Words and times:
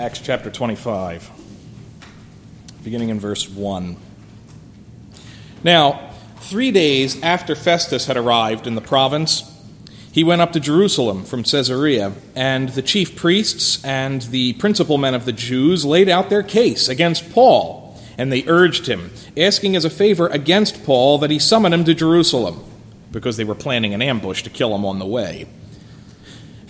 Acts 0.00 0.20
chapter 0.20 0.50
25, 0.50 1.30
beginning 2.82 3.10
in 3.10 3.20
verse 3.20 3.46
1. 3.50 3.98
Now, 5.62 6.14
three 6.38 6.70
days 6.70 7.22
after 7.22 7.54
Festus 7.54 8.06
had 8.06 8.16
arrived 8.16 8.66
in 8.66 8.76
the 8.76 8.80
province, 8.80 9.42
he 10.10 10.24
went 10.24 10.40
up 10.40 10.52
to 10.52 10.60
Jerusalem 10.60 11.22
from 11.24 11.42
Caesarea, 11.42 12.14
and 12.34 12.70
the 12.70 12.80
chief 12.80 13.14
priests 13.14 13.84
and 13.84 14.22
the 14.22 14.54
principal 14.54 14.96
men 14.96 15.12
of 15.12 15.26
the 15.26 15.34
Jews 15.34 15.84
laid 15.84 16.08
out 16.08 16.30
their 16.30 16.42
case 16.42 16.88
against 16.88 17.30
Paul, 17.30 18.00
and 18.16 18.32
they 18.32 18.46
urged 18.46 18.86
him, 18.86 19.10
asking 19.36 19.76
as 19.76 19.84
a 19.84 19.90
favor 19.90 20.28
against 20.28 20.82
Paul 20.82 21.18
that 21.18 21.30
he 21.30 21.38
summon 21.38 21.74
him 21.74 21.84
to 21.84 21.92
Jerusalem, 21.92 22.64
because 23.12 23.36
they 23.36 23.44
were 23.44 23.54
planning 23.54 23.92
an 23.92 24.00
ambush 24.00 24.42
to 24.44 24.50
kill 24.50 24.74
him 24.74 24.86
on 24.86 24.98
the 24.98 25.04
way. 25.04 25.46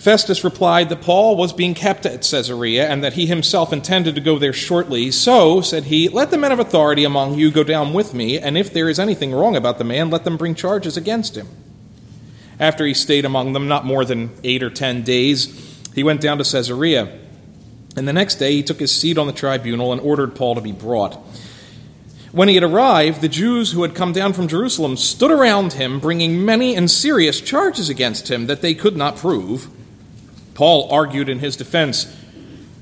Festus 0.01 0.43
replied 0.43 0.89
that 0.89 1.03
Paul 1.03 1.35
was 1.35 1.53
being 1.53 1.75
kept 1.75 2.07
at 2.07 2.23
Caesarea 2.23 2.89
and 2.89 3.03
that 3.03 3.13
he 3.13 3.27
himself 3.27 3.71
intended 3.71 4.15
to 4.15 4.21
go 4.21 4.39
there 4.39 4.51
shortly. 4.51 5.11
So, 5.11 5.61
said 5.61 5.83
he, 5.83 6.09
let 6.09 6.31
the 6.31 6.39
men 6.39 6.51
of 6.51 6.57
authority 6.57 7.03
among 7.03 7.35
you 7.35 7.51
go 7.51 7.63
down 7.63 7.93
with 7.93 8.11
me, 8.11 8.39
and 8.39 8.57
if 8.57 8.73
there 8.73 8.89
is 8.89 8.97
anything 8.97 9.31
wrong 9.31 9.55
about 9.55 9.77
the 9.77 9.83
man, 9.83 10.09
let 10.09 10.23
them 10.23 10.37
bring 10.37 10.55
charges 10.55 10.97
against 10.97 11.37
him. 11.37 11.47
After 12.59 12.83
he 12.83 12.95
stayed 12.95 13.25
among 13.25 13.53
them 13.53 13.67
not 13.67 13.85
more 13.85 14.03
than 14.03 14.31
eight 14.43 14.63
or 14.63 14.71
ten 14.71 15.03
days, 15.03 15.79
he 15.93 16.01
went 16.01 16.19
down 16.19 16.39
to 16.39 16.51
Caesarea. 16.51 17.19
And 17.95 18.07
the 18.07 18.13
next 18.13 18.35
day 18.35 18.53
he 18.53 18.63
took 18.63 18.79
his 18.79 18.91
seat 18.91 19.19
on 19.19 19.27
the 19.27 19.33
tribunal 19.33 19.91
and 19.91 20.01
ordered 20.01 20.33
Paul 20.35 20.55
to 20.55 20.61
be 20.61 20.71
brought. 20.71 21.13
When 22.31 22.47
he 22.47 22.55
had 22.55 22.63
arrived, 22.63 23.21
the 23.21 23.29
Jews 23.29 23.73
who 23.73 23.83
had 23.83 23.93
come 23.93 24.13
down 24.13 24.33
from 24.33 24.47
Jerusalem 24.47 24.97
stood 24.97 25.29
around 25.29 25.73
him, 25.73 25.99
bringing 25.99 26.43
many 26.43 26.75
and 26.75 26.89
serious 26.89 27.39
charges 27.39 27.87
against 27.87 28.31
him 28.31 28.47
that 28.47 28.63
they 28.63 28.73
could 28.73 28.97
not 28.97 29.15
prove. 29.15 29.69
Paul 30.53 30.89
argued 30.91 31.29
in 31.29 31.39
his 31.39 31.55
defense 31.55 32.17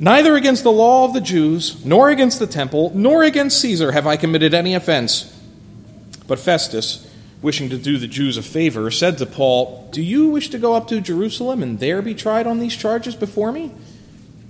Neither 0.02 0.36
against 0.38 0.64
the 0.64 0.72
law 0.72 1.04
of 1.04 1.14
the 1.14 1.20
Jews, 1.20 1.84
nor 1.84 2.10
against 2.10 2.40
the 2.40 2.48
temple, 2.48 2.92
nor 2.96 3.24
against 3.24 3.60
Caesar 3.60 3.92
have 3.92 4.08
I 4.08 4.16
committed 4.16 4.54
any 4.54 4.74
offense. 4.74 5.36
But 6.26 6.40
Festus, 6.40 7.06
wishing 7.42 7.70
to 7.70 7.78
do 7.78 7.98
the 7.98 8.08
Jews 8.08 8.38
a 8.38 8.42
favor, 8.42 8.90
said 8.92 9.18
to 9.18 9.26
Paul, 9.26 9.90
Do 9.92 10.02
you 10.02 10.30
wish 10.30 10.50
to 10.52 10.58
go 10.58 10.74
up 10.74 10.88
to 10.88 11.02
Jerusalem 11.02 11.62
and 11.62 11.80
there 11.80 12.02
be 12.02 12.16
tried 12.16 12.48
on 12.48 12.60
these 12.60 12.78
charges 12.78 13.14
before 13.14 13.52
me? 13.52 13.74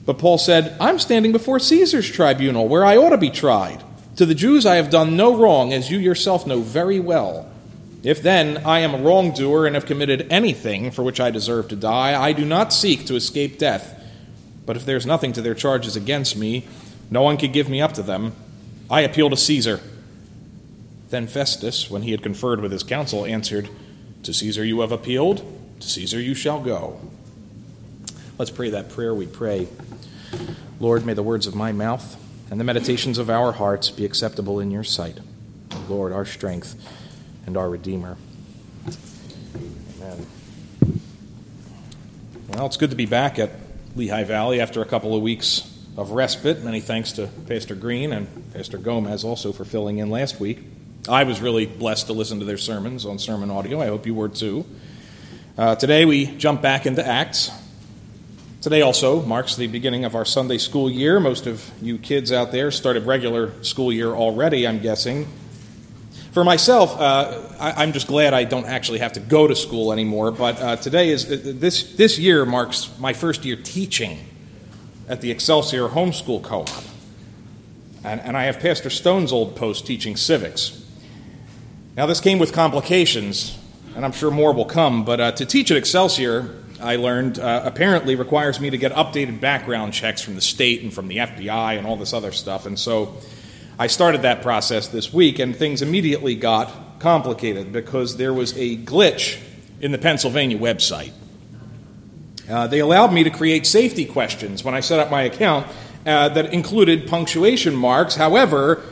But 0.05 0.19
Paul 0.19 0.37
said, 0.37 0.77
I'm 0.79 0.99
standing 0.99 1.31
before 1.31 1.59
Caesar's 1.59 2.09
tribunal, 2.09 2.67
where 2.67 2.85
I 2.85 2.97
ought 2.97 3.09
to 3.09 3.17
be 3.17 3.31
tried. 3.31 3.83
To 4.17 4.27
the 4.27 4.35
Jews 4.35 4.67
I 4.67 4.75
have 4.75 4.91
done 4.91 5.17
no 5.17 5.35
wrong, 5.35 5.73
as 5.73 5.89
you 5.89 5.97
yourself 5.97 6.45
know 6.45 6.59
very 6.59 6.99
well. 6.99 7.48
If 8.01 8.21
then 8.21 8.57
I 8.65 8.79
am 8.79 8.93
a 8.93 8.97
wrongdoer 8.97 9.65
and 9.65 9.75
have 9.75 9.85
committed 9.85 10.27
anything 10.31 10.91
for 10.91 11.03
which 11.03 11.19
I 11.19 11.31
deserve 11.31 11.67
to 11.69 11.75
die, 11.75 12.19
I 12.19 12.31
do 12.31 12.45
not 12.45 12.71
seek 12.71 13.05
to 13.05 13.15
escape 13.15 13.57
death. 13.57 13.95
But 14.65 14.77
if 14.77 14.85
there 14.85 14.95
is 14.95 15.05
nothing 15.05 15.33
to 15.33 15.41
their 15.41 15.53
charges 15.53 15.95
against 15.95 16.37
me, 16.37 16.65
no 17.11 17.21
one 17.21 17.37
could 17.37 17.51
give 17.51 17.67
me 17.67 17.81
up 17.81 17.93
to 17.93 18.03
them. 18.03 18.33
I 18.89 19.01
appeal 19.01 19.29
to 19.29 19.37
Caesar. 19.37 19.81
Then 21.09 21.27
Festus, 21.27 21.89
when 21.89 22.03
he 22.03 22.11
had 22.11 22.23
conferred 22.23 22.61
with 22.61 22.71
his 22.71 22.83
council, 22.83 23.25
answered, 23.25 23.67
To 24.23 24.33
Caesar 24.33 24.63
you 24.63 24.79
have 24.81 24.91
appealed, 24.91 25.43
to 25.81 25.87
Caesar 25.87 26.21
you 26.21 26.35
shall 26.35 26.61
go. 26.61 27.01
Let's 28.37 28.51
pray 28.51 28.69
that 28.69 28.89
prayer 28.89 29.13
we 29.13 29.27
pray. 29.27 29.67
Lord, 30.79 31.05
may 31.05 31.13
the 31.13 31.23
words 31.23 31.47
of 31.47 31.55
my 31.55 31.73
mouth 31.73 32.15
and 32.49 32.59
the 32.59 32.63
meditations 32.63 33.17
of 33.17 33.29
our 33.29 33.53
hearts 33.53 33.89
be 33.89 34.05
acceptable 34.05 34.59
in 34.59 34.71
your 34.71 34.83
sight. 34.83 35.19
Lord, 35.89 36.13
our 36.13 36.25
strength 36.25 36.75
and 37.45 37.57
our 37.57 37.69
Redeemer. 37.69 38.17
Amen. 39.97 40.27
Well, 42.49 42.65
it's 42.65 42.77
good 42.77 42.89
to 42.89 42.95
be 42.95 43.05
back 43.05 43.39
at 43.39 43.51
Lehigh 43.95 44.23
Valley 44.23 44.61
after 44.61 44.81
a 44.81 44.85
couple 44.85 45.15
of 45.15 45.21
weeks 45.21 45.69
of 45.97 46.11
respite. 46.11 46.63
Many 46.63 46.79
thanks 46.79 47.11
to 47.13 47.27
Pastor 47.47 47.75
Green 47.75 48.13
and 48.13 48.53
Pastor 48.53 48.77
Gomez 48.77 49.23
also 49.23 49.51
for 49.51 49.65
filling 49.65 49.97
in 49.97 50.09
last 50.09 50.39
week. 50.39 50.59
I 51.07 51.23
was 51.23 51.41
really 51.41 51.65
blessed 51.65 52.07
to 52.07 52.13
listen 52.13 52.39
to 52.39 52.45
their 52.45 52.57
sermons 52.57 53.05
on 53.05 53.19
sermon 53.19 53.51
audio. 53.51 53.81
I 53.81 53.87
hope 53.87 54.05
you 54.05 54.13
were 54.13 54.29
too. 54.29 54.65
Uh, 55.57 55.75
today 55.75 56.05
we 56.05 56.25
jump 56.37 56.61
back 56.61 56.85
into 56.85 57.05
Acts. 57.05 57.51
Today 58.61 58.81
also 58.81 59.21
marks 59.21 59.55
the 59.55 59.67
beginning 59.67 60.05
of 60.05 60.15
our 60.15 60.25
Sunday 60.25 60.57
school 60.57 60.89
year. 60.89 61.19
Most 61.19 61.47
of 61.47 61.69
you 61.81 61.97
kids 61.97 62.31
out 62.31 62.51
there 62.51 62.71
started 62.71 63.05
regular 63.05 63.61
school 63.63 63.91
year 63.91 64.09
already, 64.09 64.67
I'm 64.67 64.79
guessing. 64.79 65.27
For 66.31 66.43
myself, 66.43 66.95
uh, 66.99 67.41
I, 67.59 67.83
am 67.83 67.91
just 67.91 68.05
glad 68.05 68.35
I 68.35 68.43
don't 68.43 68.65
actually 68.65 68.99
have 68.99 69.13
to 69.13 69.19
go 69.19 69.47
to 69.47 69.55
school 69.55 69.91
anymore. 69.91 70.29
But 70.29 70.61
uh, 70.61 70.75
today 70.75 71.09
is 71.09 71.25
uh, 71.25 71.39
this 71.55 71.95
this 71.95 72.19
year 72.19 72.45
marks 72.45 72.91
my 72.99 73.13
first 73.13 73.45
year 73.45 73.55
teaching 73.55 74.19
at 75.07 75.21
the 75.21 75.31
Excelsior 75.31 75.87
Homeschool 75.87 76.43
Co-op, 76.43 76.83
and, 78.03 78.21
and 78.21 78.37
I 78.37 78.43
have 78.43 78.59
Pastor 78.59 78.91
Stone's 78.91 79.31
old 79.31 79.55
post 79.55 79.87
teaching 79.87 80.15
civics. 80.15 80.85
Now 81.97 82.05
this 82.05 82.19
came 82.19 82.37
with 82.37 82.53
complications, 82.53 83.57
and 83.95 84.05
I'm 84.05 84.11
sure 84.11 84.29
more 84.29 84.53
will 84.53 84.65
come. 84.65 85.05
But 85.05 85.19
uh, 85.19 85.31
to 85.31 85.47
teach 85.47 85.71
at 85.71 85.77
Excelsior, 85.77 86.55
I 86.79 86.97
learned 86.97 87.39
uh, 87.39 87.63
apparently 87.65 88.13
requires 88.13 88.59
me 88.59 88.69
to 88.69 88.77
get 88.77 88.91
updated 88.91 89.41
background 89.41 89.93
checks 89.93 90.21
from 90.21 90.35
the 90.35 90.41
state 90.41 90.83
and 90.83 90.93
from 90.93 91.07
the 91.07 91.17
FBI 91.17 91.75
and 91.75 91.87
all 91.87 91.95
this 91.95 92.13
other 92.13 92.31
stuff, 92.31 92.67
and 92.67 92.77
so. 92.77 93.17
I 93.81 93.87
started 93.87 94.23
that 94.23 94.41
process 94.41 94.89
this 94.89 95.13
week, 95.13 95.39
and 95.39 95.55
things 95.55 95.81
immediately 95.81 96.35
got 96.35 96.99
complicated 96.99 97.71
because 97.71 98.17
there 98.17 98.33
was 98.33 98.51
a 98.57 98.75
glitch 98.75 99.41
in 99.79 99.93
the 99.93 99.97
Pennsylvania 99.97 100.59
website. 100.59 101.13
Uh, 102.49 102.67
they 102.67 102.79
allowed 102.79 103.13
me 103.13 103.23
to 103.23 103.29
create 103.29 103.65
safety 103.65 104.03
questions 104.03 104.65
when 104.65 104.73
I 104.73 104.81
set 104.81 104.99
up 104.99 105.09
my 105.09 105.21
account 105.21 105.65
uh, 106.05 106.27
that 106.27 106.53
included 106.53 107.07
punctuation 107.07 107.73
marks. 107.73 108.15
However, 108.15 108.83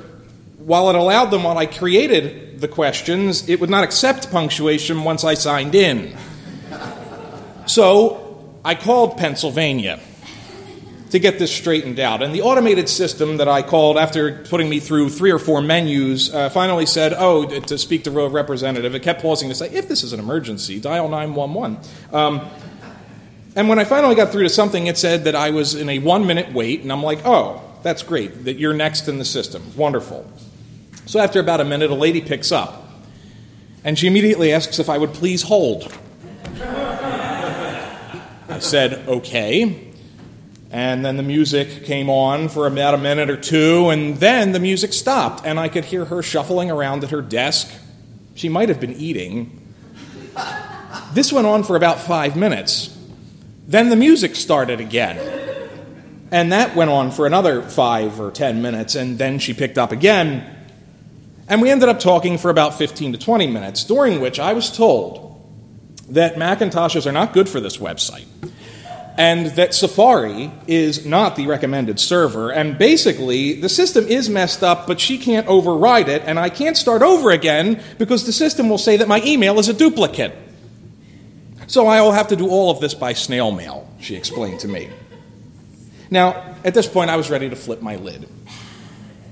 while 0.57 0.89
it 0.89 0.95
allowed 0.95 1.31
them 1.31 1.43
when 1.43 1.57
I 1.57 1.65
created 1.65 2.61
the 2.61 2.69
questions, 2.69 3.49
it 3.49 3.59
would 3.59 3.69
not 3.69 3.83
accept 3.83 4.31
punctuation 4.31 5.03
once 5.03 5.25
I 5.25 5.33
signed 5.33 5.75
in. 5.75 6.15
So 7.65 8.53
I 8.63 8.73
called 8.75 9.17
Pennsylvania 9.17 9.99
to 11.11 11.19
get 11.19 11.39
this 11.39 11.51
straightened 11.55 11.99
out. 11.99 12.21
And 12.21 12.33
the 12.33 12.41
automated 12.41 12.89
system 12.89 13.37
that 13.37 13.47
I 13.47 13.61
called 13.61 13.97
after 13.97 14.43
putting 14.43 14.69
me 14.69 14.79
through 14.79 15.09
three 15.09 15.31
or 15.31 15.39
four 15.39 15.61
menus 15.61 16.33
uh, 16.33 16.49
finally 16.49 16.85
said, 16.85 17.13
oh, 17.13 17.45
to 17.45 17.77
speak 17.77 18.03
to 18.05 18.19
a 18.19 18.29
representative. 18.29 18.93
It 18.93 19.03
kept 19.03 19.21
pausing 19.21 19.49
to 19.49 19.55
say, 19.55 19.69
if 19.69 19.87
this 19.87 20.03
is 20.03 20.13
an 20.13 20.19
emergency, 20.19 20.79
dial 20.79 21.07
911. 21.07 21.77
Um, 22.11 22.49
and 23.55 23.69
when 23.69 23.79
I 23.79 23.85
finally 23.85 24.15
got 24.15 24.31
through 24.31 24.43
to 24.43 24.49
something, 24.49 24.87
it 24.87 24.97
said 24.97 25.23
that 25.23 25.35
I 25.35 25.49
was 25.49 25.73
in 25.75 25.89
a 25.89 25.99
one 25.99 26.27
minute 26.27 26.53
wait, 26.53 26.81
and 26.81 26.91
I'm 26.91 27.01
like, 27.01 27.25
oh, 27.25 27.61
that's 27.81 28.03
great, 28.03 28.45
that 28.45 28.57
you're 28.57 28.73
next 28.73 29.07
in 29.07 29.17
the 29.17 29.25
system. 29.25 29.63
Wonderful. 29.75 30.31
So 31.05 31.19
after 31.19 31.39
about 31.39 31.61
a 31.61 31.65
minute, 31.65 31.89
a 31.89 31.95
lady 31.95 32.21
picks 32.21 32.51
up, 32.51 32.85
and 33.83 33.97
she 33.97 34.07
immediately 34.07 34.51
asks 34.51 34.77
if 34.77 34.89
I 34.89 34.97
would 34.97 35.13
please 35.13 35.43
hold. 35.43 35.91
I 38.49 38.59
said, 38.59 39.07
okay. 39.07 39.86
And 40.69 41.05
then 41.05 41.15
the 41.15 41.23
music 41.23 41.85
came 41.85 42.09
on 42.09 42.49
for 42.49 42.67
about 42.67 42.93
a 42.93 42.97
minute 42.97 43.29
or 43.29 43.37
two, 43.37 43.89
and 43.89 44.17
then 44.17 44.51
the 44.51 44.59
music 44.59 44.91
stopped, 44.91 45.45
and 45.45 45.59
I 45.59 45.69
could 45.69 45.85
hear 45.85 46.05
her 46.05 46.21
shuffling 46.21 46.69
around 46.69 47.03
at 47.05 47.11
her 47.11 47.21
desk. 47.21 47.71
She 48.35 48.49
might 48.49 48.67
have 48.67 48.79
been 48.79 48.93
eating. 48.93 49.61
This 51.13 51.31
went 51.31 51.47
on 51.47 51.63
for 51.63 51.77
about 51.77 51.99
five 51.99 52.35
minutes. 52.35 52.95
Then 53.65 53.89
the 53.89 53.95
music 53.95 54.35
started 54.35 54.81
again. 54.81 55.17
And 56.31 56.51
that 56.51 56.75
went 56.75 56.89
on 56.89 57.11
for 57.11 57.25
another 57.25 57.61
five 57.61 58.19
or 58.19 58.29
ten 58.29 58.61
minutes, 58.61 58.95
and 58.95 59.17
then 59.17 59.39
she 59.39 59.53
picked 59.53 59.77
up 59.77 59.93
again. 59.93 60.53
And 61.47 61.61
we 61.61 61.69
ended 61.69 61.87
up 61.87 62.01
talking 62.01 62.37
for 62.37 62.49
about 62.49 62.77
15 62.77 63.13
to 63.13 63.17
20 63.17 63.47
minutes, 63.47 63.85
during 63.85 64.19
which 64.19 64.37
I 64.37 64.51
was 64.51 64.69
told 64.69 65.23
that 66.09 66.35
Macintoshes 66.35 67.05
are 67.05 67.13
not 67.13 67.31
good 67.31 67.47
for 67.47 67.61
this 67.61 67.77
website 67.77 68.25
and 69.17 69.47
that 69.55 69.73
Safari 69.73 70.51
is 70.67 71.05
not 71.05 71.35
the 71.35 71.47
recommended 71.47 71.99
server. 71.99 72.51
And 72.51 72.77
basically, 72.77 73.59
the 73.59 73.67
system 73.67 74.05
is 74.05 74.29
messed 74.29 74.63
up, 74.63 74.85
but 74.85 74.99
she 74.99 75.17
can't 75.17 75.47
override 75.47 76.07
it, 76.07 76.21
and 76.25 76.39
I 76.39 76.49
can't 76.49 76.77
start 76.77 77.01
over 77.01 77.31
again 77.31 77.81
because 77.97 78.25
the 78.25 78.31
system 78.31 78.69
will 78.69 78.77
say 78.77 78.97
that 78.97 79.07
my 79.07 79.21
email 79.23 79.57
is 79.57 79.69
a 79.69 79.73
duplicate. 79.73 80.35
So 81.65 81.87
I 81.87 82.01
will 82.01 82.11
have 82.11 82.27
to 82.27 82.35
do 82.35 82.47
all 82.47 82.69
of 82.69 82.79
this 82.79 82.93
by 82.93 83.13
snail 83.13 83.51
mail, 83.51 83.91
she 83.99 84.15
explained 84.15 84.59
to 84.61 84.67
me. 84.67 84.89
Now, 86.11 86.55
at 86.63 86.73
this 86.73 86.87
point, 86.87 87.09
I 87.09 87.17
was 87.17 87.29
ready 87.29 87.49
to 87.49 87.55
flip 87.55 87.81
my 87.81 87.95
lid. 87.95 88.29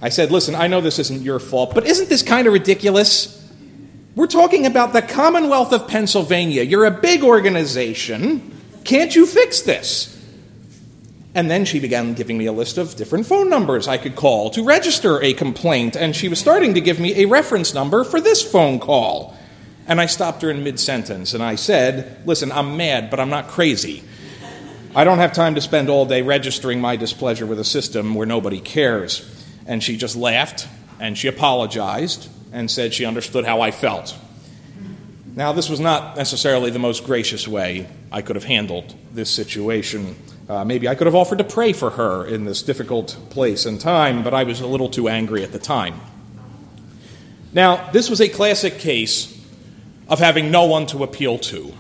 I 0.02 0.10
said, 0.10 0.32
Listen, 0.32 0.56
I 0.56 0.68
know 0.68 0.82
this 0.82 1.00
isn't 1.00 1.22
your 1.22 1.40
fault, 1.40 1.74
but 1.74 1.86
isn't 1.86 2.10
this 2.10 2.24
kind 2.24 2.48
of 2.48 2.54
ridiculous? 2.54 3.42
We're 4.16 4.28
talking 4.28 4.66
about 4.66 4.94
the 4.94 5.02
Commonwealth 5.02 5.72
of 5.74 5.88
Pennsylvania. 5.88 6.64
You're 6.64 6.86
a 6.86 6.92
big 6.92 7.24
organization. 7.24 8.55
Can't 8.86 9.16
you 9.16 9.26
fix 9.26 9.62
this? 9.62 10.12
And 11.34 11.52
then 11.52 11.66
she 11.66 11.80
began 11.80 12.14
giving 12.14 12.38
me 12.38 12.46
a 12.46 12.54
list 12.54 12.78
of 12.78 12.96
different 12.96 13.26
phone 13.26 13.50
numbers 13.50 13.90
I 13.90 13.98
could 13.98 14.16
call 14.16 14.52
to 14.52 14.64
register 14.64 15.22
a 15.22 15.34
complaint, 15.34 15.98
and 15.98 16.16
she 16.16 16.30
was 16.30 16.40
starting 16.40 16.76
to 16.76 16.82
give 16.82 16.98
me 16.98 17.24
a 17.24 17.26
reference 17.26 17.74
number 17.74 18.06
for 18.06 18.22
this 18.22 18.42
phone 18.42 18.80
call. 18.80 19.36
And 19.88 20.00
I 20.00 20.06
stopped 20.06 20.44
her 20.44 20.50
in 20.50 20.64
mid 20.64 20.80
sentence 20.80 21.34
and 21.34 21.44
I 21.44 21.56
said, 21.56 22.26
Listen, 22.26 22.52
I'm 22.52 22.78
mad, 22.78 23.10
but 23.10 23.20
I'm 23.20 23.30
not 23.30 23.50
crazy. 23.50 24.04
I 24.96 25.04
don't 25.04 25.18
have 25.18 25.34
time 25.34 25.56
to 25.56 25.62
spend 25.62 25.90
all 25.90 26.06
day 26.06 26.22
registering 26.22 26.80
my 26.80 26.96
displeasure 26.96 27.46
with 27.46 27.60
a 27.60 27.66
system 27.66 28.16
where 28.16 28.26
nobody 28.26 28.62
cares. 28.62 29.30
And 29.68 29.84
she 29.84 29.98
just 29.98 30.16
laughed 30.16 30.68
and 31.00 31.18
she 31.18 31.28
apologized 31.28 32.30
and 32.54 32.72
said 32.72 32.94
she 32.94 33.04
understood 33.04 33.46
how 33.46 33.60
I 33.60 33.72
felt. 33.72 34.18
Now, 35.36 35.52
this 35.52 35.70
was 35.70 35.82
not 35.82 36.16
necessarily 36.16 36.72
the 36.72 36.80
most 36.80 37.04
gracious 37.04 37.46
way 37.46 37.90
I 38.10 38.22
could 38.22 38.38
have 38.38 38.46
handled 38.46 38.96
this 39.14 39.30
situation. 39.30 40.16
Uh, 40.48 40.64
maybe 40.64 40.88
I 40.88 40.96
could 40.96 41.08
have 41.08 41.16
offered 41.16 41.40
to 41.40 41.44
pray 41.44 41.74
for 41.74 41.90
her 41.92 42.26
in 42.26 42.46
this 42.46 42.62
difficult 42.62 43.18
place 43.32 43.66
and 43.66 43.80
time, 43.80 44.24
but 44.24 44.34
I 44.34 44.44
was 44.44 44.62
a 44.62 44.68
little 44.68 44.88
too 44.88 45.10
angry 45.10 45.44
at 45.44 45.52
the 45.52 45.60
time. 45.60 46.00
Now, 47.52 47.92
this 47.92 48.10
was 48.10 48.22
a 48.22 48.30
classic 48.30 48.80
case 48.80 49.46
of 50.08 50.20
having 50.20 50.52
no 50.52 50.66
one 50.68 50.86
to 50.88 51.04
appeal 51.04 51.38
to. 51.40 51.74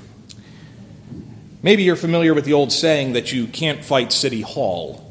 Maybe 1.64 1.84
you're 1.84 1.96
familiar 1.96 2.34
with 2.34 2.44
the 2.44 2.54
old 2.54 2.74
saying 2.74 3.14
that 3.14 3.32
you 3.32 3.48
can't 3.48 3.86
fight 3.86 4.12
City 4.12 4.42
Hall. 4.42 5.10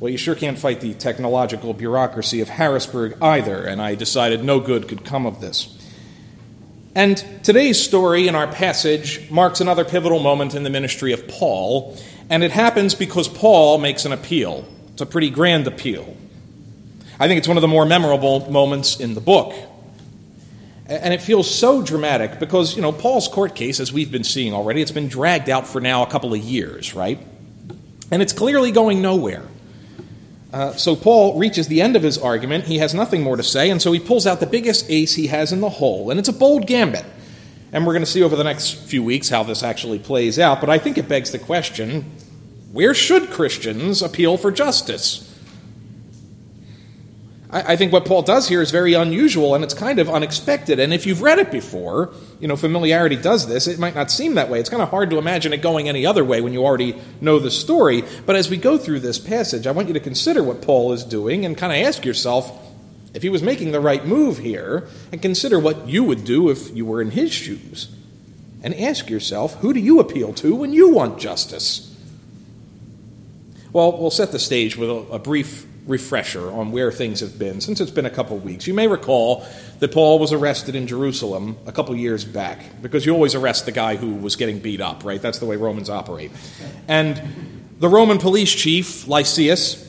Well, 0.00 0.10
you 0.10 0.18
sure 0.18 0.34
can't 0.34 0.58
fight 0.58 0.80
the 0.80 0.94
technological 0.94 1.72
bureaucracy 1.72 2.40
of 2.40 2.48
Harrisburg 2.48 3.16
either, 3.22 3.64
and 3.64 3.80
I 3.80 3.94
decided 3.94 4.42
no 4.42 4.58
good 4.58 4.88
could 4.88 5.04
come 5.04 5.24
of 5.24 5.40
this. 5.40 5.70
And 6.96 7.16
today's 7.42 7.82
story 7.82 8.28
in 8.28 8.36
our 8.36 8.46
passage 8.46 9.28
marks 9.28 9.60
another 9.60 9.84
pivotal 9.84 10.20
moment 10.20 10.54
in 10.54 10.62
the 10.62 10.70
ministry 10.70 11.12
of 11.12 11.26
Paul, 11.26 11.98
and 12.30 12.44
it 12.44 12.52
happens 12.52 12.94
because 12.94 13.26
Paul 13.26 13.78
makes 13.78 14.04
an 14.04 14.12
appeal. 14.12 14.64
It's 14.92 15.02
a 15.02 15.06
pretty 15.06 15.28
grand 15.28 15.66
appeal. 15.66 16.16
I 17.18 17.26
think 17.26 17.38
it's 17.38 17.48
one 17.48 17.56
of 17.56 17.62
the 17.62 17.68
more 17.68 17.84
memorable 17.84 18.48
moments 18.48 19.00
in 19.00 19.14
the 19.14 19.20
book. 19.20 19.54
And 20.86 21.12
it 21.12 21.20
feels 21.20 21.52
so 21.52 21.82
dramatic 21.82 22.38
because, 22.38 22.76
you 22.76 22.82
know, 22.82 22.92
Paul's 22.92 23.26
court 23.26 23.56
case, 23.56 23.80
as 23.80 23.92
we've 23.92 24.12
been 24.12 24.22
seeing 24.22 24.52
already, 24.52 24.80
it's 24.80 24.92
been 24.92 25.08
dragged 25.08 25.50
out 25.50 25.66
for 25.66 25.80
now 25.80 26.04
a 26.04 26.06
couple 26.06 26.32
of 26.32 26.40
years, 26.40 26.94
right? 26.94 27.18
And 28.12 28.22
it's 28.22 28.32
clearly 28.32 28.70
going 28.70 29.02
nowhere. 29.02 29.42
Uh, 30.54 30.72
so 30.74 30.94
Paul 30.94 31.36
reaches 31.36 31.66
the 31.66 31.82
end 31.82 31.96
of 31.96 32.04
his 32.04 32.16
argument. 32.16 32.66
He 32.66 32.78
has 32.78 32.94
nothing 32.94 33.22
more 33.22 33.36
to 33.36 33.42
say, 33.42 33.70
and 33.70 33.82
so 33.82 33.90
he 33.90 33.98
pulls 33.98 34.24
out 34.24 34.38
the 34.38 34.46
biggest 34.46 34.88
ace 34.88 35.16
he 35.16 35.26
has 35.26 35.50
in 35.50 35.60
the 35.60 35.68
hole. 35.68 36.12
And 36.12 36.20
it's 36.20 36.28
a 36.28 36.32
bold 36.32 36.68
gambit. 36.68 37.04
And 37.72 37.84
we're 37.84 37.92
going 37.92 38.04
to 38.04 38.10
see 38.10 38.22
over 38.22 38.36
the 38.36 38.44
next 38.44 38.70
few 38.70 39.02
weeks 39.02 39.30
how 39.30 39.42
this 39.42 39.64
actually 39.64 39.98
plays 39.98 40.38
out. 40.38 40.60
But 40.60 40.70
I 40.70 40.78
think 40.78 40.96
it 40.96 41.08
begs 41.08 41.32
the 41.32 41.40
question 41.40 42.02
where 42.70 42.94
should 42.94 43.30
Christians 43.30 44.00
appeal 44.00 44.36
for 44.36 44.52
justice? 44.52 45.33
I, 47.54 47.76
think 47.76 47.92
what 47.92 48.04
Paul 48.04 48.22
does 48.22 48.48
here 48.48 48.60
is 48.60 48.72
very 48.72 48.94
unusual 48.94 49.54
and 49.54 49.62
it's 49.62 49.74
kind 49.74 50.00
of 50.00 50.10
unexpected. 50.10 50.80
And 50.80 50.92
if 50.92 51.06
you've 51.06 51.22
read 51.22 51.38
it 51.38 51.52
before, 51.52 52.12
you 52.40 52.48
know, 52.48 52.56
familiarity 52.56 53.14
does 53.14 53.46
this. 53.46 53.68
It 53.68 53.78
might 53.78 53.94
not 53.94 54.10
seem 54.10 54.34
that 54.34 54.48
way. 54.48 54.58
It's 54.58 54.68
kind 54.68 54.82
of 54.82 54.90
hard 54.90 55.08
to 55.10 55.18
imagine 55.18 55.52
it 55.52 55.62
going 55.62 55.88
any 55.88 56.04
other 56.04 56.24
way 56.24 56.40
when 56.40 56.52
you 56.52 56.64
already 56.64 57.00
know 57.20 57.38
the 57.38 57.52
story. 57.52 58.02
But 58.26 58.34
as 58.34 58.50
we 58.50 58.56
go 58.56 58.76
through 58.76 59.00
this 59.00 59.20
passage, 59.20 59.68
I 59.68 59.70
want 59.70 59.86
you 59.86 59.94
to 59.94 60.00
consider 60.00 60.42
what 60.42 60.62
Paul 60.62 60.92
is 60.92 61.04
doing 61.04 61.44
and 61.44 61.56
kind 61.56 61.72
of 61.72 61.86
ask 61.86 62.04
yourself 62.04 62.50
if 63.14 63.22
he 63.22 63.28
was 63.28 63.40
making 63.40 63.70
the 63.70 63.78
right 63.78 64.04
move 64.04 64.38
here 64.38 64.88
and 65.12 65.22
consider 65.22 65.60
what 65.60 65.86
you 65.86 66.02
would 66.02 66.24
do 66.24 66.50
if 66.50 66.74
you 66.74 66.84
were 66.84 67.00
in 67.00 67.12
his 67.12 67.32
shoes. 67.32 67.88
And 68.64 68.74
ask 68.74 69.08
yourself, 69.08 69.54
who 69.60 69.72
do 69.72 69.78
you 69.78 70.00
appeal 70.00 70.32
to 70.34 70.56
when 70.56 70.72
you 70.72 70.88
want 70.88 71.20
justice? 71.20 71.94
Well, 73.72 73.96
we'll 73.96 74.10
set 74.10 74.32
the 74.32 74.40
stage 74.40 74.76
with 74.76 74.90
a, 74.90 74.94
a 75.12 75.18
brief 75.20 75.66
refresher 75.86 76.50
on 76.50 76.72
where 76.72 76.90
things 76.90 77.20
have 77.20 77.38
been 77.38 77.60
since 77.60 77.80
it's 77.80 77.90
been 77.90 78.06
a 78.06 78.10
couple 78.10 78.38
weeks. 78.38 78.66
You 78.66 78.74
may 78.74 78.88
recall 78.88 79.46
that 79.80 79.92
Paul 79.92 80.18
was 80.18 80.32
arrested 80.32 80.74
in 80.74 80.86
Jerusalem 80.86 81.58
a 81.66 81.72
couple 81.72 81.94
years 81.94 82.24
back 82.24 82.60
because 82.80 83.04
you 83.04 83.12
always 83.12 83.34
arrest 83.34 83.66
the 83.66 83.72
guy 83.72 83.96
who 83.96 84.14
was 84.14 84.36
getting 84.36 84.60
beat 84.60 84.80
up, 84.80 85.04
right? 85.04 85.20
That's 85.20 85.38
the 85.38 85.46
way 85.46 85.56
Romans 85.56 85.90
operate. 85.90 86.30
And 86.88 87.20
the 87.80 87.88
Roman 87.88 88.18
police 88.18 88.52
chief, 88.52 89.06
Lysias, 89.06 89.82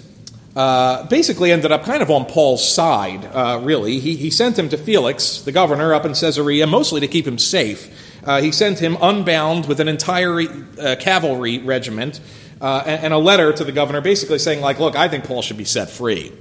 uh, 0.56 1.06
basically 1.08 1.52
ended 1.52 1.72
up 1.72 1.84
kind 1.84 2.02
of 2.02 2.10
on 2.10 2.26
Paul's 2.26 2.68
side, 2.68 3.26
uh, 3.26 3.60
really. 3.64 4.00
He, 4.00 4.16
he 4.16 4.30
sent 4.30 4.58
him 4.58 4.70
to 4.70 4.78
Felix, 4.78 5.42
the 5.42 5.52
governor 5.52 5.94
up 5.94 6.06
in 6.06 6.14
Caesarea, 6.14 6.66
mostly 6.68 7.02
to 7.02 7.08
keep 7.08 7.28
him 7.28 7.38
safe. 7.38 8.22
Uh, 8.26 8.42
he 8.42 8.52
sent 8.52 8.80
him 8.80 8.98
unbound 9.02 9.68
with 9.68 9.80
an 9.80 9.88
entire 9.88 10.42
uh, 10.42 10.96
cavalry 11.00 11.60
regiment 11.60 12.20
uh, 12.62 12.84
and, 12.86 13.14
a 13.14 13.18
letter 13.18 13.52
to 13.52 13.64
the 13.64 13.72
governor 13.72 14.02
basically 14.02 14.40
saying, 14.40 14.62
like, 14.62 14.80
look, 14.80 14.96
I 14.96 15.08
think 15.08 15.26
Paul 15.26 15.42
should 15.42 15.58
be 15.58 15.66
set 15.66 15.90
free. 15.90 16.32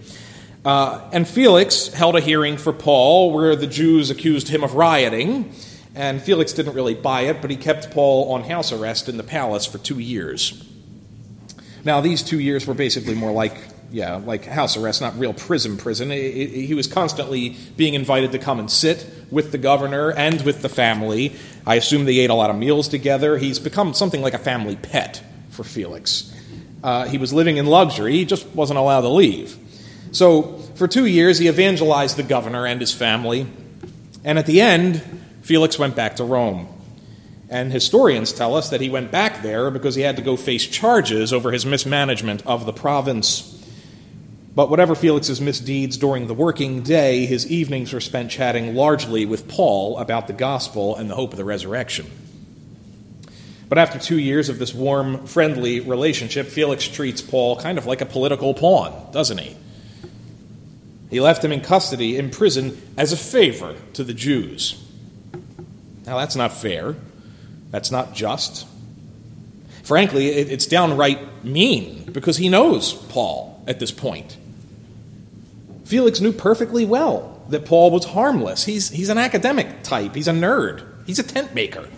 Uh, 0.65 1.09
and 1.13 1.27
Felix 1.29 1.89
held 1.89 2.17
a 2.17 2.21
hearing 2.21 2.57
for 2.57 2.73
Paul 2.73 3.33
where 3.33 3.55
the 3.57 3.67
Jews 3.67 4.11
accused 4.11 4.49
him 4.49 4.63
of 4.63 4.75
rioting. 4.75 5.53
And 5.95 6.23
Felix 6.23 6.53
didn't 6.53 6.75
really 6.75 6.95
buy 6.95 7.23
it, 7.23 7.41
but 7.41 7.51
he 7.51 7.57
kept 7.57 7.91
Paul 7.91 8.33
on 8.33 8.45
house 8.45 8.73
arrest 8.73 9.09
in 9.09 9.17
the 9.17 9.23
palace 9.23 9.67
for 9.67 9.79
two 9.79 9.99
years. 9.99 10.69
Now, 11.85 12.01
these 12.01 12.23
two 12.23 12.41
years 12.41 12.67
were 12.67 12.75
basically 12.75 13.15
more 13.15 13.31
like, 13.31 13.57
yeah, 13.91 14.17
like 14.17 14.45
house 14.45 14.77
arrest, 14.77 15.01
not 15.03 15.19
real 15.19 15.35
prison 15.35 15.77
prison. 15.77 16.11
It, 16.11 16.17
it, 16.17 16.67
he 16.67 16.75
was 16.75 16.87
constantly 16.87 17.57
being 17.77 17.95
invited 17.95 18.33
to 18.33 18.39
come 18.39 18.59
and 18.59 18.71
sit 18.71 19.07
with 19.31 19.53
the 19.53 19.59
governor 19.59 20.11
and 20.11 20.41
with 20.43 20.63
the 20.63 20.69
family. 20.69 21.37
I 21.67 21.75
assume 21.75 22.07
they 22.07 22.19
ate 22.19 22.31
a 22.31 22.35
lot 22.35 22.51
of 22.51 22.57
meals 22.57 22.89
together. 22.89 23.37
He's 23.37 23.59
become 23.59 23.93
something 23.93 24.23
like 24.23 24.35
a 24.35 24.39
family 24.39 24.77
pet 24.77 25.23
for 25.55 25.65
Felix. 25.65 26.35
Uh, 26.83 27.07
he 27.07 27.17
was 27.17 27.33
living 27.33 27.57
in 27.57 27.67
luxury, 27.67 28.13
he 28.13 28.25
just 28.25 28.47
wasn't 28.49 28.79
allowed 28.79 29.03
to 29.03 29.09
leave. 29.09 29.57
So, 30.13 30.59
for 30.77 30.87
two 30.87 31.07
years, 31.07 31.39
he 31.39 31.49
evangelized 31.49 32.17
the 32.17 32.23
governor 32.23 32.67
and 32.67 32.81
his 32.81 32.93
family. 32.93 33.47
And 34.23 34.39
at 34.39 34.47
the 34.47 34.61
end, 34.61 35.03
Felix 35.43 35.79
went 35.79 35.97
back 35.97 36.17
to 36.17 36.25
Rome. 36.25 36.69
And 37.49 37.73
historians 37.73 38.33
tell 38.33 38.55
us 38.55 38.71
that 38.71 38.81
he 38.81 38.89
went 38.89 39.11
back 39.11 39.43
there 39.43 39.71
because 39.71 39.95
he 39.95 40.03
had 40.03 40.17
to 40.17 40.23
go 40.23 40.37
face 40.37 40.67
charges 40.67 41.33
over 41.33 41.53
his 41.53 41.67
mismanagement 41.67 42.45
of 42.47 42.67
the 42.67 42.73
province. 42.73 43.51
But 44.55 44.71
whatever 44.71 44.95
Felix's 44.95 45.41
misdeeds 45.41 45.97
during 45.97 46.27
the 46.27 46.35
working 46.35 46.83
day, 46.83 47.27
his 47.27 47.51
evenings 47.51 47.93
were 47.93 48.01
spent 48.01 48.31
chatting 48.31 48.75
largely 48.75 49.27
with 49.27 49.49
Paul 49.49 49.99
about 49.99 50.27
the 50.27 50.33
gospel 50.33 50.95
and 50.97 51.11
the 51.11 51.17
hope 51.17 51.33
of 51.33 51.37
the 51.37 51.45
resurrection. 51.45 52.11
But 53.69 53.79
after 53.79 53.99
two 53.99 54.19
years 54.19 54.49
of 54.49 54.59
this 54.59 54.75
warm, 54.75 55.27
friendly 55.27 55.81
relationship, 55.81 56.47
Felix 56.47 56.87
treats 56.87 57.23
Paul 57.23 57.57
kind 57.57 57.79
of 57.79 57.87
like 57.87 58.01
a 58.01 58.07
political 58.07 58.55
pawn, 58.55 59.11
doesn't 59.13 59.39
he? 59.39 59.57
He 61.11 61.21
left 61.21 61.45
him 61.45 61.53
in 61.53 61.61
custody 61.61 62.17
in 62.17 62.31
prison 62.31 62.81
as 62.97 63.13
a 63.13 63.17
favor 63.17 63.77
to 63.95 64.05
the 64.05 64.15
Jews. 64.15 64.81
Now, 66.07 66.19
that's 66.19 66.37
not 66.37 66.53
fair. 66.53 66.97
That's 67.71 67.91
not 67.91 68.15
just. 68.15 68.67
Frankly, 69.83 70.29
it's 70.29 70.67
downright 70.67 71.45
mean 71.45 72.11
because 72.13 72.39
he 72.39 72.49
knows 72.49 72.95
Paul 72.95 73.63
at 73.67 73.81
this 73.81 73.91
point. 73.91 74.37
Felix 75.85 76.21
knew 76.21 76.33
perfectly 76.33 76.85
well 76.85 77.43
that 77.49 77.67
Paul 77.67 77.91
was 77.91 78.07
harmless. 78.07 78.65
He's, 78.65 78.89
he's 78.89 79.09
an 79.09 79.19
academic 79.19 79.83
type, 79.83 80.15
he's 80.15 80.29
a 80.29 80.33
nerd, 80.33 80.83
he's 81.07 81.19
a 81.19 81.23
tent 81.23 81.55
maker. 81.55 81.89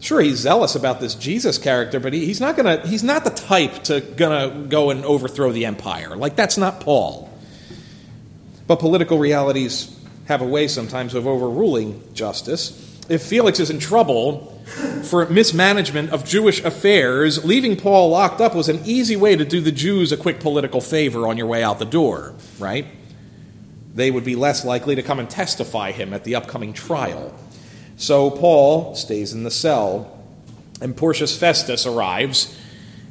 Sure, 0.00 0.20
he's 0.20 0.38
zealous 0.38 0.74
about 0.74 0.98
this 1.00 1.14
Jesus 1.14 1.58
character, 1.58 2.00
but 2.00 2.14
he, 2.14 2.24
he's 2.24 2.40
not 2.40 2.56
gonna. 2.56 2.86
He's 2.86 3.04
not 3.04 3.22
the 3.24 3.30
type 3.30 3.84
to 3.84 4.00
gonna 4.00 4.66
go 4.66 4.90
and 4.90 5.04
overthrow 5.04 5.52
the 5.52 5.66
empire. 5.66 6.16
Like 6.16 6.36
that's 6.36 6.56
not 6.56 6.80
Paul. 6.80 7.30
But 8.66 8.76
political 8.76 9.18
realities 9.18 9.94
have 10.26 10.40
a 10.40 10.46
way 10.46 10.68
sometimes 10.68 11.14
of 11.14 11.26
overruling 11.26 12.02
justice. 12.14 12.86
If 13.10 13.22
Felix 13.22 13.60
is 13.60 13.68
in 13.68 13.78
trouble 13.78 14.62
for 15.02 15.26
mismanagement 15.28 16.10
of 16.10 16.24
Jewish 16.24 16.62
affairs, 16.64 17.44
leaving 17.44 17.76
Paul 17.76 18.10
locked 18.10 18.40
up 18.40 18.54
was 18.54 18.68
an 18.68 18.80
easy 18.84 19.16
way 19.16 19.34
to 19.34 19.44
do 19.44 19.60
the 19.60 19.72
Jews 19.72 20.12
a 20.12 20.16
quick 20.16 20.38
political 20.38 20.80
favor 20.80 21.26
on 21.26 21.36
your 21.36 21.48
way 21.48 21.62
out 21.62 21.80
the 21.80 21.84
door, 21.84 22.34
right? 22.58 22.86
They 23.92 24.12
would 24.12 24.24
be 24.24 24.36
less 24.36 24.64
likely 24.64 24.94
to 24.94 25.02
come 25.02 25.18
and 25.18 25.28
testify 25.28 25.90
him 25.90 26.14
at 26.14 26.22
the 26.22 26.36
upcoming 26.36 26.72
trial. 26.72 27.34
So 28.00 28.30
Paul 28.30 28.94
stays 28.94 29.34
in 29.34 29.42
the 29.42 29.50
cell, 29.50 30.10
and 30.80 30.96
Porcius 30.96 31.36
Festus 31.36 31.84
arrives 31.84 32.58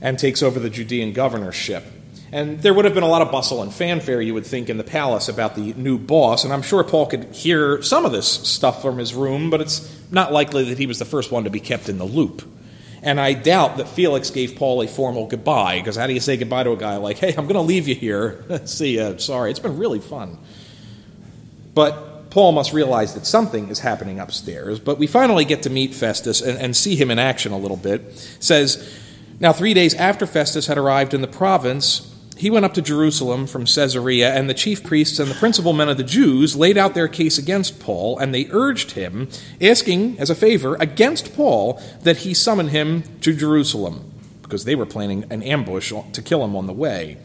and 0.01 0.17
takes 0.17 0.41
over 0.41 0.59
the 0.59 0.71
Judean 0.71 1.13
governorship. 1.13 1.83
And 2.31 2.59
there 2.63 2.73
would 2.73 2.85
have 2.85 2.95
been 2.95 3.03
a 3.03 3.07
lot 3.07 3.21
of 3.21 3.31
bustle 3.31 3.61
and 3.61 3.71
fanfare, 3.71 4.19
you 4.19 4.33
would 4.33 4.47
think, 4.47 4.67
in 4.67 4.77
the 4.77 4.83
palace 4.83 5.29
about 5.29 5.53
the 5.53 5.75
new 5.75 5.99
boss. 5.99 6.43
And 6.43 6.51
I'm 6.51 6.63
sure 6.63 6.83
Paul 6.83 7.05
could 7.05 7.25
hear 7.25 7.83
some 7.83 8.03
of 8.03 8.11
this 8.11 8.27
stuff 8.27 8.81
from 8.81 8.97
his 8.97 9.13
room, 9.13 9.51
but 9.51 9.61
it's 9.61 9.95
not 10.11 10.33
likely 10.33 10.63
that 10.65 10.79
he 10.79 10.87
was 10.87 10.97
the 10.97 11.05
first 11.05 11.31
one 11.31 11.43
to 11.43 11.51
be 11.51 11.59
kept 11.59 11.87
in 11.87 11.99
the 11.99 12.05
loop. 12.05 12.41
And 13.03 13.21
I 13.21 13.33
doubt 13.33 13.77
that 13.77 13.89
Felix 13.89 14.31
gave 14.31 14.55
Paul 14.55 14.81
a 14.81 14.87
formal 14.87 15.27
goodbye, 15.27 15.77
because 15.77 15.97
how 15.97 16.07
do 16.07 16.13
you 16.13 16.19
say 16.19 16.35
goodbye 16.35 16.63
to 16.63 16.71
a 16.71 16.77
guy 16.77 16.97
like, 16.97 17.19
hey, 17.19 17.29
I'm 17.29 17.45
going 17.45 17.53
to 17.53 17.61
leave 17.61 17.87
you 17.87 17.93
here? 17.93 18.43
See 18.65 18.97
ya. 18.97 19.17
Sorry. 19.17 19.51
It's 19.51 19.59
been 19.59 19.77
really 19.77 19.99
fun. 19.99 20.39
But 21.75 22.08
Paul 22.29 22.51
must 22.51 22.73
realize 22.73 23.13
that 23.15 23.25
something 23.25 23.69
is 23.69 23.79
happening 23.79 24.19
upstairs, 24.19 24.79
but 24.79 24.99
we 24.99 25.07
finally 25.07 25.45
get 25.45 25.63
to 25.63 25.69
meet 25.69 25.93
Festus 25.93 26.41
and, 26.41 26.57
and, 26.59 26.75
see 26.75 26.95
him 26.95 27.09
in 27.09 27.17
action 27.17 27.51
a 27.51 27.57
little 27.57 27.77
bit. 27.77 28.01
It 28.01 28.37
says, 28.39 28.97
Now, 29.39 29.51
three 29.51 29.73
days 29.73 29.95
after 29.95 30.27
Festus 30.27 30.67
had 30.67 30.77
arrived 30.77 31.13
in 31.13 31.21
the 31.21 31.27
province, 31.27 32.15
he 32.37 32.49
went 32.49 32.65
up 32.65 32.73
to 32.75 32.81
Jerusalem 32.81 33.47
from 33.47 33.65
Caesarea, 33.65 34.33
and 34.33 34.49
the 34.49 34.53
chief 34.53 34.83
priests 34.83 35.19
and 35.19 35.29
the 35.29 35.35
principal 35.35 35.73
men 35.73 35.89
of 35.89 35.97
the 35.97 36.05
Jews 36.05 36.55
laid 36.55 36.77
out 36.77 36.93
their 36.93 37.09
case 37.09 37.37
against 37.37 37.81
Paul, 37.81 38.17
and 38.17 38.33
they 38.33 38.47
urged 38.51 38.91
him, 38.91 39.27
asking 39.59 40.17
as 40.19 40.29
a 40.29 40.35
favor 40.35 40.75
against 40.75 41.35
Paul 41.35 41.81
that 42.03 42.17
he 42.17 42.33
summon 42.33 42.69
him 42.69 43.03
to 43.21 43.33
Jerusalem. 43.33 44.05
because 44.41 44.65
they 44.65 44.73
were 44.73 44.85
planning 44.85 45.25
an 45.29 45.43
ambush 45.43 45.93
to 46.11 46.21
kill 46.23 46.43
him 46.43 46.55
on 46.55 46.65
the 46.65 46.73
way. 46.73 47.17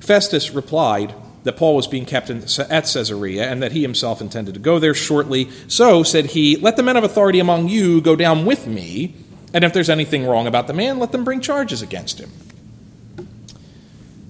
Festus 0.00 0.52
replied 0.52 1.14
that 1.44 1.56
Paul 1.56 1.76
was 1.76 1.86
being 1.86 2.04
kept 2.04 2.30
in, 2.30 2.44
at 2.70 2.84
Caesarea 2.84 3.50
and 3.50 3.62
that 3.62 3.72
he 3.72 3.82
himself 3.82 4.20
intended 4.20 4.54
to 4.54 4.60
go 4.60 4.78
there 4.78 4.94
shortly. 4.94 5.50
So, 5.68 6.02
said 6.02 6.26
he, 6.26 6.56
Let 6.56 6.76
the 6.76 6.82
men 6.82 6.96
of 6.96 7.04
authority 7.04 7.40
among 7.40 7.68
you 7.68 8.00
go 8.00 8.16
down 8.16 8.44
with 8.44 8.66
me, 8.66 9.14
and 9.52 9.64
if 9.64 9.72
there's 9.72 9.90
anything 9.90 10.24
wrong 10.24 10.46
about 10.46 10.66
the 10.66 10.72
man, 10.72 10.98
let 10.98 11.12
them 11.12 11.24
bring 11.24 11.40
charges 11.40 11.82
against 11.82 12.18
him. 12.18 12.30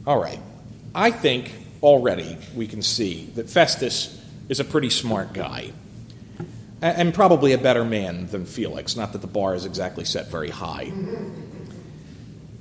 All 0.07 0.21
right. 0.21 0.40
I 0.95 1.11
think 1.11 1.52
already 1.83 2.37
we 2.54 2.66
can 2.66 2.83
see 2.83 3.31
that 3.35 3.49
Festus 3.49 4.21
is 4.49 4.61
a 4.61 4.64
pretty 4.64 4.90
smart 4.90 5.33
guy 5.33 5.73
and 6.83 7.14
probably 7.14 7.52
a 7.52 7.59
better 7.59 7.85
man 7.85 8.26
than 8.26 8.45
Felix. 8.45 8.97
Not 8.97 9.12
that 9.12 9.21
the 9.21 9.28
bar 9.28 9.54
is 9.54 9.64
exactly 9.64 10.04
set 10.04 10.28
very 10.28 10.50
high. 10.50 10.92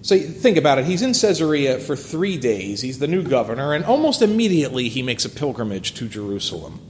So 0.02 0.18
think 0.18 0.58
about 0.58 0.80
it. 0.80 0.86
He's 0.86 1.04
in 1.04 1.14
Caesarea 1.14 1.78
for 1.78 1.96
three 1.96 2.38
days. 2.38 2.82
He's 2.82 2.98
the 2.98 3.08
new 3.08 3.22
governor, 3.22 3.74
and 3.74 3.86
almost 3.86 4.22
immediately 4.22 4.90
he 4.90 5.04
makes 5.04 5.26
a 5.26 5.30
pilgrimage 5.30 5.94
to 5.96 6.08
Jerusalem. 6.08 6.82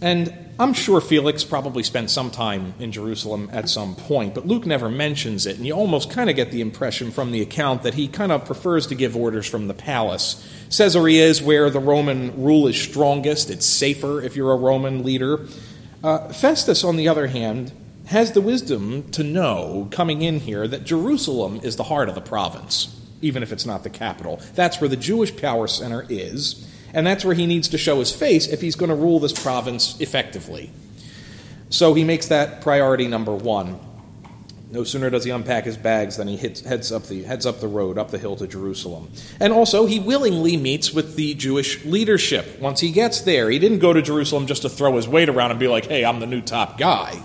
And 0.00 0.34
I'm 0.58 0.72
sure 0.72 1.02
Felix 1.02 1.44
probably 1.44 1.82
spent 1.82 2.10
some 2.10 2.30
time 2.30 2.74
in 2.78 2.92
Jerusalem 2.92 3.50
at 3.52 3.68
some 3.68 3.94
point, 3.94 4.34
but 4.34 4.46
Luke 4.46 4.64
never 4.64 4.88
mentions 4.88 5.44
it, 5.44 5.56
and 5.56 5.66
you 5.66 5.74
almost 5.74 6.10
kind 6.10 6.30
of 6.30 6.36
get 6.36 6.50
the 6.50 6.62
impression 6.62 7.10
from 7.10 7.30
the 7.30 7.42
account 7.42 7.82
that 7.82 7.94
he 7.94 8.08
kind 8.08 8.32
of 8.32 8.46
prefers 8.46 8.86
to 8.86 8.94
give 8.94 9.16
orders 9.16 9.46
from 9.46 9.68
the 9.68 9.74
palace. 9.74 10.42
Caesarea 10.70 11.26
is 11.26 11.42
where 11.42 11.68
the 11.68 11.80
Roman 11.80 12.42
rule 12.42 12.68
is 12.68 12.80
strongest, 12.80 13.50
it's 13.50 13.66
safer 13.66 14.22
if 14.22 14.34
you're 14.34 14.52
a 14.52 14.56
Roman 14.56 15.02
leader. 15.02 15.46
Uh, 16.02 16.28
Festus, 16.28 16.84
on 16.84 16.96
the 16.96 17.08
other 17.08 17.26
hand, 17.26 17.72
has 18.06 18.32
the 18.32 18.40
wisdom 18.40 19.10
to 19.10 19.22
know, 19.22 19.88
coming 19.90 20.22
in 20.22 20.40
here, 20.40 20.68
that 20.68 20.84
Jerusalem 20.84 21.60
is 21.62 21.76
the 21.76 21.84
heart 21.84 22.08
of 22.08 22.14
the 22.14 22.20
province, 22.20 23.00
even 23.20 23.42
if 23.42 23.52
it's 23.52 23.66
not 23.66 23.82
the 23.82 23.90
capital. 23.90 24.40
That's 24.54 24.80
where 24.80 24.88
the 24.88 24.96
Jewish 24.96 25.36
power 25.36 25.66
center 25.66 26.06
is, 26.08 26.68
and 26.94 27.06
that's 27.06 27.24
where 27.24 27.34
he 27.34 27.46
needs 27.46 27.68
to 27.68 27.78
show 27.78 27.98
his 27.98 28.14
face 28.14 28.46
if 28.46 28.60
he's 28.60 28.76
going 28.76 28.90
to 28.90 28.94
rule 28.94 29.18
this 29.18 29.32
province 29.32 30.00
effectively. 30.00 30.70
So 31.68 31.94
he 31.94 32.04
makes 32.04 32.28
that 32.28 32.60
priority 32.60 33.08
number 33.08 33.34
one. 33.34 33.80
No 34.70 34.84
sooner 34.84 35.10
does 35.10 35.24
he 35.24 35.30
unpack 35.30 35.64
his 35.64 35.76
bags 35.76 36.16
than 36.16 36.28
he 36.28 36.36
hits, 36.36 36.60
heads, 36.60 36.92
up 36.92 37.04
the, 37.04 37.22
heads 37.24 37.46
up 37.46 37.60
the 37.60 37.68
road, 37.68 37.98
up 37.98 38.10
the 38.10 38.18
hill 38.18 38.36
to 38.36 38.46
Jerusalem. 38.46 39.10
And 39.40 39.52
also, 39.52 39.86
he 39.86 39.98
willingly 40.00 40.56
meets 40.56 40.92
with 40.92 41.16
the 41.16 41.34
Jewish 41.34 41.84
leadership 41.84 42.60
once 42.60 42.80
he 42.80 42.90
gets 42.90 43.20
there. 43.20 43.48
He 43.48 43.58
didn't 43.58 43.78
go 43.78 43.92
to 43.92 44.02
Jerusalem 44.02 44.46
just 44.46 44.62
to 44.62 44.68
throw 44.68 44.96
his 44.96 45.08
weight 45.08 45.28
around 45.28 45.52
and 45.52 45.60
be 45.60 45.68
like, 45.68 45.86
hey, 45.86 46.04
I'm 46.04 46.20
the 46.20 46.26
new 46.26 46.40
top 46.40 46.78
guy. 46.78 47.20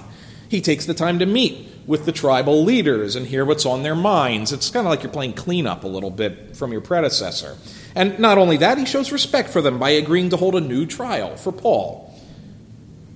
He 0.52 0.60
takes 0.60 0.86
the 0.86 0.94
time 0.94 1.18
to 1.20 1.26
meet 1.26 1.66
with 1.88 2.06
the 2.06 2.12
tribal 2.12 2.66
leaders 2.66 3.16
and 3.16 3.26
hear 3.26 3.46
what's 3.46 3.66
on 3.66 3.84
their 3.84 3.96
minds. 3.96 4.52
It's 4.52 4.70
kind 4.70 4.86
of 4.86 4.92
like 4.92 5.02
you're 5.02 5.10
playing 5.10 5.32
cleanup 5.32 5.86
a 5.86 5.88
little 5.88 6.12
bit 6.12 6.58
from 6.58 6.74
your 6.74 6.82
predecessor. 6.82 7.56
And 7.96 8.20
not 8.20 8.38
only 8.38 8.58
that, 8.58 8.78
he 8.78 8.84
shows 8.84 9.14
respect 9.14 9.48
for 9.48 9.62
them 9.62 9.80
by 9.80 9.92
agreeing 9.92 10.30
to 10.32 10.36
hold 10.36 10.56
a 10.56 10.60
new 10.60 10.86
trial 10.86 11.38
for 11.38 11.54
Paul. 11.54 12.14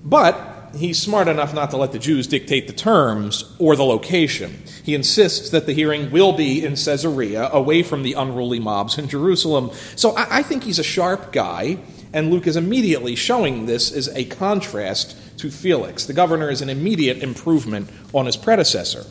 But 0.02 0.70
he's 0.74 0.98
smart 0.98 1.28
enough 1.28 1.52
not 1.52 1.70
to 1.72 1.76
let 1.76 1.92
the 1.92 1.98
Jews 1.98 2.26
dictate 2.26 2.68
the 2.68 2.72
terms 2.72 3.44
or 3.58 3.76
the 3.76 3.84
location. 3.84 4.62
He 4.82 4.94
insists 4.94 5.50
that 5.50 5.66
the 5.66 5.74
hearing 5.74 6.10
will 6.10 6.32
be 6.32 6.64
in 6.64 6.76
Caesarea, 6.76 7.50
away 7.52 7.82
from 7.82 8.02
the 8.02 8.14
unruly 8.14 8.60
mobs 8.60 8.96
in 8.96 9.10
Jerusalem. 9.10 9.72
So 9.94 10.16
I, 10.16 10.38
I 10.38 10.42
think 10.42 10.64
he's 10.64 10.78
a 10.78 10.82
sharp 10.82 11.32
guy, 11.32 11.80
and 12.14 12.30
Luke 12.30 12.46
is 12.46 12.56
immediately 12.56 13.14
showing 13.14 13.66
this 13.66 13.92
as 13.92 14.08
a 14.16 14.24
contrast 14.24 15.18
to 15.38 15.50
Felix. 15.50 16.06
The 16.06 16.12
governor 16.12 16.50
is 16.50 16.62
an 16.62 16.70
immediate 16.70 17.22
improvement 17.22 17.90
on 18.12 18.26
his 18.26 18.36
predecessor. 18.36 19.04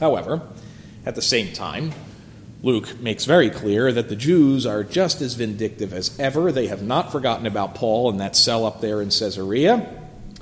However, 0.00 0.42
at 1.04 1.14
the 1.14 1.22
same 1.22 1.52
time, 1.52 1.92
Luke 2.62 3.00
makes 3.00 3.24
very 3.24 3.50
clear 3.50 3.92
that 3.92 4.08
the 4.08 4.16
Jews 4.16 4.66
are 4.66 4.84
just 4.84 5.20
as 5.20 5.34
vindictive 5.34 5.92
as 5.92 6.18
ever. 6.20 6.52
They 6.52 6.68
have 6.68 6.82
not 6.82 7.10
forgotten 7.10 7.46
about 7.46 7.74
Paul 7.74 8.10
in 8.10 8.18
that 8.18 8.36
cell 8.36 8.64
up 8.64 8.80
there 8.80 9.02
in 9.02 9.08
Caesarea. 9.08 9.86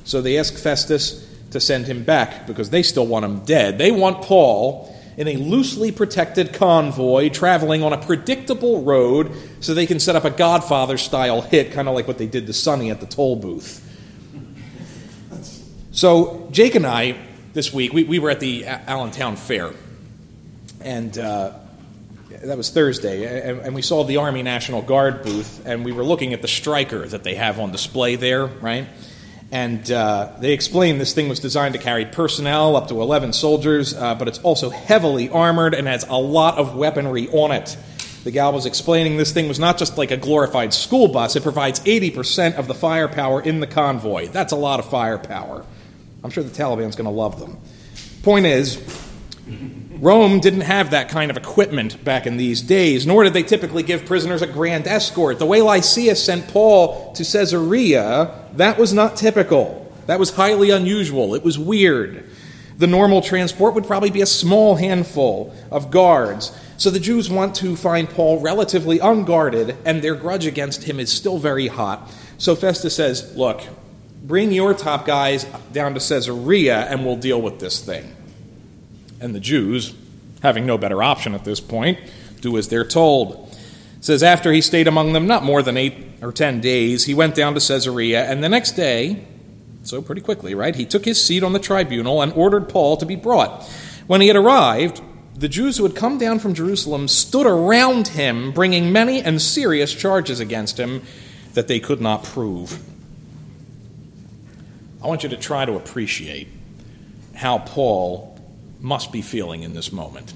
So 0.05 0.21
they 0.21 0.39
ask 0.39 0.55
Festus 0.55 1.27
to 1.53 1.61
send 1.61 1.87
him 1.87 2.05
back 2.05 2.47
because 2.47 2.71
they 2.71 2.83
still 2.83 3.07
want 3.07 3.25
him 3.25 3.41
dead. 3.45 3.79
They 3.79 3.91
want 3.91 4.23
Paul 4.23 4.95
in 5.17 5.29
a 5.29 5.37
loosely 5.37 5.93
protected 5.93 6.53
convoy 6.53 7.29
traveling 7.29 7.83
on 7.83 7.93
a 7.93 7.99
predictable 7.99 8.83
road 8.83 9.33
so 9.61 9.75
they 9.75 9.87
can 9.87 10.01
set 10.01 10.17
up 10.17 10.25
a 10.25 10.31
Godfather 10.31 10.97
style 10.97 11.43
hit, 11.43 11.73
kind 11.73 11.89
of 11.89 11.95
like 11.95 12.07
what 12.07 12.19
they 12.19 12.27
did 12.27 12.47
to 12.47 12.53
Sonny 12.53 12.91
at 12.91 13.01
the 13.01 13.07
toll 13.07 13.37
booth. 13.37 13.87
So 15.93 16.49
Jake 16.53 16.77
and 16.77 16.87
I, 16.87 17.17
this 17.53 17.73
week, 17.73 17.93
we, 17.93 18.05
we 18.05 18.21
were 18.21 18.31
at 18.31 18.39
the 18.39 18.65
Allentown 18.65 19.35
Fair. 19.35 19.73
And 20.81 21.19
uh, 21.19 21.53
that 22.45 22.57
was 22.57 22.71
Thursday, 22.71 23.49
and, 23.51 23.61
and 23.61 23.75
we 23.75 23.83
saw 23.83 24.05
the 24.05 24.19
Army 24.19 24.43
National 24.43 24.83
Guard 24.83 25.23
booth, 25.23 25.67
and 25.67 25.85
we 25.85 25.91
were 25.93 26.05
looking 26.05 26.33
at 26.33 26.43
the 26.43 26.49
Stryker 26.49 27.07
that 27.09 27.25
they 27.25 27.35
have 27.35 27.59
on 27.59 27.73
display 27.73 28.17
there, 28.17 28.47
right? 28.47 28.87
And 29.51 29.91
uh, 29.91 30.31
they 30.39 30.53
explained 30.53 31.01
this 31.01 31.13
thing 31.13 31.29
was 31.29 31.41
designed 31.41 31.75
to 31.75 31.81
carry 31.81 32.07
personnel, 32.07 32.77
up 32.77 32.87
to 32.89 33.03
11 33.03 33.33
soldiers, 33.33 33.93
uh, 33.93 34.15
but 34.15 34.29
it's 34.29 34.39
also 34.39 34.71
heavily 34.71 35.29
armored 35.29 35.75
and 35.75 35.89
has 35.89 36.05
a 36.09 36.15
lot 36.15 36.57
of 36.57 36.77
weaponry 36.77 37.29
on 37.31 37.51
it. 37.51 37.77
The 38.23 38.31
gal 38.31 38.53
was 38.53 38.65
explaining 38.65 39.17
this 39.17 39.33
thing 39.33 39.49
was 39.49 39.59
not 39.59 39.77
just 39.77 39.99
like 39.99 40.13
a 40.13 40.17
glorified 40.17 40.73
school 40.73 41.09
bus, 41.09 41.35
it 41.35 41.43
provides 41.43 41.81
80% 41.81 42.55
of 42.55 42.69
the 42.69 42.75
firepower 42.75 43.43
in 43.43 43.59
the 43.59 43.67
convoy. 43.67 44.29
That's 44.29 44.53
a 44.53 44.57
lot 44.57 44.79
of 44.79 44.89
firepower. 44.89 45.67
I'm 46.23 46.31
sure 46.31 46.45
the 46.45 46.51
Taliban's 46.51 46.97
going 46.97 47.07
to 47.07 47.11
love 47.11 47.41
them. 47.41 47.59
Point 48.23 48.47
is, 48.47 48.79
Rome 49.93 50.41
didn't 50.41 50.63
have 50.63 50.91
that 50.91 51.09
kind 51.09 51.31
of 51.31 51.37
equipment 51.37 52.03
back 52.05 52.27
in 52.27 52.37
these 52.37 52.63
days, 52.63 53.07
nor 53.07 53.25
did 53.25 53.33
they 53.33 53.43
typically 53.43 53.83
give 53.83 54.07
prisoners 54.07 54.43
a 54.43 54.47
grand 54.47 54.87
escort. 54.87 55.39
The 55.39 55.47
way 55.47 55.61
Lysias 55.61 56.25
sent 56.25 56.49
Paul 56.49 57.13
to 57.13 57.25
Caesarea, 57.25 58.47
that 58.55 58.79
was 58.79 58.93
not 58.93 59.17
typical. 59.17 59.93
That 60.07 60.19
was 60.19 60.31
highly 60.31 60.71
unusual. 60.71 61.35
It 61.35 61.45
was 61.45 61.59
weird. 61.59 62.29
The 62.79 62.87
normal 62.87 63.21
transport 63.21 63.75
would 63.75 63.87
probably 63.87 64.11
be 64.11 64.23
a 64.23 64.27
small 64.27 64.77
handful 64.77 65.55
of 65.71 65.91
guards. 65.91 66.59
So 66.79 66.91
the 66.91 66.99
Jews 66.99 67.29
want 67.29 67.55
to 67.57 67.77
find 67.77 68.09
Paul 68.09 68.41
relatively 68.41 68.99
unguarded, 68.99 69.77
and 69.85 70.01
their 70.01 70.15
grudge 70.15 70.47
against 70.47 70.85
him 70.85 70.99
is 70.99 71.13
still 71.13 71.39
very 71.39 71.67
hot. 71.67 72.11
So 72.39 72.57
Festus 72.57 72.97
says, 72.97 73.37
Look, 73.37 73.61
bring 74.23 74.53
your 74.53 74.75
top 74.75 75.07
guys 75.07 75.45
down 75.73 75.95
to 75.95 76.01
Caesarea, 76.01 76.87
and 76.87 77.05
we'll 77.05 77.17
deal 77.17 77.41
with 77.41 77.59
this 77.59 77.85
thing. 77.85 78.15
And 79.21 79.35
the 79.35 79.41
Jews, 79.41 79.95
having 80.43 80.67
no 80.67 80.79
better 80.79 81.03
option 81.03 81.35
at 81.35 81.45
this 81.45 81.61
point, 81.61 81.99
do 82.41 82.57
as 82.57 82.69
they're 82.69 82.85
told. 82.85 83.49
It 83.99 84.05
says, 84.05 84.23
After 84.23 84.53
he 84.53 84.61
stayed 84.61 84.89
among 84.89 85.13
them 85.13 85.27
not 85.27 85.43
more 85.43 85.63
than 85.63 85.77
eight 85.77 85.95
or 86.23 86.33
ten 86.33 86.61
days, 86.61 87.05
he 87.05 87.15
went 87.15 87.35
down 87.35 87.55
to 87.55 87.61
Caesarea, 87.61 88.25
and 88.25 88.43
the 88.43 88.49
next 88.49 88.73
day, 88.73 89.27
so 89.83 90.03
pretty 90.03 90.21
quickly, 90.21 90.55
right, 90.55 90.75
he 90.75 90.87
took 90.87 91.05
his 91.05 91.23
seat 91.23 91.43
on 91.43 91.53
the 91.53 91.59
tribunal 91.59 92.23
and 92.23 92.33
ordered 92.33 92.69
Paul 92.69 92.97
to 92.99 93.07
be 93.07 93.17
brought. 93.17 93.65
When 94.07 94.21
he 94.21 94.27
had 94.27 94.37
arrived, 94.37 95.03
the 95.35 95.49
Jews 95.49 95.79
who 95.79 95.85
had 95.85 95.97
come 95.97 96.19
down 96.19 96.39
from 96.39 96.53
Jerusalem 96.53 97.09
stood 97.09 97.47
around 97.47 98.09
him, 98.09 98.53
bringing 98.53 98.93
many 98.93 99.23
and 99.23 99.41
serious 99.41 99.95
charges 99.95 100.41
against 100.41 100.79
him 100.79 101.03
that 101.55 101.67
they 101.67 101.81
could 101.81 102.01
not 102.01 102.25
prove. 102.25 102.83
I 105.03 105.07
want 105.07 105.23
you 105.23 105.29
to 105.31 105.37
try 105.37 105.65
to 105.65 105.75
appreciate 105.77 106.49
how 107.35 107.59
Paul 107.59 108.39
must 108.81 109.13
be 109.13 109.23
feeling 109.23 109.63
in 109.63 109.75
this 109.75 109.93
moment. 109.93 110.35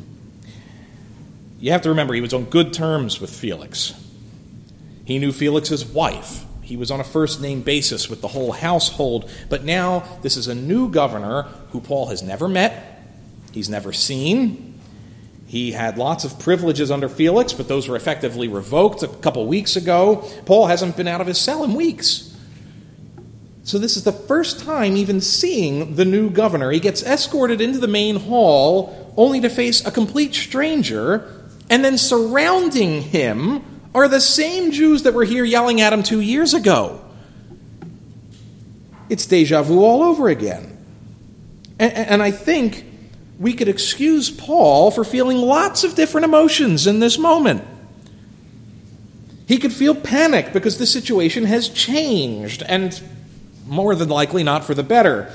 You 1.61 1.73
have 1.73 1.83
to 1.83 1.91
remember, 1.91 2.15
he 2.15 2.21
was 2.21 2.35
on 2.35 2.45
good 2.45 2.73
terms 2.73 3.21
with 3.21 3.31
Felix. 3.31 3.95
He 5.05 5.19
knew 5.19 5.33
Felix's 5.33 5.85
wife. 5.85 6.45
He 6.63 6.77
was 6.79 6.91
on 6.91 6.99
a 6.99 7.05
first 7.05 7.43
name 7.43 7.61
basis 7.61 8.09
with 8.09 8.23
the 8.23 8.29
whole 8.29 8.53
household. 8.53 9.31
But 9.51 9.65
now, 9.65 10.05
this 10.23 10.37
is 10.37 10.49
a 10.49 10.55
new 10.55 10.89
governor 10.89 11.43
who 11.71 11.81
Paul 11.81 12.07
has 12.07 12.23
never 12.23 12.49
met, 12.49 13.03
he's 13.53 13.69
never 13.69 13.93
seen. 13.93 14.73
He 15.47 15.73
had 15.73 15.99
lots 15.99 16.25
of 16.25 16.39
privileges 16.41 16.91
under 16.91 17.09
Felix, 17.09 17.53
but 17.53 17.69
those 17.69 17.87
were 17.87 17.97
effectively 17.97 18.49
revoked 18.49 19.03
a 19.03 19.09
couple 19.09 19.47
weeks 19.47 19.77
ago. 19.77 20.29
Paul 20.47 20.67
hasn't 20.67 20.97
been 20.97 21.07
out 21.07 21.21
of 21.21 21.27
his 21.27 21.39
cell 21.39 21.63
in 21.63 21.75
weeks. 21.75 22.34
So, 23.65 23.79
this 23.79 23.97
is 23.97 24.05
the 24.05 24.13
first 24.13 24.61
time 24.61 24.95
even 24.95 25.23
seeing 25.23 25.97
the 25.97 26.05
new 26.05 26.29
governor. 26.29 26.71
He 26.71 26.81
gets 26.81 27.03
escorted 27.03 27.63
into 27.63 27.79
the 27.79 27.89
main 27.89 28.17
hall 28.17 29.13
only 29.17 29.41
to 29.41 29.49
face 29.49 29.85
a 29.87 29.91
complete 29.91 30.35
stranger, 30.35 31.49
and 31.71 31.83
then 31.83 31.97
surrounding 31.97 33.01
him 33.01 33.65
are 33.95 34.07
the 34.07 34.21
same 34.21 34.71
Jews 34.71 35.05
that 35.05 35.15
were 35.15 35.25
here 35.25 35.45
yelling 35.45 35.81
at 35.81 35.95
him 35.95 36.03
two 36.03 36.21
years 36.21 36.53
ago. 36.53 37.01
It's 39.09 39.25
deja 39.25 39.63
vu 39.63 39.83
all 39.83 40.03
over 40.03 40.29
again. 40.29 40.77
And, 41.79 41.93
and 41.93 42.23
I 42.23 42.33
think 42.33 42.85
we 43.39 43.55
could 43.55 43.69
excuse 43.69 44.31
Paul 44.31 44.91
for 44.91 45.05
feeling 45.05 45.39
lots 45.39 45.85
of 45.85 45.95
different 45.95 46.27
emotions 46.27 46.87
in 46.87 47.01
this 47.01 47.17
moment. 47.17 47.65
He 49.47 49.57
could 49.57 49.73
feel 49.73 49.95
panic 49.95 50.53
because 50.53 50.77
the 50.77 50.87
situation 50.87 51.45
has 51.45 51.69
changed, 51.69 52.63
and 52.67 53.01
more 53.67 53.95
than 53.95 54.09
likely 54.09 54.43
not 54.43 54.65
for 54.65 54.75
the 54.75 54.83
better. 54.83 55.33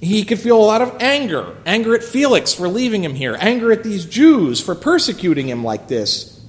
He 0.00 0.24
could 0.24 0.38
feel 0.38 0.56
a 0.56 0.64
lot 0.64 0.80
of 0.80 0.96
anger 1.00 1.56
anger 1.66 1.94
at 1.94 2.04
Felix 2.04 2.54
for 2.54 2.68
leaving 2.68 3.02
him 3.04 3.14
here, 3.14 3.36
anger 3.40 3.72
at 3.72 3.82
these 3.82 4.04
Jews 4.04 4.60
for 4.60 4.74
persecuting 4.74 5.48
him 5.48 5.64
like 5.64 5.88
this. 5.88 6.40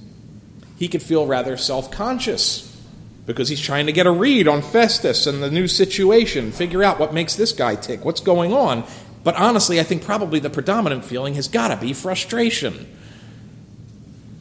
He 0.78 0.88
could 0.88 1.02
feel 1.02 1.26
rather 1.26 1.56
self 1.56 1.90
conscious 1.90 2.66
because 3.26 3.48
he's 3.48 3.60
trying 3.60 3.86
to 3.86 3.92
get 3.92 4.06
a 4.06 4.10
read 4.10 4.48
on 4.48 4.62
Festus 4.62 5.26
and 5.26 5.42
the 5.42 5.50
new 5.50 5.68
situation, 5.68 6.50
figure 6.50 6.82
out 6.82 6.98
what 6.98 7.14
makes 7.14 7.36
this 7.36 7.52
guy 7.52 7.76
tick, 7.76 8.04
what's 8.04 8.20
going 8.20 8.52
on. 8.52 8.84
But 9.22 9.36
honestly, 9.36 9.78
I 9.78 9.82
think 9.82 10.04
probably 10.04 10.40
the 10.40 10.50
predominant 10.50 11.04
feeling 11.04 11.34
has 11.34 11.46
got 11.46 11.68
to 11.68 11.76
be 11.76 11.92
frustration. 11.92 12.88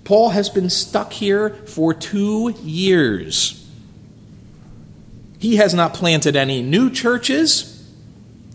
Paul 0.05 0.29
has 0.29 0.49
been 0.49 0.69
stuck 0.69 1.13
here 1.13 1.49
for 1.67 1.93
two 1.93 2.55
years. 2.63 3.58
He 5.39 5.55
has 5.55 5.73
not 5.73 5.93
planted 5.93 6.35
any 6.35 6.61
new 6.61 6.91
churches. 6.91 7.89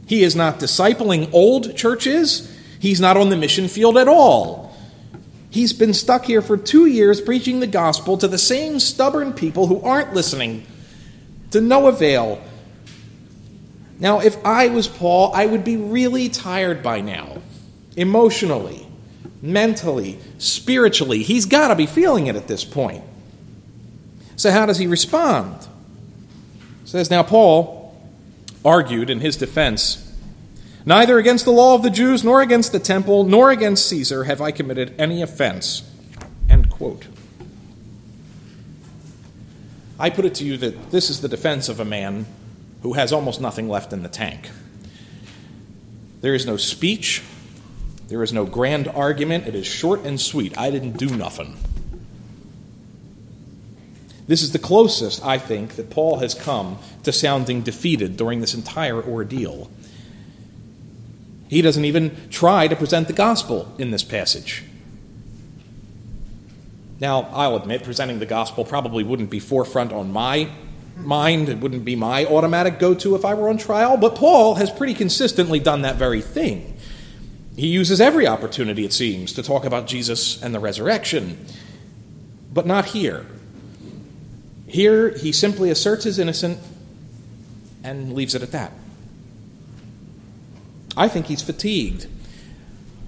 He 0.06 0.22
is 0.22 0.36
not 0.36 0.60
discipling 0.60 1.32
old 1.32 1.76
churches. 1.76 2.54
He's 2.78 3.00
not 3.00 3.16
on 3.16 3.30
the 3.30 3.36
mission 3.36 3.68
field 3.68 3.96
at 3.96 4.06
all. 4.06 4.76
He's 5.48 5.72
been 5.72 5.94
stuck 5.94 6.26
here 6.26 6.42
for 6.42 6.56
two 6.56 6.86
years 6.86 7.20
preaching 7.20 7.60
the 7.60 7.66
gospel 7.66 8.18
to 8.18 8.28
the 8.28 8.38
same 8.38 8.78
stubborn 8.78 9.32
people 9.32 9.66
who 9.66 9.80
aren't 9.80 10.12
listening, 10.12 10.66
to 11.52 11.60
no 11.60 11.86
avail. 11.86 12.42
Now, 13.98 14.20
if 14.20 14.36
I 14.44 14.68
was 14.68 14.88
Paul, 14.88 15.32
I 15.32 15.46
would 15.46 15.64
be 15.64 15.76
really 15.76 16.28
tired 16.28 16.82
by 16.82 17.00
now, 17.00 17.38
emotionally, 17.96 18.86
mentally, 19.40 20.18
spiritually. 20.38 21.22
He's 21.22 21.46
got 21.46 21.68
to 21.68 21.76
be 21.76 21.86
feeling 21.86 22.26
it 22.26 22.36
at 22.36 22.48
this 22.48 22.64
point. 22.64 23.04
So, 24.36 24.50
how 24.50 24.66
does 24.66 24.78
he 24.78 24.86
respond? 24.86 25.68
Says, 26.94 27.10
Now, 27.10 27.24
Paul 27.24 27.92
argued 28.64 29.10
in 29.10 29.18
his 29.18 29.36
defense 29.36 30.14
Neither 30.86 31.18
against 31.18 31.44
the 31.44 31.50
law 31.50 31.74
of 31.74 31.82
the 31.82 31.90
Jews, 31.90 32.22
nor 32.22 32.40
against 32.40 32.70
the 32.70 32.78
temple, 32.78 33.24
nor 33.24 33.50
against 33.50 33.88
Caesar 33.88 34.22
have 34.24 34.40
I 34.40 34.52
committed 34.52 34.94
any 34.96 35.20
offense. 35.20 35.82
End 36.48 36.70
quote. 36.70 37.06
I 39.98 40.08
put 40.08 40.24
it 40.24 40.36
to 40.36 40.44
you 40.44 40.56
that 40.58 40.92
this 40.92 41.10
is 41.10 41.20
the 41.20 41.26
defense 41.26 41.68
of 41.68 41.80
a 41.80 41.84
man 41.84 42.26
who 42.82 42.92
has 42.92 43.12
almost 43.12 43.40
nothing 43.40 43.68
left 43.68 43.92
in 43.92 44.04
the 44.04 44.08
tank. 44.08 44.50
There 46.20 46.36
is 46.36 46.46
no 46.46 46.56
speech, 46.56 47.24
there 48.06 48.22
is 48.22 48.32
no 48.32 48.46
grand 48.46 48.86
argument. 48.86 49.48
It 49.48 49.56
is 49.56 49.66
short 49.66 50.04
and 50.04 50.20
sweet. 50.20 50.56
I 50.56 50.70
didn't 50.70 50.96
do 50.96 51.16
nothing. 51.16 51.56
This 54.26 54.43
is 54.43 54.52
the 54.52 54.59
closest, 54.59 55.25
I 55.25 55.38
think, 55.38 55.76
that 55.76 55.90
Paul 55.90 56.19
has 56.21 56.35
come 56.35 56.78
to 57.02 57.12
sounding 57.12 57.61
defeated 57.61 58.16
during 58.16 58.40
this 58.40 58.54
entire 58.54 59.02
ordeal. 59.02 59.71
He 61.49 61.61
doesn't 61.61 61.85
even 61.85 62.28
try 62.31 62.66
to 62.69 62.75
present 62.75 63.07
the 63.07 63.12
gospel 63.12 63.75
in 63.78 63.90
this 63.90 64.02
passage. 64.02 64.64
Now, 67.00 67.28
I'll 67.33 67.57
admit, 67.57 67.83
presenting 67.83 68.19
the 68.19 68.26
gospel 68.26 68.64
probably 68.64 69.04
wouldn't 69.04 69.28
be 69.28 69.40
forefront 69.40 69.93
on 69.93 70.11
my 70.11 70.49
mind. 70.97 71.49
It 71.49 71.59
wouldn't 71.59 71.85
be 71.85 71.97
my 71.97 72.25
automatic 72.25 72.78
go 72.78 72.95
to 72.95 73.14
if 73.14 73.25
I 73.25 73.35
were 73.35 73.49
on 73.49 73.59
trial, 73.59 73.97
but 73.97 74.14
Paul 74.14 74.54
has 74.54 74.71
pretty 74.71 74.95
consistently 74.95 75.59
done 75.59 75.83
that 75.83 75.97
very 75.97 76.23
thing. 76.23 76.76
He 77.57 77.66
uses 77.66 78.00
every 78.00 78.26
opportunity, 78.26 78.85
it 78.85 78.93
seems, 78.93 79.33
to 79.35 79.43
talk 79.43 79.64
about 79.64 79.87
Jesus 79.87 80.43
and 80.43 80.54
the 80.54 80.61
resurrection, 80.61 81.45
but 82.52 82.66
not 82.66 82.87
here. 82.87 83.26
Here, 84.75 85.11
he 85.11 85.31
simply 85.31 85.71
asserts 85.71 86.02
his 86.02 86.19
innocence 86.19 86.59
and 87.85 88.12
leaves 88.12 88.35
it 88.35 88.43
at 88.43 88.50
that. 88.50 88.73
I 90.97 91.07
think 91.07 91.26
he's 91.26 91.43
fatigued. 91.43 92.09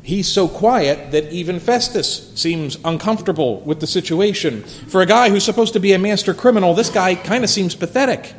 He's 0.04 0.28
so 0.28 0.46
quiet 0.46 1.10
that 1.10 1.32
even 1.32 1.58
Festus 1.58 2.32
seems 2.36 2.78
uncomfortable 2.84 3.62
with 3.62 3.80
the 3.80 3.88
situation. 3.88 4.62
For 4.62 5.02
a 5.02 5.06
guy 5.06 5.28
who's 5.28 5.42
supposed 5.42 5.72
to 5.72 5.80
be 5.80 5.92
a 5.92 5.98
master 5.98 6.34
criminal, 6.34 6.72
this 6.72 6.88
guy 6.88 7.16
kind 7.16 7.42
of 7.42 7.50
seems 7.50 7.74
pathetic. 7.74 8.32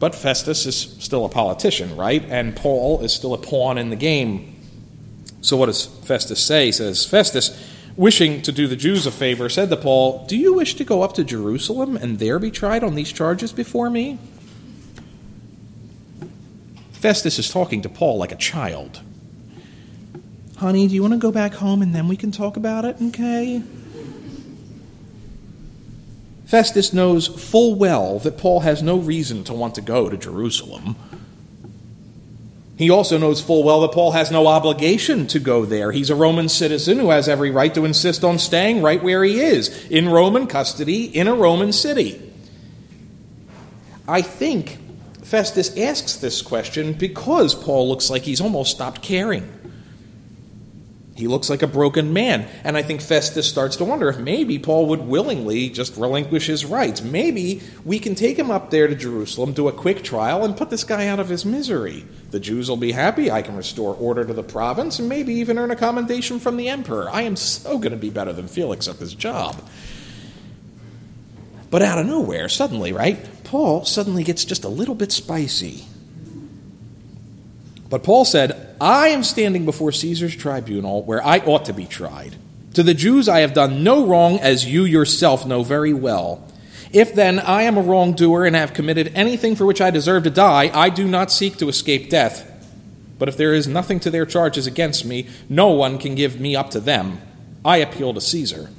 But 0.00 0.16
Festus 0.16 0.66
is 0.66 0.76
still 0.98 1.24
a 1.24 1.28
politician, 1.28 1.96
right? 1.96 2.24
And 2.24 2.56
Paul 2.56 3.02
is 3.02 3.12
still 3.12 3.34
a 3.34 3.38
pawn 3.38 3.78
in 3.78 3.90
the 3.90 3.96
game. 3.96 4.56
So 5.42 5.56
what 5.56 5.66
does 5.66 5.86
Festus 5.86 6.42
say? 6.42 6.66
He 6.66 6.72
says, 6.72 7.06
Festus, 7.06 7.56
wishing 7.98 8.40
to 8.42 8.52
do 8.52 8.66
the 8.68 8.76
Jews 8.76 9.06
a 9.06 9.10
favor, 9.10 9.48
said 9.48 9.68
to 9.68 9.76
Paul, 9.76 10.24
Do 10.26 10.36
you 10.36 10.54
wish 10.54 10.74
to 10.74 10.84
go 10.84 11.02
up 11.02 11.12
to 11.14 11.24
Jerusalem 11.24 11.96
and 11.96 12.18
there 12.18 12.38
be 12.38 12.50
tried 12.50 12.84
on 12.84 12.94
these 12.94 13.12
charges 13.12 13.52
before 13.52 13.90
me? 13.90 14.18
Festus 16.92 17.38
is 17.38 17.50
talking 17.50 17.82
to 17.82 17.88
Paul 17.88 18.16
like 18.16 18.32
a 18.32 18.36
child. 18.36 19.02
Honey, 20.56 20.88
do 20.88 20.94
you 20.94 21.02
want 21.02 21.14
to 21.14 21.18
go 21.18 21.30
back 21.30 21.54
home 21.54 21.82
and 21.82 21.94
then 21.94 22.08
we 22.08 22.16
can 22.16 22.32
talk 22.32 22.56
about 22.56 22.84
it, 22.84 22.96
okay? 23.00 23.62
Festus 26.46 26.92
knows 26.92 27.26
full 27.26 27.74
well 27.74 28.18
that 28.20 28.38
Paul 28.38 28.60
has 28.60 28.82
no 28.82 28.96
reason 28.96 29.44
to 29.44 29.52
want 29.52 29.74
to 29.74 29.80
go 29.80 30.08
to 30.08 30.16
Jerusalem. 30.16 30.96
He 32.78 32.90
also 32.90 33.18
knows 33.18 33.40
full 33.40 33.64
well 33.64 33.80
that 33.80 33.90
Paul 33.90 34.12
has 34.12 34.30
no 34.30 34.46
obligation 34.46 35.26
to 35.28 35.40
go 35.40 35.64
there. 35.64 35.90
He's 35.90 36.10
a 36.10 36.14
Roman 36.14 36.48
citizen 36.48 37.00
who 37.00 37.10
has 37.10 37.28
every 37.28 37.50
right 37.50 37.74
to 37.74 37.84
insist 37.84 38.22
on 38.22 38.38
staying 38.38 38.82
right 38.82 39.02
where 39.02 39.24
he 39.24 39.40
is, 39.40 39.86
in 39.88 40.08
Roman 40.08 40.46
custody, 40.46 41.04
in 41.04 41.26
a 41.26 41.34
Roman 41.34 41.72
city. 41.72 42.22
I 44.06 44.22
think 44.22 44.78
Festus 45.24 45.76
asks 45.76 46.16
this 46.16 46.40
question 46.40 46.92
because 46.92 47.52
Paul 47.52 47.88
looks 47.88 48.10
like 48.10 48.22
he's 48.22 48.40
almost 48.40 48.70
stopped 48.70 49.02
caring. 49.02 49.52
He 51.18 51.26
looks 51.26 51.50
like 51.50 51.62
a 51.62 51.66
broken 51.66 52.12
man. 52.12 52.46
And 52.62 52.76
I 52.76 52.82
think 52.82 53.00
Festus 53.00 53.48
starts 53.48 53.74
to 53.78 53.84
wonder 53.84 54.08
if 54.08 54.18
maybe 54.18 54.56
Paul 54.56 54.86
would 54.86 55.00
willingly 55.00 55.68
just 55.68 55.96
relinquish 55.96 56.46
his 56.46 56.64
rights. 56.64 57.02
Maybe 57.02 57.60
we 57.84 57.98
can 57.98 58.14
take 58.14 58.38
him 58.38 58.52
up 58.52 58.70
there 58.70 58.86
to 58.86 58.94
Jerusalem, 58.94 59.52
do 59.52 59.66
a 59.66 59.72
quick 59.72 60.04
trial, 60.04 60.44
and 60.44 60.56
put 60.56 60.70
this 60.70 60.84
guy 60.84 61.08
out 61.08 61.18
of 61.18 61.28
his 61.28 61.44
misery. 61.44 62.06
The 62.30 62.38
Jews 62.38 62.68
will 62.68 62.76
be 62.76 62.92
happy. 62.92 63.32
I 63.32 63.42
can 63.42 63.56
restore 63.56 63.96
order 63.96 64.24
to 64.24 64.32
the 64.32 64.44
province 64.44 65.00
and 65.00 65.08
maybe 65.08 65.34
even 65.34 65.58
earn 65.58 65.72
a 65.72 65.76
commendation 65.76 66.38
from 66.38 66.56
the 66.56 66.68
emperor. 66.68 67.10
I 67.10 67.22
am 67.22 67.34
so 67.34 67.78
going 67.78 67.90
to 67.90 67.98
be 67.98 68.10
better 68.10 68.32
than 68.32 68.46
Felix 68.46 68.86
at 68.86 69.00
this 69.00 69.12
job. 69.12 69.60
But 71.68 71.82
out 71.82 71.98
of 71.98 72.06
nowhere, 72.06 72.48
suddenly, 72.48 72.92
right? 72.92 73.28
Paul 73.42 73.84
suddenly 73.84 74.22
gets 74.22 74.44
just 74.44 74.62
a 74.62 74.68
little 74.68 74.94
bit 74.94 75.10
spicy. 75.10 75.84
But 77.90 78.02
Paul 78.02 78.24
said, 78.24 78.76
I 78.80 79.08
am 79.08 79.24
standing 79.24 79.64
before 79.64 79.92
Caesar's 79.92 80.36
tribunal 80.36 81.02
where 81.02 81.24
I 81.24 81.38
ought 81.38 81.64
to 81.66 81.72
be 81.72 81.86
tried. 81.86 82.36
To 82.74 82.82
the 82.82 82.94
Jews 82.94 83.28
I 83.28 83.40
have 83.40 83.54
done 83.54 83.82
no 83.82 84.06
wrong, 84.06 84.38
as 84.38 84.66
you 84.66 84.84
yourself 84.84 85.46
know 85.46 85.62
very 85.62 85.92
well. 85.92 86.46
If 86.92 87.14
then 87.14 87.38
I 87.38 87.62
am 87.62 87.76
a 87.76 87.82
wrongdoer 87.82 88.44
and 88.44 88.54
have 88.54 88.74
committed 88.74 89.12
anything 89.14 89.56
for 89.56 89.66
which 89.66 89.80
I 89.80 89.90
deserve 89.90 90.24
to 90.24 90.30
die, 90.30 90.70
I 90.72 90.90
do 90.90 91.08
not 91.08 91.32
seek 91.32 91.56
to 91.58 91.68
escape 91.68 92.08
death. 92.08 92.44
But 93.18 93.28
if 93.28 93.36
there 93.36 93.52
is 93.52 93.66
nothing 93.66 94.00
to 94.00 94.10
their 94.10 94.26
charges 94.26 94.66
against 94.66 95.04
me, 95.04 95.26
no 95.48 95.68
one 95.68 95.98
can 95.98 96.14
give 96.14 96.38
me 96.38 96.54
up 96.54 96.70
to 96.70 96.80
them. 96.80 97.20
I 97.64 97.78
appeal 97.78 98.14
to 98.14 98.20
Caesar 98.20 98.70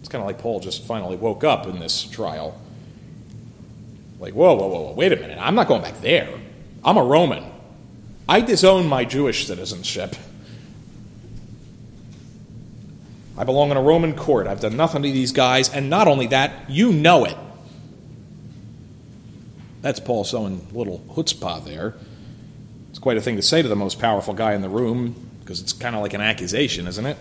It's 0.00 0.08
kind 0.08 0.22
of 0.22 0.26
like 0.26 0.38
Paul 0.38 0.60
just 0.60 0.84
finally 0.84 1.16
woke 1.16 1.42
up 1.42 1.66
in 1.66 1.80
this 1.80 2.04
trial. 2.04 2.58
Like, 4.18 4.34
whoa, 4.34 4.54
whoa, 4.54 4.68
whoa, 4.68 4.92
wait 4.92 5.12
a 5.12 5.16
minute. 5.16 5.38
I'm 5.40 5.54
not 5.54 5.68
going 5.68 5.82
back 5.82 6.00
there. 6.00 6.28
I'm 6.84 6.96
a 6.96 7.04
Roman. 7.04 7.44
I 8.28 8.40
disown 8.40 8.86
my 8.86 9.04
Jewish 9.04 9.46
citizenship. 9.46 10.16
I 13.36 13.44
belong 13.44 13.70
in 13.70 13.76
a 13.76 13.82
Roman 13.82 14.14
court. 14.14 14.46
I've 14.46 14.60
done 14.60 14.76
nothing 14.76 15.02
to 15.02 15.10
these 15.10 15.32
guys, 15.32 15.68
and 15.68 15.90
not 15.90 16.06
only 16.06 16.28
that, 16.28 16.70
you 16.70 16.92
know 16.92 17.24
it. 17.24 17.36
That's 19.82 20.00
Paul 20.00 20.24
showing 20.24 20.66
little 20.72 21.00
chutzpah 21.10 21.64
there. 21.64 21.94
It's 22.90 22.98
quite 22.98 23.16
a 23.16 23.20
thing 23.20 23.36
to 23.36 23.42
say 23.42 23.60
to 23.60 23.68
the 23.68 23.76
most 23.76 23.98
powerful 23.98 24.34
guy 24.34 24.54
in 24.54 24.62
the 24.62 24.68
room, 24.68 25.16
because 25.40 25.60
it's 25.60 25.72
kind 25.72 25.96
of 25.96 26.00
like 26.00 26.14
an 26.14 26.20
accusation, 26.20 26.86
isn't 26.86 27.04
it? 27.04 27.18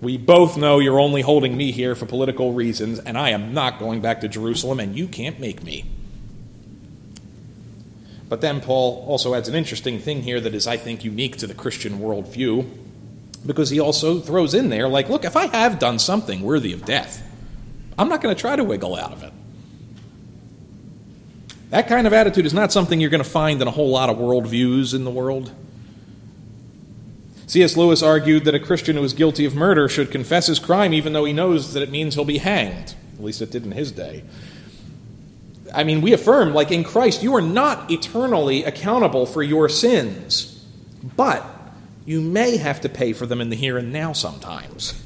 We 0.00 0.18
both 0.18 0.56
know 0.56 0.78
you're 0.78 0.98
only 0.98 1.22
holding 1.22 1.56
me 1.56 1.72
here 1.72 1.94
for 1.94 2.06
political 2.06 2.52
reasons, 2.52 2.98
and 2.98 3.16
I 3.16 3.30
am 3.30 3.54
not 3.54 3.78
going 3.78 4.00
back 4.00 4.22
to 4.22 4.28
Jerusalem, 4.28 4.80
and 4.80 4.96
you 4.96 5.06
can't 5.06 5.38
make 5.38 5.62
me. 5.62 5.84
But 8.30 8.40
then 8.40 8.60
Paul 8.60 9.04
also 9.08 9.34
adds 9.34 9.48
an 9.48 9.56
interesting 9.56 9.98
thing 9.98 10.22
here 10.22 10.40
that 10.40 10.54
is, 10.54 10.68
I 10.68 10.76
think, 10.76 11.04
unique 11.04 11.36
to 11.38 11.48
the 11.48 11.52
Christian 11.52 11.98
worldview, 11.98 12.64
because 13.44 13.70
he 13.70 13.80
also 13.80 14.20
throws 14.20 14.54
in 14.54 14.68
there, 14.68 14.86
like, 14.86 15.08
look, 15.08 15.24
if 15.24 15.36
I 15.36 15.48
have 15.48 15.80
done 15.80 15.98
something 15.98 16.40
worthy 16.40 16.72
of 16.72 16.84
death, 16.84 17.26
I'm 17.98 18.08
not 18.08 18.22
going 18.22 18.32
to 18.32 18.40
try 18.40 18.54
to 18.54 18.62
wiggle 18.62 18.94
out 18.94 19.12
of 19.12 19.24
it. 19.24 19.32
That 21.70 21.88
kind 21.88 22.06
of 22.06 22.12
attitude 22.12 22.46
is 22.46 22.54
not 22.54 22.70
something 22.70 23.00
you're 23.00 23.10
going 23.10 23.22
to 23.22 23.28
find 23.28 23.60
in 23.60 23.66
a 23.66 23.72
whole 23.72 23.90
lot 23.90 24.08
of 24.08 24.18
worldviews 24.18 24.94
in 24.94 25.02
the 25.02 25.10
world. 25.10 25.52
C.S. 27.48 27.76
Lewis 27.76 28.00
argued 28.00 28.44
that 28.44 28.54
a 28.54 28.60
Christian 28.60 28.94
who 28.94 29.02
is 29.02 29.12
guilty 29.12 29.44
of 29.44 29.56
murder 29.56 29.88
should 29.88 30.12
confess 30.12 30.46
his 30.46 30.60
crime 30.60 30.94
even 30.94 31.14
though 31.14 31.24
he 31.24 31.32
knows 31.32 31.74
that 31.74 31.82
it 31.82 31.90
means 31.90 32.14
he'll 32.14 32.24
be 32.24 32.38
hanged. 32.38 32.94
At 33.18 33.24
least 33.24 33.42
it 33.42 33.50
did 33.50 33.64
in 33.64 33.72
his 33.72 33.90
day. 33.90 34.22
I 35.74 35.84
mean, 35.84 36.00
we 36.00 36.12
affirm, 36.12 36.54
like 36.54 36.70
in 36.70 36.84
Christ, 36.84 37.22
you 37.22 37.34
are 37.36 37.42
not 37.42 37.90
eternally 37.90 38.64
accountable 38.64 39.26
for 39.26 39.42
your 39.42 39.68
sins, 39.68 40.64
but 41.16 41.44
you 42.04 42.20
may 42.20 42.56
have 42.56 42.80
to 42.80 42.88
pay 42.88 43.12
for 43.12 43.26
them 43.26 43.40
in 43.40 43.50
the 43.50 43.56
here 43.56 43.78
and 43.78 43.92
now 43.92 44.12
sometimes. 44.12 45.00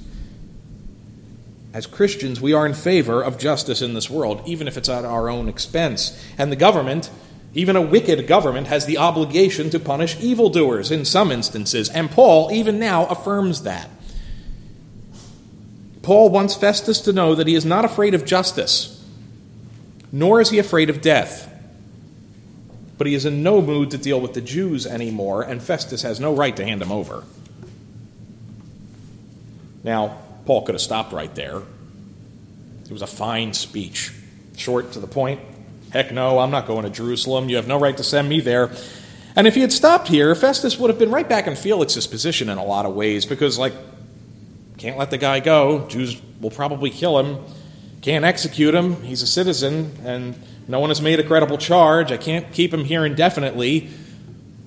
As 1.73 1.87
Christians, 1.87 2.41
we 2.41 2.53
are 2.53 2.67
in 2.67 2.73
favor 2.73 3.21
of 3.21 3.37
justice 3.37 3.83
in 3.83 3.95
this 3.95 4.09
world, 4.09 4.43
even 4.47 4.69
if 4.69 4.77
it's 4.77 4.89
at 4.89 5.05
our 5.05 5.29
own 5.29 5.49
expense. 5.49 6.17
And 6.39 6.53
the 6.53 6.57
government, 6.57 7.11
even 7.53 7.75
a 7.75 7.83
wicked 7.83 8.29
government, 8.29 8.69
has 8.69 8.87
the 8.87 8.99
obligation 8.99 9.71
to 9.71 9.81
punish 9.81 10.19
evildoers 10.21 10.93
in 10.93 11.05
some 11.05 11.33
instances. 11.33 11.89
And 11.91 12.13
Paul, 12.13 12.53
even 12.53 12.79
now, 12.79 13.07
affirms 13.07 13.63
that. 13.65 13.91
Paul 16.03 16.31
wants 16.31 16.55
Festus 16.55 17.01
to 17.01 17.13
know 17.13 17.35
that 17.35 17.49
he 17.49 17.57
is 17.57 17.65
not 17.65 17.85
afraid 17.85 18.15
of 18.15 18.25
justice, 18.25 18.94
nor 20.15 20.41
is 20.41 20.51
he 20.51 20.61
afraid 20.61 20.89
of 20.89 21.01
death. 21.01 21.53
But 22.97 23.09
he 23.09 23.17
is 23.17 23.27
in 23.27 23.43
no 23.43 23.61
mood 23.61 23.91
to 23.91 23.99
deal 23.99 24.21
with 24.21 24.33
the 24.33 24.41
Jews 24.41 24.87
anymore, 24.87 25.43
and 25.43 25.61
Festus 25.61 26.03
has 26.03 26.21
no 26.21 26.33
right 26.33 26.57
to 26.57 26.65
hand 26.65 26.81
him 26.81 26.93
over. 26.93 27.25
Now, 29.83 30.19
Paul 30.47 30.63
could 30.63 30.77
have 30.77 30.81
stopped 30.81 31.13
right 31.13 31.35
there. 31.35 31.63
It 32.85 32.93
was 32.93 33.03
a 33.03 33.09
fine 33.09 33.55
speech, 33.55 34.13
short 34.57 34.93
to 34.93 35.01
the 35.01 35.09
point. 35.09 35.41
Heck 35.91 36.13
no, 36.13 36.39
I'm 36.39 36.53
not 36.53 36.69
going 36.69 36.85
to 36.85 36.91
Jerusalem. 36.91 37.49
You 37.49 37.57
have 37.57 37.67
no 37.67 37.81
right 37.81 37.97
to 37.97 38.05
send 38.05 38.29
me 38.29 38.41
there. 38.41 38.71
And 39.35 39.49
if 39.49 39.57
he 39.57 39.63
had 39.63 39.73
stopped 39.73 40.07
here, 40.07 40.33
Festus 40.37 40.79
would 40.79 40.91
have 40.91 40.99
been 40.99 41.11
right 41.11 41.29
back 41.29 41.49
in 41.49 41.57
Felix's 41.57 42.07
position 42.07 42.49
in 42.49 42.57
a 42.57 42.65
lot 42.65 42.87
of 42.87 42.95
ways 42.95 43.27
because, 43.27 43.59
like, 43.59 43.73
can't 44.79 44.97
let 44.97 45.11
the 45.11 45.19
guy 45.19 45.41
go. 45.41 45.89
Jews 45.89 46.23
will 46.41 46.53
probably 46.53 46.91
kill 46.91 47.19
him. 47.19 47.45
Can't 48.05 48.27
execute 48.27 48.75
him. 48.75 49.03
He's 49.03 49.23
a 49.23 49.27
citizen, 49.27 49.97
and 50.05 50.39
no 50.69 50.79
one 50.79 50.91
has 50.91 51.01
made 51.01 51.21
a 51.21 51.23
credible 51.23 51.57
charge. 51.57 52.13
I 52.13 52.19
can't 52.19 52.53
keep 52.53 52.73
him 52.73 52.85
here 52.85 53.07
indefinitely. 53.07 53.89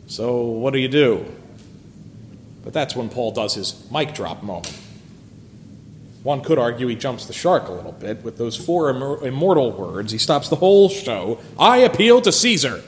So, 0.08 0.42
what 0.42 0.74
do 0.74 0.80
you 0.80 0.88
do? 0.88 1.24
But 2.64 2.74
that's 2.74 2.96
when 2.96 3.10
Paul 3.10 3.34
does 3.34 3.54
his 3.54 3.88
mic 3.92 4.16
drop 4.16 4.42
moment. 4.42 4.76
One 6.24 6.42
could 6.42 6.58
argue 6.58 6.88
he 6.88 6.96
jumps 6.96 7.28
the 7.28 7.34
shark 7.34 7.68
a 7.68 7.72
little 7.74 7.92
bit 7.92 8.24
with 8.24 8.40
those 8.40 8.58
four 8.58 8.90
immortal 8.90 9.72
words. 9.72 10.12
He 10.12 10.18
stops 10.18 10.50
the 10.50 10.56
whole 10.56 10.90
show 10.90 11.40
I 11.60 11.78
appeal 11.78 12.22
to 12.22 12.32
Caesar. 12.32 12.84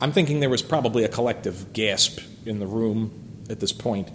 I'm 0.00 0.12
thinking 0.12 0.38
there 0.38 0.48
was 0.48 0.62
probably 0.62 1.02
a 1.02 1.08
collective 1.08 1.72
gasp 1.72 2.20
in 2.46 2.60
the 2.60 2.66
room 2.68 3.10
at 3.50 3.58
this 3.58 3.72
point. 3.72 4.08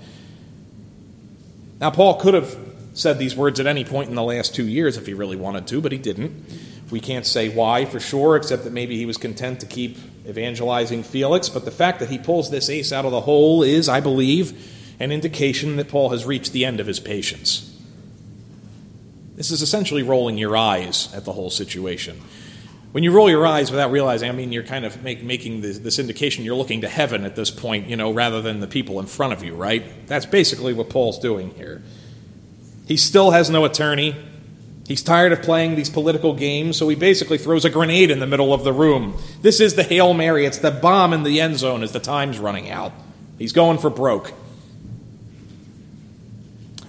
Now, 1.81 1.91
Paul 1.91 2.15
could 2.15 2.33
have 2.33 2.72
said 2.93 3.19
these 3.19 3.35
words 3.35 3.59
at 3.59 3.67
any 3.67 3.83
point 3.83 4.09
in 4.09 4.15
the 4.15 4.23
last 4.23 4.53
two 4.55 4.67
years 4.67 4.97
if 4.97 5.05
he 5.05 5.13
really 5.13 5.35
wanted 5.35 5.67
to, 5.67 5.81
but 5.81 5.91
he 5.91 5.97
didn't. 5.97 6.45
We 6.91 6.99
can't 6.99 7.25
say 7.25 7.49
why 7.49 7.85
for 7.85 7.99
sure, 7.99 8.35
except 8.35 8.63
that 8.65 8.73
maybe 8.73 8.97
he 8.97 9.05
was 9.05 9.17
content 9.17 9.59
to 9.61 9.65
keep 9.65 9.97
evangelizing 10.27 11.03
Felix. 11.03 11.49
But 11.49 11.65
the 11.65 11.71
fact 11.71 11.99
that 11.99 12.09
he 12.09 12.17
pulls 12.17 12.51
this 12.51 12.69
ace 12.69 12.91
out 12.91 13.05
of 13.05 13.11
the 13.11 13.21
hole 13.21 13.63
is, 13.63 13.89
I 13.89 13.99
believe, 13.99 14.95
an 14.99 15.11
indication 15.11 15.75
that 15.77 15.87
Paul 15.87 16.09
has 16.09 16.25
reached 16.25 16.51
the 16.51 16.65
end 16.65 16.79
of 16.79 16.87
his 16.87 16.99
patience. 16.99 17.69
This 19.35 19.49
is 19.49 19.61
essentially 19.61 20.03
rolling 20.03 20.37
your 20.37 20.55
eyes 20.55 21.11
at 21.13 21.25
the 21.25 21.33
whole 21.33 21.49
situation. 21.49 22.21
When 22.91 23.03
you 23.03 23.11
roll 23.11 23.27
your 23.27 23.47
eyes 23.47 23.71
without 23.71 23.91
realizing, 23.91 24.29
I 24.29 24.33
mean, 24.33 24.51
you're 24.51 24.61
kind 24.61 24.85
of 24.85 25.01
make, 25.01 25.23
making 25.23 25.61
this, 25.61 25.79
this, 25.79 25.97
indication 25.97 26.45
you're 26.45 26.55
looking 26.55 26.81
to 26.81 26.87
heaven 26.87 27.25
at 27.25 27.35
this 27.35 27.49
point, 27.49 27.87
you 27.87 27.95
know, 27.95 28.11
rather 28.11 28.39
than 28.39 28.59
the 28.59 28.67
people 28.67 28.99
in 28.99 29.07
front 29.07 29.33
of 29.33 29.43
you, 29.43 29.55
right? 29.55 29.83
That's 30.05 30.27
basically 30.27 30.73
what 30.73 30.89
Paul's 30.89 31.17
doing 31.17 31.55
here. 31.55 31.81
He 32.87 32.97
still 32.97 33.31
has 33.31 33.49
no 33.49 33.65
attorney. 33.65 34.15
He's 34.87 35.01
tired 35.01 35.31
of 35.31 35.41
playing 35.41 35.75
these 35.75 35.89
political 35.89 36.33
games, 36.33 36.77
so 36.77 36.89
he 36.89 36.95
basically 36.95 37.37
throws 37.37 37.63
a 37.63 37.69
grenade 37.69 38.11
in 38.11 38.19
the 38.19 38.27
middle 38.27 38.53
of 38.53 38.63
the 38.63 38.73
room. 38.73 39.17
This 39.41 39.61
is 39.61 39.75
the 39.75 39.83
Hail 39.83 40.13
Mary. 40.13 40.45
It's 40.45 40.57
the 40.57 40.71
bomb 40.71 41.13
in 41.13 41.23
the 41.23 41.39
end 41.39 41.57
zone 41.57 41.83
as 41.83 41.93
the 41.93 41.99
time's 41.99 42.39
running 42.39 42.69
out. 42.69 42.91
He's 43.39 43.53
going 43.53 43.77
for 43.77 43.89
broke. 43.89 44.33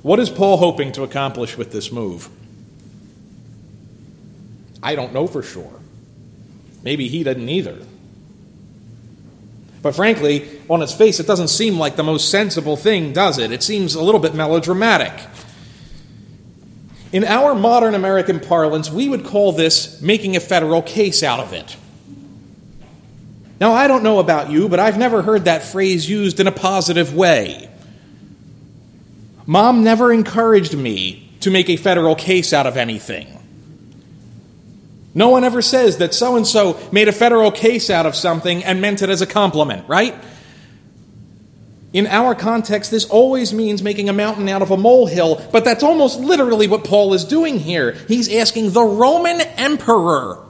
What 0.03 0.19
is 0.19 0.29
Paul 0.29 0.59
hoping 0.59 0.93
to 0.93 1.03
accomplish 1.03 1.57
with 1.57 1.73
this 1.73 1.91
move? 1.91 2.29
I 4.83 4.97
don't 4.97 5.15
know 5.15 5.27
for 5.27 5.43
sure. 5.43 5.81
Maybe 6.83 7.09
he 7.09 7.23
doesn't 7.23 7.49
either. 7.49 7.79
But 9.81 9.95
frankly, 9.95 10.61
on 10.69 10.83
its 10.83 10.93
face, 10.93 11.21
it 11.21 11.27
doesn't 11.27 11.49
seem 11.49 11.79
like 11.79 11.97
the 11.97 12.03
most 12.03 12.31
sensible 12.31 12.77
thing, 12.77 13.13
does 13.13 13.39
it? 13.39 13.53
It 13.53 13.63
seems 13.63 13.95
a 13.95 14.03
little 14.03 14.21
bit 14.21 14.35
melodramatic. 14.35 15.13
In 17.15 17.23
our 17.23 17.55
modern 17.55 17.95
American 17.95 18.41
parlance, 18.41 18.91
we 18.91 19.09
would 19.09 19.25
call 19.25 19.53
this 19.53 20.03
making 20.03 20.35
a 20.35 20.41
federal 20.41 20.83
case 20.83 21.23
out 21.23 21.39
of 21.39 21.53
it. 21.53 21.77
Now, 23.61 23.73
I 23.73 23.87
don't 23.87 24.03
know 24.03 24.19
about 24.19 24.51
you, 24.51 24.69
but 24.69 24.81
I've 24.81 24.99
never 24.99 25.23
heard 25.23 25.45
that 25.45 25.63
phrase 25.63 26.11
used 26.11 26.41
in 26.41 26.49
a 26.49 26.53
positive 26.53 27.15
way. 27.15 27.71
Mom 29.47 29.85
never 29.85 30.13
encouraged 30.13 30.77
me 30.77 31.31
to 31.39 31.53
make 31.53 31.71
a 31.71 31.77
federal 31.77 32.17
case 32.17 32.53
out 32.53 32.67
of 32.67 32.77
anything. 32.77 33.29
No 35.15 35.29
one 35.29 35.45
ever 35.45 35.63
says 35.63 35.99
that 35.99 36.15
so 36.15 36.35
and 36.35 36.45
so 36.45 36.81
made 36.91 37.07
a 37.07 37.13
federal 37.13 37.53
case 37.53 37.91
out 37.91 38.07
of 38.07 38.17
something 38.17 38.65
and 38.65 38.81
meant 38.81 39.03
it 39.03 39.09
as 39.09 39.23
a 39.23 39.27
compliment, 39.27 39.89
right? 39.89 40.17
In 41.95 42.09
our 42.09 42.35
context, 42.35 42.91
this 42.91 43.05
always 43.05 43.55
means 43.55 43.81
making 43.81 44.09
a 44.09 44.13
mountain 44.13 44.49
out 44.49 44.63
of 44.63 44.73
a 44.73 44.77
molehill, 44.77 45.41
but 45.53 45.65
that's 45.65 45.85
almost 45.85 46.19
literally 46.19 46.67
what 46.67 46.83
Paul 46.83 47.15
is 47.15 47.25
doing 47.25 47.61
here. 47.61 47.93
He's 48.09 48.35
asking 48.35 48.73
the 48.73 48.83
Roman 48.83 49.41
emperor, 49.41 50.45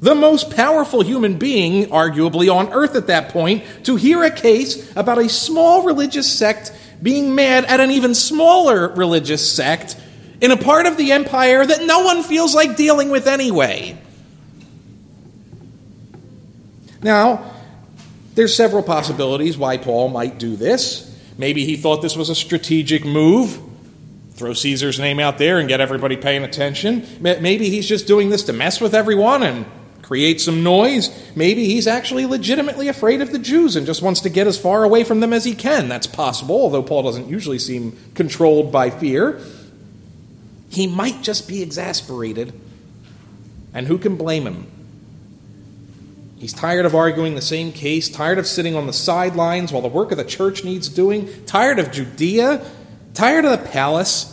the 0.00 0.14
most 0.14 0.54
powerful 0.54 1.02
human 1.02 1.38
being, 1.38 1.86
arguably, 1.86 2.54
on 2.54 2.74
earth 2.74 2.94
at 2.94 3.06
that 3.06 3.30
point, 3.30 3.64
to 3.84 3.96
hear 3.96 4.22
a 4.22 4.30
case 4.30 4.94
about 4.94 5.16
a 5.16 5.30
small 5.30 5.82
religious 5.82 6.30
sect 6.30 6.72
being 7.02 7.34
mad 7.34 7.64
at 7.64 7.80
an 7.80 7.90
even 7.90 8.14
smaller 8.14 8.88
religious 8.94 9.50
sect 9.50 9.96
in 10.42 10.50
a 10.50 10.58
part 10.58 10.84
of 10.84 10.98
the 10.98 11.12
empire 11.12 11.64
that 11.64 11.86
no 11.86 12.00
one 12.00 12.22
feels 12.22 12.54
like 12.54 12.76
dealing 12.76 13.08
with 13.08 13.26
anyway. 13.26 13.96
Now, 17.00 17.55
there's 18.36 18.54
several 18.54 18.82
possibilities 18.82 19.58
why 19.58 19.78
Paul 19.78 20.10
might 20.10 20.38
do 20.38 20.56
this. 20.56 21.12
Maybe 21.38 21.64
he 21.64 21.76
thought 21.76 22.02
this 22.02 22.16
was 22.16 22.28
a 22.28 22.34
strategic 22.34 23.04
move. 23.04 23.58
Throw 24.32 24.52
Caesar's 24.52 25.00
name 25.00 25.18
out 25.18 25.38
there 25.38 25.58
and 25.58 25.68
get 25.68 25.80
everybody 25.80 26.16
paying 26.16 26.44
attention. 26.44 27.06
Maybe 27.20 27.70
he's 27.70 27.88
just 27.88 28.06
doing 28.06 28.28
this 28.28 28.42
to 28.44 28.52
mess 28.52 28.80
with 28.80 28.94
everyone 28.94 29.42
and 29.42 29.64
create 30.02 30.42
some 30.42 30.62
noise. 30.62 31.10
Maybe 31.34 31.64
he's 31.64 31.86
actually 31.86 32.26
legitimately 32.26 32.88
afraid 32.88 33.22
of 33.22 33.32
the 33.32 33.38
Jews 33.38 33.74
and 33.74 33.86
just 33.86 34.02
wants 34.02 34.20
to 34.20 34.28
get 34.28 34.46
as 34.46 34.58
far 34.58 34.84
away 34.84 35.02
from 35.02 35.20
them 35.20 35.32
as 35.32 35.44
he 35.44 35.54
can. 35.54 35.88
That's 35.88 36.06
possible, 36.06 36.56
although 36.56 36.82
Paul 36.82 37.04
doesn't 37.04 37.28
usually 37.28 37.58
seem 37.58 37.96
controlled 38.14 38.70
by 38.70 38.90
fear. 38.90 39.40
He 40.68 40.86
might 40.86 41.22
just 41.22 41.48
be 41.48 41.62
exasperated. 41.62 42.52
And 43.72 43.86
who 43.86 43.96
can 43.96 44.16
blame 44.16 44.46
him? 44.46 44.66
He's 46.36 46.52
tired 46.52 46.84
of 46.84 46.94
arguing 46.94 47.34
the 47.34 47.40
same 47.40 47.72
case, 47.72 48.08
tired 48.08 48.38
of 48.38 48.46
sitting 48.46 48.74
on 48.74 48.86
the 48.86 48.92
sidelines 48.92 49.72
while 49.72 49.82
the 49.82 49.88
work 49.88 50.12
of 50.12 50.18
the 50.18 50.24
church 50.24 50.64
needs 50.64 50.88
doing, 50.88 51.28
tired 51.46 51.78
of 51.78 51.90
Judea, 51.90 52.64
tired 53.14 53.46
of 53.46 53.52
the 53.52 53.68
palace. 53.68 54.32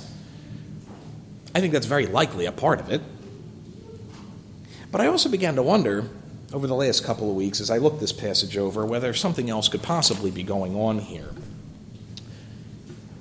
I 1.56 1.62
think 1.62 1.72
that's 1.72 1.86
very 1.86 2.06
likely 2.06 2.46
a 2.46 2.52
part 2.52 2.82
of 2.82 2.92
it. 2.92 3.02
But 4.92 5.00
I 5.02 5.08
also 5.08 5.30
began 5.30 5.56
to 5.56 5.64
wonder 5.64 6.10
over 6.52 6.68
the 6.68 6.76
last 6.76 7.04
couple 7.04 7.30
of 7.30 7.36
weeks 7.36 7.62
as 7.62 7.72
I 7.72 7.78
looked 7.78 8.00
this 8.00 8.12
passage 8.12 8.58
over 8.58 8.86
whether 8.86 9.14
something 9.14 9.50
else 9.50 9.70
could 9.70 9.82
possibly 9.82 10.30
be 10.30 10.44
going 10.44 10.76
on 10.76 11.00
here. 11.00 11.32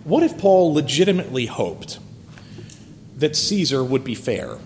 What 0.05 0.23
if 0.25 0.37
Paul 0.37 0.75
legitimately 0.75 1.47
hoped 1.47 1.99
that 3.17 3.37
Caesar 3.37 3.85
would 3.85 4.03
be 4.03 4.17
fair? 4.17 4.59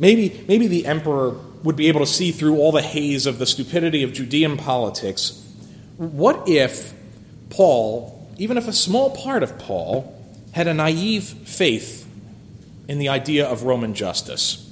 Maybe, 0.00 0.44
maybe 0.48 0.66
the 0.66 0.86
emperor 0.86 1.36
would 1.62 1.76
be 1.76 1.86
able 1.86 2.00
to 2.00 2.06
see 2.06 2.32
through 2.32 2.56
all 2.56 2.72
the 2.72 2.82
haze 2.82 3.26
of 3.26 3.38
the 3.38 3.46
stupidity 3.46 4.02
of 4.02 4.12
Judean 4.12 4.56
politics. 4.56 5.46
What 5.98 6.48
if 6.48 6.94
Paul, 7.50 8.28
even 8.38 8.56
if 8.56 8.66
a 8.66 8.72
small 8.72 9.14
part 9.14 9.44
of 9.44 9.58
Paul, 9.58 10.16
had 10.52 10.66
a 10.66 10.74
naive 10.74 11.24
faith 11.24 12.08
in 12.88 12.98
the 12.98 13.08
idea 13.08 13.46
of 13.46 13.62
Roman 13.62 13.94
justice. 13.94 14.66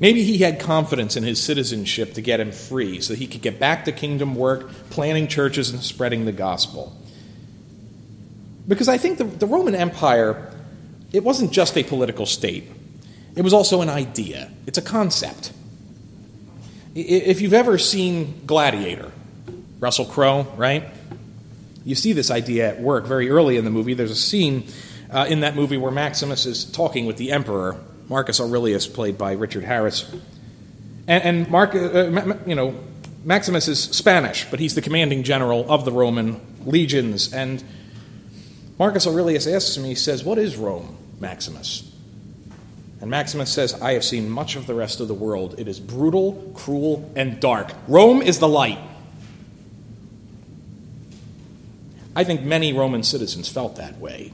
Maybe 0.00 0.24
he 0.24 0.38
had 0.38 0.58
confidence 0.58 1.16
in 1.16 1.22
his 1.22 1.40
citizenship 1.40 2.14
to 2.14 2.20
get 2.20 2.40
him 2.40 2.50
free 2.50 3.00
so 3.00 3.14
he 3.14 3.28
could 3.28 3.40
get 3.40 3.60
back 3.60 3.84
to 3.84 3.92
kingdom 3.92 4.34
work, 4.34 4.68
planning 4.90 5.28
churches, 5.28 5.70
and 5.70 5.80
spreading 5.80 6.24
the 6.24 6.32
gospel. 6.32 6.96
Because 8.66 8.88
I 8.88 8.98
think 8.98 9.18
the, 9.18 9.24
the 9.24 9.46
Roman 9.46 9.76
Empire, 9.76 10.52
it 11.12 11.22
wasn't 11.22 11.52
just 11.52 11.78
a 11.78 11.84
political 11.84 12.26
state, 12.26 12.68
it 13.34 13.42
was 13.42 13.52
also 13.52 13.80
an 13.82 13.88
idea, 13.88 14.50
it's 14.66 14.78
a 14.78 14.82
concept. 14.82 15.52
If 16.94 17.40
you've 17.40 17.54
ever 17.54 17.78
seen 17.78 18.42
Gladiator, 18.46 19.12
Russell 19.80 20.04
Crowe, 20.04 20.42
right? 20.56 20.84
You 21.84 21.94
see 21.94 22.12
this 22.12 22.30
idea 22.30 22.68
at 22.68 22.80
work 22.80 23.06
very 23.06 23.30
early 23.30 23.56
in 23.56 23.64
the 23.64 23.70
movie. 23.70 23.94
There's 23.94 24.10
a 24.10 24.14
scene 24.14 24.68
uh, 25.10 25.26
in 25.28 25.40
that 25.40 25.56
movie 25.56 25.76
where 25.76 25.90
Maximus 25.90 26.46
is 26.46 26.64
talking 26.64 27.06
with 27.06 27.16
the 27.16 27.32
emperor, 27.32 27.80
Marcus 28.08 28.40
Aurelius, 28.40 28.86
played 28.86 29.18
by 29.18 29.32
Richard 29.32 29.64
Harris. 29.64 30.10
And, 31.08 31.24
and 31.24 31.50
Mark, 31.50 31.74
uh, 31.74 32.36
you 32.46 32.54
know, 32.54 32.78
Maximus 33.24 33.68
is 33.68 33.82
Spanish, 33.82 34.48
but 34.50 34.60
he's 34.60 34.74
the 34.74 34.82
commanding 34.82 35.22
general 35.22 35.70
of 35.70 35.84
the 35.84 35.92
Roman 35.92 36.40
legions. 36.64 37.32
And 37.32 37.62
Marcus 38.78 39.06
Aurelius 39.06 39.46
asks 39.46 39.76
him, 39.76 39.84
he 39.84 39.94
says, 39.94 40.24
What 40.24 40.38
is 40.38 40.56
Rome, 40.56 40.96
Maximus? 41.20 41.91
And 43.02 43.10
Maximus 43.10 43.52
says, 43.52 43.74
I 43.82 43.94
have 43.94 44.04
seen 44.04 44.30
much 44.30 44.54
of 44.54 44.68
the 44.68 44.74
rest 44.74 45.00
of 45.00 45.08
the 45.08 45.14
world. 45.14 45.56
It 45.58 45.66
is 45.66 45.80
brutal, 45.80 46.52
cruel, 46.54 47.10
and 47.16 47.40
dark. 47.40 47.72
Rome 47.88 48.22
is 48.22 48.38
the 48.38 48.46
light. 48.46 48.78
I 52.14 52.22
think 52.22 52.42
many 52.42 52.72
Roman 52.72 53.02
citizens 53.02 53.48
felt 53.48 53.74
that 53.74 53.98
way. 53.98 54.32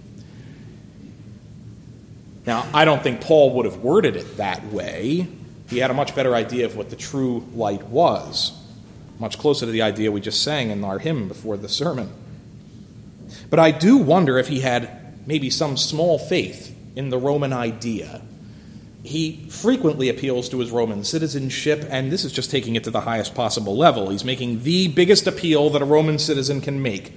Now, 2.44 2.66
I 2.74 2.84
don't 2.84 3.02
think 3.02 3.22
Paul 3.22 3.54
would 3.54 3.64
have 3.64 3.78
worded 3.78 4.16
it 4.16 4.36
that 4.36 4.66
way. 4.66 5.26
He 5.70 5.78
had 5.78 5.90
a 5.90 5.94
much 5.94 6.14
better 6.14 6.34
idea 6.34 6.66
of 6.66 6.76
what 6.76 6.90
the 6.90 6.96
true 6.96 7.48
light 7.54 7.84
was, 7.84 8.52
much 9.18 9.38
closer 9.38 9.64
to 9.64 9.72
the 9.72 9.80
idea 9.80 10.12
we 10.12 10.20
just 10.20 10.42
sang 10.42 10.68
in 10.68 10.84
our 10.84 10.98
hymn 10.98 11.26
before 11.26 11.56
the 11.56 11.70
sermon. 11.70 12.12
But 13.48 13.60
I 13.60 13.70
do 13.70 13.96
wonder 13.96 14.36
if 14.36 14.48
he 14.48 14.60
had 14.60 15.26
maybe 15.26 15.48
some 15.48 15.78
small 15.78 16.18
faith 16.18 16.76
in 16.94 17.08
the 17.08 17.18
Roman 17.18 17.54
idea 17.54 18.20
he 19.08 19.46
frequently 19.50 20.08
appeals 20.08 20.48
to 20.50 20.60
his 20.60 20.70
Roman 20.70 21.04
citizenship, 21.04 21.86
and 21.90 22.12
this 22.12 22.24
is 22.24 22.32
just 22.32 22.50
taking 22.50 22.76
it 22.76 22.84
to 22.84 22.90
the 22.90 23.00
highest 23.00 23.34
possible 23.34 23.76
level. 23.76 24.10
He's 24.10 24.24
making 24.24 24.62
the 24.62 24.88
biggest 24.88 25.26
appeal 25.26 25.70
that 25.70 25.82
a 25.82 25.84
Roman 25.84 26.18
citizen 26.18 26.60
can 26.60 26.80
make. 26.80 27.12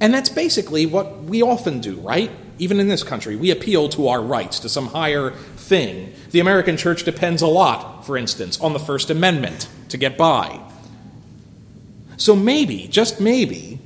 And 0.00 0.12
that's 0.12 0.28
basically 0.28 0.86
what 0.86 1.24
we 1.24 1.42
often 1.42 1.80
do, 1.80 1.96
right? 1.96 2.30
Even 2.58 2.80
in 2.80 2.88
this 2.88 3.02
country, 3.02 3.36
we 3.36 3.50
appeal 3.50 3.88
to 3.90 4.08
our 4.08 4.22
rights, 4.22 4.58
to 4.60 4.68
some 4.68 4.88
higher 4.88 5.30
thing. 5.30 6.12
The 6.30 6.40
American 6.40 6.76
church 6.76 7.04
depends 7.04 7.42
a 7.42 7.46
lot, 7.46 8.06
for 8.06 8.16
instance, 8.16 8.60
on 8.60 8.72
the 8.72 8.78
First 8.78 9.10
Amendment 9.10 9.68
to 9.88 9.96
get 9.96 10.16
by. 10.16 10.60
So 12.16 12.34
maybe, 12.34 12.88
just 12.88 13.20
maybe, 13.20 13.78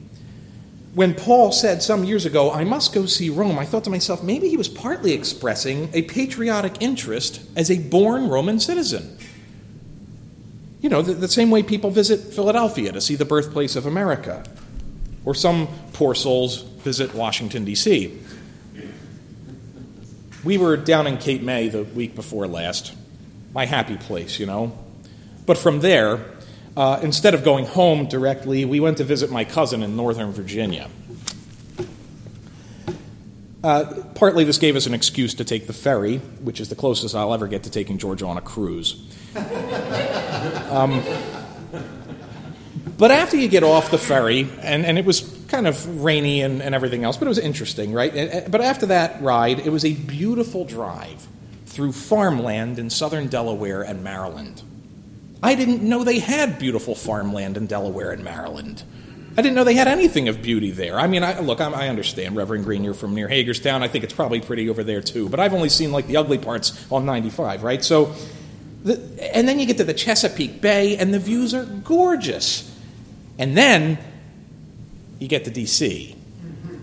when 0.94 1.14
Paul 1.14 1.52
said 1.52 1.82
some 1.82 2.04
years 2.04 2.26
ago, 2.26 2.50
I 2.50 2.64
must 2.64 2.92
go 2.92 3.06
see 3.06 3.30
Rome, 3.30 3.58
I 3.58 3.64
thought 3.64 3.84
to 3.84 3.90
myself, 3.90 4.24
maybe 4.24 4.48
he 4.48 4.56
was 4.56 4.68
partly 4.68 5.12
expressing 5.12 5.88
a 5.92 6.02
patriotic 6.02 6.80
interest 6.80 7.40
as 7.54 7.70
a 7.70 7.78
born 7.78 8.28
Roman 8.28 8.58
citizen. 8.58 9.16
You 10.80 10.88
know, 10.88 11.02
the, 11.02 11.14
the, 11.14 11.28
same 11.28 11.50
way 11.50 11.62
people 11.62 11.90
visit 11.90 12.32
Philadelphia 12.32 12.90
to 12.90 13.00
see 13.00 13.14
the 13.14 13.24
birthplace 13.24 13.76
of 13.76 13.86
America, 13.86 14.42
or 15.24 15.34
some 15.34 15.68
poor 15.92 16.14
souls 16.14 16.62
visit 16.62 17.14
Washington, 17.14 17.64
D.C. 17.64 18.18
We 20.42 20.58
were 20.58 20.76
down 20.76 21.06
in 21.06 21.18
Cape 21.18 21.42
May 21.42 21.68
the 21.68 21.84
week 21.84 22.14
before 22.14 22.46
last, 22.46 22.94
my 23.52 23.66
happy 23.66 23.98
place, 23.98 24.40
you 24.40 24.46
know. 24.46 24.76
But 25.44 25.58
from 25.58 25.80
there, 25.80 26.24
uh, 26.76 27.00
instead 27.02 27.34
of 27.34 27.44
going 27.44 27.66
home 27.66 28.06
directly, 28.06 28.64
we 28.64 28.80
went 28.80 28.98
to 28.98 29.04
visit 29.04 29.30
my 29.30 29.44
cousin 29.44 29.82
in 29.82 29.96
Northern 29.96 30.32
Virginia. 30.32 30.88
Uh, 33.62 34.04
partly, 34.14 34.44
this 34.44 34.56
gave 34.56 34.74
us 34.74 34.86
an 34.86 34.94
excuse 34.94 35.34
to 35.34 35.44
take 35.44 35.66
the 35.66 35.72
ferry, 35.72 36.18
which 36.42 36.60
is 36.60 36.70
the 36.70 36.74
closest 36.74 37.14
I'll 37.14 37.34
ever 37.34 37.46
get 37.46 37.64
to 37.64 37.70
taking 37.70 37.98
Georgia 37.98 38.26
on 38.26 38.38
a 38.38 38.40
cruise. 38.40 39.04
um, 40.70 41.02
but 42.96 43.10
after 43.10 43.36
you 43.36 43.48
get 43.48 43.62
off 43.62 43.90
the 43.90 43.98
ferry, 43.98 44.48
and, 44.62 44.86
and 44.86 44.98
it 44.98 45.04
was 45.04 45.20
kind 45.48 45.66
of 45.66 46.02
rainy 46.02 46.40
and, 46.40 46.62
and 46.62 46.74
everything 46.74 47.04
else, 47.04 47.16
but 47.18 47.26
it 47.26 47.28
was 47.28 47.38
interesting, 47.38 47.92
right? 47.92 48.50
But 48.50 48.62
after 48.62 48.86
that 48.86 49.20
ride, 49.20 49.58
it 49.58 49.70
was 49.70 49.84
a 49.84 49.92
beautiful 49.92 50.64
drive 50.64 51.26
through 51.66 51.92
farmland 51.92 52.78
in 52.78 52.88
southern 52.88 53.28
Delaware 53.28 53.82
and 53.82 54.02
Maryland. 54.02 54.62
I 55.42 55.54
didn't 55.54 55.82
know 55.82 56.04
they 56.04 56.18
had 56.18 56.58
beautiful 56.58 56.94
farmland 56.94 57.56
in 57.56 57.66
Delaware 57.66 58.10
and 58.10 58.22
Maryland. 58.22 58.82
I 59.38 59.42
didn't 59.42 59.54
know 59.54 59.64
they 59.64 59.74
had 59.74 59.88
anything 59.88 60.28
of 60.28 60.42
beauty 60.42 60.70
there. 60.70 60.98
I 60.98 61.06
mean, 61.06 61.22
I, 61.22 61.38
look, 61.40 61.60
I'm, 61.60 61.74
i 61.74 61.88
understand, 61.88 62.36
Reverend 62.36 62.64
Green, 62.64 62.82
you're 62.82 62.94
from 62.94 63.14
near 63.14 63.28
Hagerstown. 63.28 63.82
I 63.82 63.88
think 63.88 64.04
it's 64.04 64.12
probably 64.12 64.40
pretty 64.40 64.68
over 64.68 64.82
there 64.82 65.00
too. 65.00 65.28
But 65.28 65.40
I've 65.40 65.54
only 65.54 65.68
seen 65.68 65.92
like 65.92 66.06
the 66.08 66.16
ugly 66.16 66.38
parts 66.38 66.86
on 66.90 67.06
95, 67.06 67.62
right? 67.62 67.82
So, 67.82 68.14
the, 68.82 69.00
and 69.34 69.48
then 69.48 69.60
you 69.60 69.66
get 69.66 69.78
to 69.78 69.84
the 69.84 69.94
Chesapeake 69.94 70.60
Bay, 70.60 70.96
and 70.96 71.14
the 71.14 71.18
views 71.18 71.54
are 71.54 71.64
gorgeous. 71.64 72.66
And 73.38 73.56
then 73.56 73.98
you 75.20 75.28
get 75.28 75.44
to 75.44 75.50
D.C. 75.50 76.16
Mm-hmm. 76.16 76.76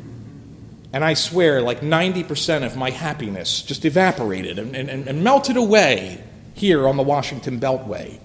And 0.94 1.04
I 1.04 1.16
swear, 1.16 1.62
like 1.62 1.82
90% 1.82 2.66
of 2.66 2.78
my 2.78 2.92
happiness 2.92 3.62
just 3.62 3.84
evaporated 3.84 4.58
and, 4.58 4.76
and, 4.76 5.08
and 5.08 5.24
melted 5.24 5.58
away 5.58 6.24
here 6.56 6.88
on 6.88 6.98
the 6.98 7.04
Washington 7.04 7.60
Beltway. 7.60 8.20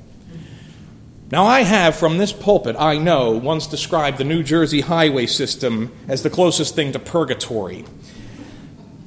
Now, 1.32 1.46
I 1.46 1.62
have 1.62 1.96
from 1.96 2.18
this 2.18 2.30
pulpit, 2.30 2.76
I 2.78 2.98
know, 2.98 3.30
once 3.30 3.66
described 3.66 4.18
the 4.18 4.24
New 4.24 4.42
Jersey 4.42 4.82
highway 4.82 5.24
system 5.24 5.90
as 6.06 6.22
the 6.22 6.28
closest 6.28 6.74
thing 6.74 6.92
to 6.92 6.98
purgatory. 6.98 7.86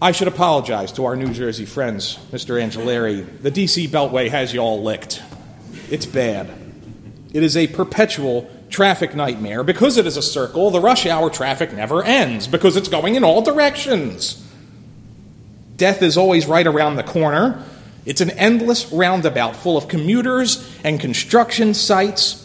I 0.02 0.12
should 0.12 0.28
apologize 0.28 0.92
to 0.94 1.06
our 1.06 1.16
New 1.16 1.32
Jersey 1.32 1.66
friends, 1.66 2.18
Mr. 2.32 2.60
Angelari. 2.60 3.44
The 3.44 3.52
DC 3.52 3.90
Beltway 3.90 4.30
has 4.30 4.56
you 4.56 4.60
all 4.60 4.82
licked. 4.82 5.22
It's 5.92 6.08
bad. 6.08 6.50
It 7.32 7.44
is 7.44 7.56
a 7.56 7.68
perpetual 7.68 8.50
traffic 8.72 9.14
nightmare. 9.14 9.64
Because 9.64 9.98
it 9.98 10.08
is 10.08 10.18
a 10.18 10.24
circle, 10.24 10.72
the 10.72 10.82
rush 10.82 11.06
hour 11.06 11.30
traffic 11.30 11.74
never 11.74 12.02
ends 12.02 12.48
because 12.48 12.76
it's 12.76 12.90
going 12.90 13.14
in 13.14 13.24
all 13.24 13.44
directions. 13.44 14.44
Death 15.78 16.02
is 16.02 16.18
always 16.18 16.48
right 16.48 16.66
around 16.66 16.96
the 16.96 17.04
corner. 17.04 17.64
It's 18.06 18.22
an 18.22 18.30
endless 18.32 18.92
roundabout 18.92 19.56
full 19.56 19.78
of 19.78 19.88
commuters 19.88 20.70
and 20.84 21.00
construction 21.00 21.74
sites. 21.74 22.42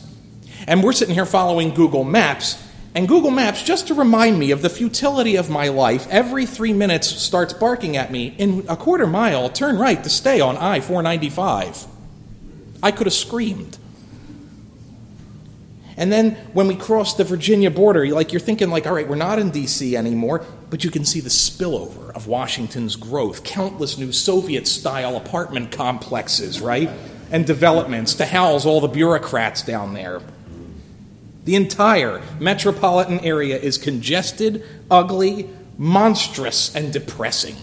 And 0.66 0.82
we're 0.82 0.92
sitting 0.92 1.14
here 1.14 1.26
following 1.26 1.74
Google 1.74 2.04
Maps. 2.04 2.66
And 2.94 3.06
Google 3.06 3.30
Maps, 3.30 3.62
just 3.62 3.86
to 3.88 3.94
remind 3.94 4.38
me 4.38 4.50
of 4.50 4.62
the 4.62 4.70
futility 4.70 5.36
of 5.36 5.48
my 5.48 5.68
life, 5.68 6.08
every 6.10 6.44
three 6.44 6.72
minutes 6.72 7.06
starts 7.06 7.52
barking 7.52 7.96
at 7.96 8.10
me 8.10 8.34
in 8.38 8.64
a 8.68 8.76
quarter 8.76 9.06
mile, 9.06 9.48
turn 9.48 9.78
right 9.78 10.02
to 10.02 10.10
stay 10.10 10.40
on 10.40 10.56
I 10.56 10.80
495. 10.80 11.86
I 12.82 12.90
could 12.90 13.06
have 13.06 13.14
screamed. 13.14 13.78
And 15.96 16.10
then 16.10 16.32
when 16.54 16.66
we 16.66 16.76
cross 16.76 17.14
the 17.14 17.24
Virginia 17.24 17.70
border, 17.70 18.06
like 18.08 18.32
you're 18.32 18.40
thinking 18.40 18.70
like, 18.70 18.86
all 18.86 18.94
right, 18.94 19.06
we're 19.06 19.16
not 19.16 19.38
in 19.38 19.52
DC 19.52 19.92
anymore, 19.94 20.44
but 20.70 20.84
you 20.84 20.90
can 20.90 21.04
see 21.04 21.20
the 21.20 21.28
spillover 21.28 22.10
of 22.14 22.28
Washington's 22.28 22.96
growth, 22.96 23.42
countless 23.42 23.98
new 23.98 24.12
Soviet-style 24.12 25.16
apartment 25.16 25.72
complexes, 25.72 26.60
right? 26.60 26.88
And 27.30 27.44
developments 27.44 28.14
to 28.14 28.24
house 28.24 28.64
all 28.64 28.80
the 28.80 28.88
bureaucrats 28.88 29.62
down 29.62 29.94
there. 29.94 30.22
The 31.44 31.56
entire 31.56 32.22
metropolitan 32.38 33.20
area 33.20 33.58
is 33.58 33.78
congested, 33.78 34.64
ugly, 34.90 35.50
monstrous, 35.76 36.74
and 36.76 36.92
depressing. 36.92 37.56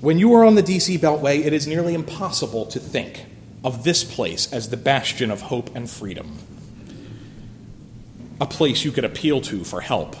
When 0.00 0.18
you 0.18 0.34
are 0.34 0.44
on 0.44 0.56
the 0.56 0.62
DC 0.62 0.98
Beltway, 0.98 1.44
it 1.44 1.52
is 1.52 1.66
nearly 1.66 1.94
impossible 1.94 2.66
to 2.66 2.80
think 2.80 3.24
of 3.64 3.84
this 3.84 4.02
place 4.02 4.52
as 4.52 4.68
the 4.68 4.76
bastion 4.76 5.30
of 5.30 5.42
hope 5.42 5.74
and 5.76 5.88
freedom, 5.88 6.38
a 8.40 8.46
place 8.46 8.84
you 8.84 8.90
could 8.90 9.04
appeal 9.04 9.40
to 9.42 9.62
for 9.62 9.80
help. 9.80 10.16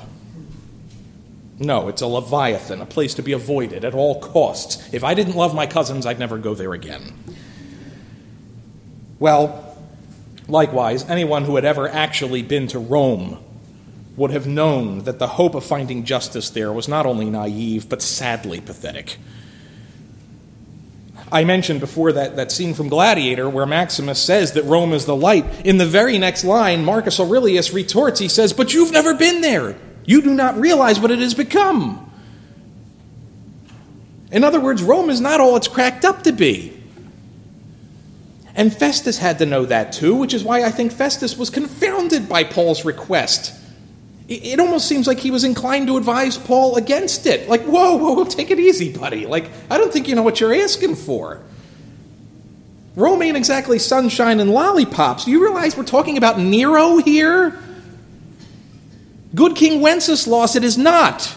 No, 1.62 1.86
it's 1.86 2.02
a 2.02 2.08
leviathan, 2.08 2.80
a 2.80 2.86
place 2.86 3.14
to 3.14 3.22
be 3.22 3.30
avoided 3.32 3.84
at 3.84 3.94
all 3.94 4.18
costs. 4.18 4.92
If 4.92 5.04
I 5.04 5.14
didn't 5.14 5.36
love 5.36 5.54
my 5.54 5.66
cousins, 5.68 6.06
I'd 6.06 6.18
never 6.18 6.36
go 6.36 6.54
there 6.54 6.72
again. 6.72 7.14
Well, 9.20 9.78
likewise, 10.48 11.08
anyone 11.08 11.44
who 11.44 11.54
had 11.54 11.64
ever 11.64 11.88
actually 11.88 12.42
been 12.42 12.66
to 12.68 12.80
Rome 12.80 13.38
would 14.16 14.32
have 14.32 14.46
known 14.46 15.04
that 15.04 15.20
the 15.20 15.28
hope 15.28 15.54
of 15.54 15.64
finding 15.64 16.04
justice 16.04 16.50
there 16.50 16.72
was 16.72 16.88
not 16.88 17.06
only 17.06 17.30
naive, 17.30 17.88
but 17.88 18.02
sadly 18.02 18.60
pathetic. 18.60 19.16
I 21.30 21.44
mentioned 21.44 21.78
before 21.78 22.10
that, 22.12 22.34
that 22.34 22.50
scene 22.50 22.74
from 22.74 22.88
Gladiator 22.88 23.48
where 23.48 23.66
Maximus 23.66 24.20
says 24.20 24.52
that 24.52 24.64
Rome 24.64 24.92
is 24.92 25.06
the 25.06 25.16
light. 25.16 25.64
In 25.64 25.78
the 25.78 25.86
very 25.86 26.18
next 26.18 26.42
line, 26.42 26.84
Marcus 26.84 27.20
Aurelius 27.20 27.72
retorts, 27.72 28.18
he 28.18 28.28
says, 28.28 28.52
But 28.52 28.74
you've 28.74 28.92
never 28.92 29.14
been 29.14 29.42
there. 29.42 29.76
You 30.04 30.22
do 30.22 30.34
not 30.34 30.58
realize 30.58 30.98
what 31.00 31.10
it 31.10 31.18
has 31.20 31.34
become. 31.34 32.10
In 34.30 34.44
other 34.44 34.60
words, 34.60 34.82
Rome 34.82 35.10
is 35.10 35.20
not 35.20 35.40
all 35.40 35.56
it's 35.56 35.68
cracked 35.68 36.04
up 36.04 36.22
to 36.22 36.32
be. 36.32 36.78
And 38.54 38.74
Festus 38.74 39.18
had 39.18 39.38
to 39.38 39.46
know 39.46 39.64
that 39.66 39.92
too, 39.92 40.14
which 40.14 40.34
is 40.34 40.44
why 40.44 40.64
I 40.64 40.70
think 40.70 40.92
Festus 40.92 41.36
was 41.36 41.50
confounded 41.50 42.28
by 42.28 42.44
Paul's 42.44 42.84
request 42.84 43.58
it 44.28 44.60
almost 44.60 44.88
seems 44.88 45.06
like 45.06 45.18
he 45.18 45.30
was 45.30 45.44
inclined 45.44 45.88
to 45.88 45.96
advise 45.96 46.38
Paul 46.38 46.76
against 46.76 47.26
it. 47.26 47.48
Like, 47.48 47.62
whoa, 47.64 47.96
whoa, 47.96 48.14
whoa, 48.14 48.24
take 48.24 48.50
it 48.50 48.58
easy, 48.58 48.92
buddy. 48.92 49.26
Like, 49.26 49.50
I 49.70 49.78
don't 49.78 49.92
think 49.92 50.08
you 50.08 50.14
know 50.14 50.22
what 50.22 50.40
you're 50.40 50.54
asking 50.54 50.96
for. 50.96 51.40
Rome 52.94 53.22
ain't 53.22 53.36
exactly 53.36 53.78
sunshine 53.78 54.40
and 54.40 54.50
lollipops. 54.50 55.24
Do 55.24 55.30
you 55.30 55.42
realize 55.42 55.76
we're 55.76 55.84
talking 55.84 56.18
about 56.18 56.38
Nero 56.38 56.98
here? 56.98 57.58
Good 59.34 59.56
King 59.56 59.80
Wenceslas, 59.80 60.56
it 60.56 60.64
is 60.64 60.76
not. 60.76 61.36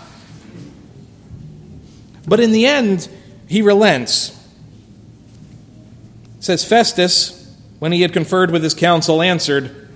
But 2.27 2.39
in 2.39 2.51
the 2.51 2.65
end, 2.65 3.07
he 3.47 3.61
relents. 3.61 4.31
Says 6.39 6.65
Festus, 6.65 7.55
when 7.79 7.91
he 7.91 8.01
had 8.01 8.13
conferred 8.13 8.51
with 8.51 8.63
his 8.63 8.73
council, 8.73 9.21
answered, 9.21 9.87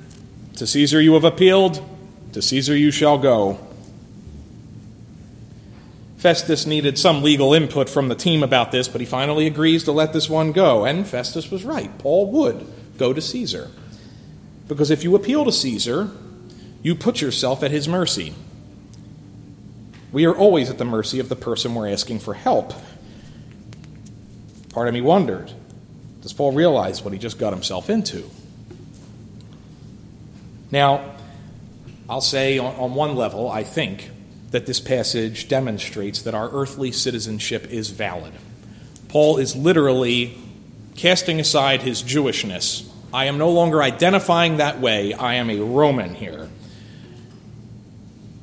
To 0.56 0.68
Caesar 0.68 1.02
you 1.02 1.14
have 1.14 1.24
appealed, 1.24 1.84
to 2.34 2.42
Caesar 2.42 2.76
you 2.76 2.92
shall 2.92 3.18
go. 3.18 3.60
Festus 6.18 6.66
needed 6.66 7.00
some 7.00 7.24
legal 7.24 7.54
input 7.54 7.90
from 7.90 8.10
the 8.10 8.16
team 8.16 8.44
about 8.44 8.72
this, 8.72 8.90
but 8.90 9.00
he 9.00 9.08
finally 9.08 9.48
agrees 9.48 9.86
to 9.86 9.92
let 9.92 10.12
this 10.12 10.30
one 10.30 10.52
go. 10.52 10.86
And 10.86 11.08
Festus 11.08 11.50
was 11.50 11.64
right. 11.64 11.98
Paul 11.98 12.30
would 12.32 12.68
go 12.98 13.14
to 13.14 13.22
Caesar. 13.22 13.72
Because 14.68 14.92
if 14.92 15.04
you 15.04 15.16
appeal 15.16 15.46
to 15.46 15.52
Caesar, 15.52 16.12
you 16.82 16.96
put 16.96 17.22
yourself 17.22 17.64
at 17.64 17.72
his 17.72 17.88
mercy. 17.88 18.34
We 20.12 20.26
are 20.26 20.36
always 20.36 20.70
at 20.70 20.78
the 20.78 20.86
mercy 20.86 21.20
of 21.20 21.30
the 21.30 21.36
person 21.36 21.76
we're 21.76 21.90
asking 21.90 22.20
for 22.20 22.34
help. 22.34 22.74
Part 24.74 24.88
of 24.88 24.94
me 24.94 25.02
wondered 25.02 25.52
does 26.22 26.34
Paul 26.34 26.52
realize 26.52 27.02
what 27.02 27.14
he 27.14 27.20
just 27.20 27.40
got 27.40 27.54
himself 27.54 27.90
into? 27.90 28.30
Now, 30.70 31.16
I'll 32.10 32.22
say 32.22 32.58
on, 32.58 32.76
on 32.76 32.94
one 32.94 33.16
level, 33.16 33.50
I 33.50 33.64
think 33.64 34.10
that 34.52 34.66
this 34.66 34.80
passage 34.80 35.48
demonstrates 35.48 36.22
that 36.24 36.34
our 36.34 36.50
earthly 36.50 36.92
citizenship 36.92 37.72
is 37.72 37.92
valid. 37.92 38.34
Paul 39.08 39.38
is 39.38 39.56
literally 39.56 40.38
casting 40.96 41.40
aside 41.40 41.82
his 41.82 42.04
Jewishness. 42.04 42.88
I 43.14 43.26
am 43.26 43.38
no 43.38 43.50
longer 43.50 43.82
identifying 43.82 44.58
that 44.58 44.80
way. 44.80 45.14
I 45.14 45.36
am 45.36 45.50
a 45.50 45.60
Roman 45.62 46.16
here. 46.16 46.50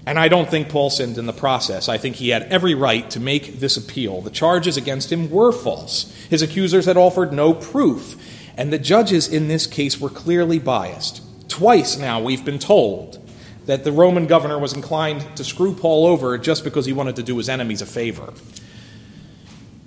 And 0.06 0.20
I 0.20 0.28
don't 0.28 0.48
think 0.48 0.68
Paul 0.68 0.88
sinned 0.88 1.18
in 1.18 1.26
the 1.26 1.32
process. 1.32 1.88
I 1.88 1.98
think 1.98 2.16
he 2.16 2.28
had 2.28 2.44
every 2.44 2.74
right 2.74 3.10
to 3.10 3.18
make 3.18 3.58
this 3.58 3.76
appeal. 3.76 4.20
The 4.20 4.30
charges 4.30 4.76
against 4.76 5.10
him 5.10 5.28
were 5.28 5.50
false. 5.50 6.14
His 6.30 6.42
accusers 6.42 6.86
had 6.86 6.96
offered 6.96 7.32
no 7.32 7.52
proof. 7.52 8.16
And 8.56 8.72
the 8.72 8.78
judges 8.78 9.28
in 9.28 9.48
this 9.48 9.66
case 9.66 10.00
were 10.00 10.08
clearly 10.08 10.60
biased. 10.60 11.22
Twice 11.48 11.98
now 11.98 12.22
we've 12.22 12.44
been 12.44 12.60
told 12.60 13.20
that 13.66 13.82
the 13.82 13.90
Roman 13.90 14.26
governor 14.26 14.60
was 14.60 14.72
inclined 14.72 15.36
to 15.36 15.42
screw 15.42 15.74
Paul 15.74 16.06
over 16.06 16.38
just 16.38 16.62
because 16.62 16.86
he 16.86 16.92
wanted 16.92 17.16
to 17.16 17.22
do 17.24 17.36
his 17.36 17.48
enemies 17.48 17.82
a 17.82 17.86
favor. 17.86 18.32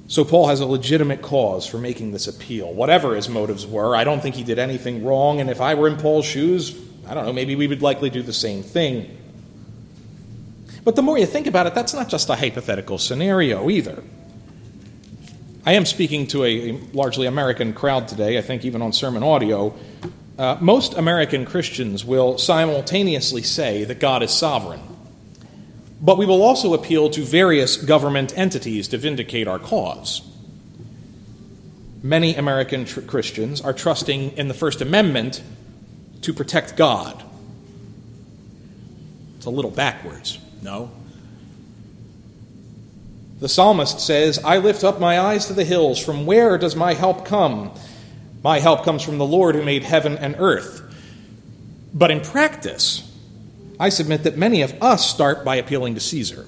So 0.07 0.25
Paul 0.25 0.47
has 0.47 0.59
a 0.59 0.65
legitimate 0.65 1.21
cause 1.21 1.65
for 1.65 1.77
making 1.77 2.11
this 2.11 2.27
appeal. 2.27 2.73
Whatever 2.73 3.15
his 3.15 3.29
motives 3.29 3.65
were, 3.65 3.95
I 3.95 4.03
don't 4.03 4.21
think 4.21 4.35
he 4.35 4.43
did 4.43 4.59
anything 4.59 5.05
wrong, 5.05 5.39
and 5.39 5.49
if 5.49 5.61
I 5.61 5.75
were 5.75 5.87
in 5.87 5.97
Paul's 5.97 6.25
shoes, 6.25 6.75
I 7.07 7.13
don't 7.13 7.25
know, 7.25 7.33
maybe 7.33 7.55
we 7.55 7.67
would 7.67 7.81
likely 7.81 8.09
do 8.09 8.21
the 8.21 8.33
same 8.33 8.63
thing. 8.63 9.18
But 10.83 10.95
the 10.95 11.01
more 11.01 11.17
you 11.17 11.25
think 11.25 11.47
about 11.47 11.67
it, 11.67 11.75
that's 11.75 11.93
not 11.93 12.09
just 12.09 12.29
a 12.29 12.35
hypothetical 12.35 12.97
scenario 12.97 13.69
either. 13.69 14.03
I 15.65 15.73
am 15.73 15.85
speaking 15.85 16.25
to 16.27 16.45
a 16.45 16.71
largely 16.93 17.27
American 17.27 17.73
crowd 17.73 18.07
today, 18.07 18.37
I 18.37 18.41
think 18.41 18.63
even 18.65 18.81
on 18.81 18.93
sermon 18.93 19.23
audio, 19.23 19.75
uh, 20.37 20.57
most 20.61 20.93
American 20.93 21.45
Christians 21.45 22.05
will 22.05 22.37
simultaneously 22.37 23.43
say 23.43 23.83
that 23.83 23.99
God 23.99 24.23
is 24.23 24.31
sovereign, 24.31 24.79
but 26.01 26.17
we 26.17 26.25
will 26.25 26.41
also 26.41 26.73
appeal 26.73 27.09
to 27.09 27.21
various 27.21 27.75
government 27.75 28.35
entities 28.37 28.87
to 28.87 28.97
vindicate 28.97 29.49
our 29.49 29.59
cause. 29.59 30.21
Many 32.01 32.35
American 32.35 32.85
tr- 32.85 33.01
Christians 33.01 33.59
are 33.59 33.73
trusting 33.73 34.37
in 34.37 34.47
the 34.47 34.53
First 34.53 34.79
Amendment 34.79 35.43
to 36.21 36.33
protect 36.33 36.77
God. 36.77 37.21
It's 39.35 39.45
a 39.45 39.49
little 39.49 39.71
backwards, 39.71 40.39
no? 40.61 40.91
The 43.39 43.49
psalmist 43.49 43.99
says, 44.01 44.39
I 44.43 44.57
lift 44.57 44.83
up 44.83 44.99
my 44.99 45.19
eyes 45.19 45.45
to 45.47 45.53
the 45.53 45.63
hills. 45.63 46.03
From 46.03 46.25
where 46.25 46.57
does 46.57 46.75
my 46.75 46.93
help 46.93 47.25
come? 47.25 47.71
My 48.43 48.59
help 48.59 48.83
comes 48.83 49.01
from 49.01 49.17
the 49.17 49.25
Lord 49.25 49.55
who 49.55 49.63
made 49.63 49.83
heaven 49.83 50.17
and 50.17 50.35
earth. 50.37 50.81
But 51.93 52.11
in 52.11 52.21
practice, 52.21 53.09
I 53.79 53.89
submit 53.89 54.23
that 54.23 54.37
many 54.37 54.61
of 54.61 54.81
us 54.81 55.09
start 55.09 55.45
by 55.45 55.55
appealing 55.55 55.95
to 55.95 56.01
Caesar. 56.01 56.45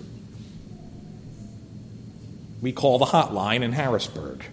We 2.61 2.73
call 2.73 2.99
the 2.99 3.05
hotline 3.05 3.63
in 3.63 3.71
Harrisburg. 3.71 4.45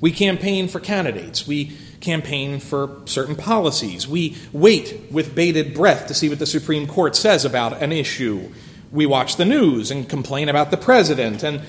We 0.00 0.10
campaign 0.10 0.68
for 0.68 0.80
candidates. 0.80 1.46
We 1.46 1.76
campaign 2.06 2.60
for 2.60 3.02
certain 3.04 3.34
policies. 3.34 4.06
We 4.06 4.36
wait 4.52 5.10
with 5.10 5.34
bated 5.34 5.74
breath 5.74 6.06
to 6.06 6.14
see 6.14 6.28
what 6.28 6.38
the 6.38 6.46
Supreme 6.46 6.86
Court 6.86 7.16
says 7.16 7.44
about 7.44 7.82
an 7.82 7.92
issue. 7.92 8.48
We 8.92 9.06
watch 9.06 9.36
the 9.36 9.44
news 9.44 9.90
and 9.90 10.08
complain 10.08 10.48
about 10.48 10.70
the 10.70 10.76
president. 10.76 11.42
And 11.42 11.62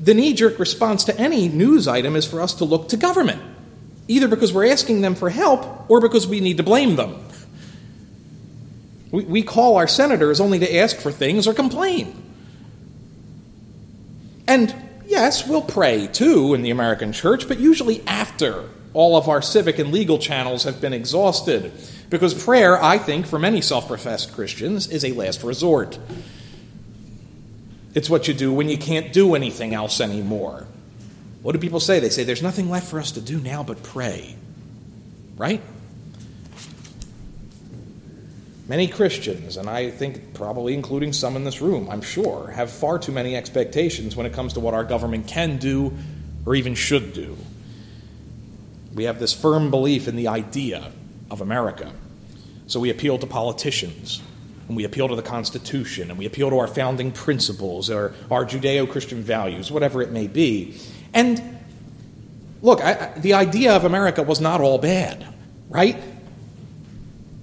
the 0.00 0.12
knee 0.12 0.34
jerk 0.34 0.58
response 0.58 1.04
to 1.04 1.16
any 1.18 1.48
news 1.48 1.86
item 1.86 2.16
is 2.16 2.26
for 2.26 2.40
us 2.40 2.54
to 2.54 2.64
look 2.64 2.88
to 2.88 2.96
government 2.96 3.40
either 4.08 4.28
because 4.28 4.52
we're 4.52 4.70
asking 4.70 5.00
them 5.00 5.14
for 5.14 5.30
help 5.30 5.88
or 5.90 6.00
because 6.00 6.26
we 6.26 6.40
need 6.40 6.58
to 6.58 6.62
blame 6.62 6.96
them. 6.96 7.26
We, 9.10 9.24
we 9.24 9.42
call 9.42 9.76
our 9.76 9.88
senators 9.88 10.40
only 10.40 10.58
to 10.58 10.76
ask 10.76 10.96
for 10.96 11.10
things 11.10 11.46
or 11.46 11.54
complain. 11.54 12.20
And 14.46 14.74
yes, 15.06 15.46
we'll 15.46 15.62
pray 15.62 16.06
too 16.08 16.52
in 16.52 16.62
the 16.62 16.70
American 16.70 17.12
church, 17.12 17.48
but 17.48 17.58
usually 17.58 18.02
after 18.06 18.68
all 18.94 19.16
of 19.16 19.28
our 19.28 19.42
civic 19.42 19.78
and 19.78 19.92
legal 19.92 20.18
channels 20.18 20.62
have 20.62 20.80
been 20.80 20.92
exhausted. 20.92 21.72
Because 22.08 22.32
prayer, 22.32 22.82
I 22.82 22.96
think, 22.96 23.26
for 23.26 23.38
many 23.38 23.60
self 23.60 23.88
professed 23.88 24.32
Christians, 24.32 24.88
is 24.88 25.04
a 25.04 25.12
last 25.12 25.42
resort. 25.42 25.98
It's 27.92 28.08
what 28.08 28.26
you 28.28 28.34
do 28.34 28.52
when 28.52 28.68
you 28.68 28.78
can't 28.78 29.12
do 29.12 29.34
anything 29.34 29.74
else 29.74 30.00
anymore. 30.00 30.66
What 31.42 31.52
do 31.52 31.58
people 31.58 31.80
say? 31.80 32.00
They 32.00 32.08
say, 32.08 32.24
There's 32.24 32.42
nothing 32.42 32.70
left 32.70 32.88
for 32.88 33.00
us 33.00 33.12
to 33.12 33.20
do 33.20 33.38
now 33.40 33.62
but 33.64 33.82
pray. 33.82 34.36
Right? 35.36 35.60
Many 38.66 38.88
Christians, 38.88 39.58
and 39.58 39.68
I 39.68 39.90
think 39.90 40.32
probably 40.32 40.72
including 40.72 41.12
some 41.12 41.36
in 41.36 41.44
this 41.44 41.60
room, 41.60 41.90
I'm 41.90 42.00
sure, 42.00 42.50
have 42.54 42.70
far 42.70 42.98
too 42.98 43.12
many 43.12 43.36
expectations 43.36 44.16
when 44.16 44.24
it 44.24 44.32
comes 44.32 44.54
to 44.54 44.60
what 44.60 44.72
our 44.72 44.84
government 44.84 45.26
can 45.26 45.58
do 45.58 45.92
or 46.46 46.54
even 46.54 46.74
should 46.74 47.12
do. 47.12 47.36
We 48.94 49.04
have 49.04 49.18
this 49.18 49.32
firm 49.32 49.70
belief 49.70 50.06
in 50.08 50.16
the 50.16 50.28
idea 50.28 50.92
of 51.30 51.40
America. 51.40 51.92
So 52.66 52.80
we 52.80 52.90
appeal 52.90 53.18
to 53.18 53.26
politicians, 53.26 54.22
and 54.68 54.76
we 54.76 54.84
appeal 54.84 55.08
to 55.08 55.16
the 55.16 55.22
Constitution, 55.22 56.10
and 56.10 56.18
we 56.18 56.26
appeal 56.26 56.50
to 56.50 56.58
our 56.58 56.68
founding 56.68 57.10
principles 57.12 57.90
or 57.90 58.14
our 58.30 58.44
Judeo 58.44 58.88
Christian 58.90 59.22
values, 59.22 59.70
whatever 59.70 60.00
it 60.00 60.12
may 60.12 60.28
be. 60.28 60.78
And 61.12 61.42
look, 62.62 62.80
I, 62.82 63.12
the 63.16 63.34
idea 63.34 63.74
of 63.74 63.84
America 63.84 64.22
was 64.22 64.40
not 64.40 64.60
all 64.60 64.78
bad, 64.78 65.26
right? 65.68 66.02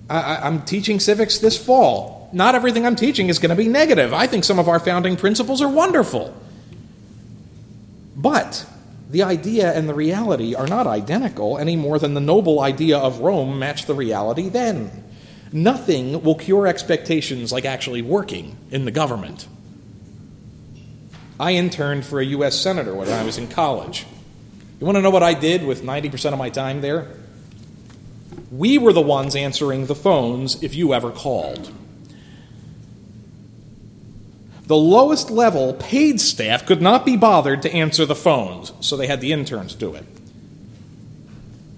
I, 0.09 0.37
I'm 0.37 0.63
teaching 0.63 0.99
civics 0.99 1.37
this 1.37 1.63
fall. 1.63 2.29
Not 2.33 2.55
everything 2.55 2.85
I'm 2.85 2.95
teaching 2.95 3.27
is 3.27 3.39
going 3.39 3.49
to 3.49 3.55
be 3.55 3.67
negative. 3.67 4.13
I 4.13 4.25
think 4.25 4.43
some 4.43 4.57
of 4.57 4.69
our 4.69 4.79
founding 4.79 5.17
principles 5.17 5.61
are 5.61 5.67
wonderful. 5.69 6.35
But 8.15 8.65
the 9.11 9.23
idea 9.23 9.73
and 9.73 9.89
the 9.89 9.93
reality 9.93 10.55
are 10.55 10.67
not 10.67 10.87
identical 10.87 11.57
any 11.57 11.75
more 11.75 11.99
than 11.99 12.13
the 12.13 12.21
noble 12.21 12.61
idea 12.61 12.97
of 12.97 13.19
Rome 13.19 13.59
matched 13.59 13.87
the 13.87 13.93
reality 13.93 14.47
then. 14.47 15.03
Nothing 15.51 16.23
will 16.23 16.35
cure 16.35 16.65
expectations 16.65 17.51
like 17.51 17.65
actually 17.65 18.01
working 18.01 18.55
in 18.71 18.85
the 18.85 18.91
government. 18.91 19.47
I 21.37 21.53
interned 21.53 22.05
for 22.05 22.21
a 22.21 22.25
U.S. 22.25 22.57
senator 22.57 22.95
when 22.95 23.09
I 23.09 23.23
was 23.23 23.37
in 23.37 23.49
college. 23.49 24.05
You 24.79 24.85
want 24.85 24.95
to 24.95 25.01
know 25.01 25.09
what 25.09 25.23
I 25.23 25.33
did 25.33 25.65
with 25.65 25.83
90% 25.83 26.31
of 26.31 26.39
my 26.39 26.49
time 26.49 26.79
there? 26.79 27.11
We 28.49 28.77
were 28.77 28.93
the 28.93 29.01
ones 29.01 29.35
answering 29.35 29.87
the 29.87 29.95
phones 29.95 30.63
if 30.63 30.73
you 30.73 30.93
ever 30.93 31.11
called. 31.11 31.73
The 34.67 34.75
lowest 34.75 35.29
level 35.29 35.73
paid 35.73 36.21
staff 36.21 36.65
could 36.65 36.81
not 36.81 37.05
be 37.05 37.17
bothered 37.17 37.61
to 37.63 37.73
answer 37.73 38.05
the 38.05 38.15
phones, 38.15 38.71
so 38.79 38.95
they 38.95 39.07
had 39.07 39.19
the 39.19 39.33
interns 39.33 39.75
do 39.75 39.95
it. 39.95 40.05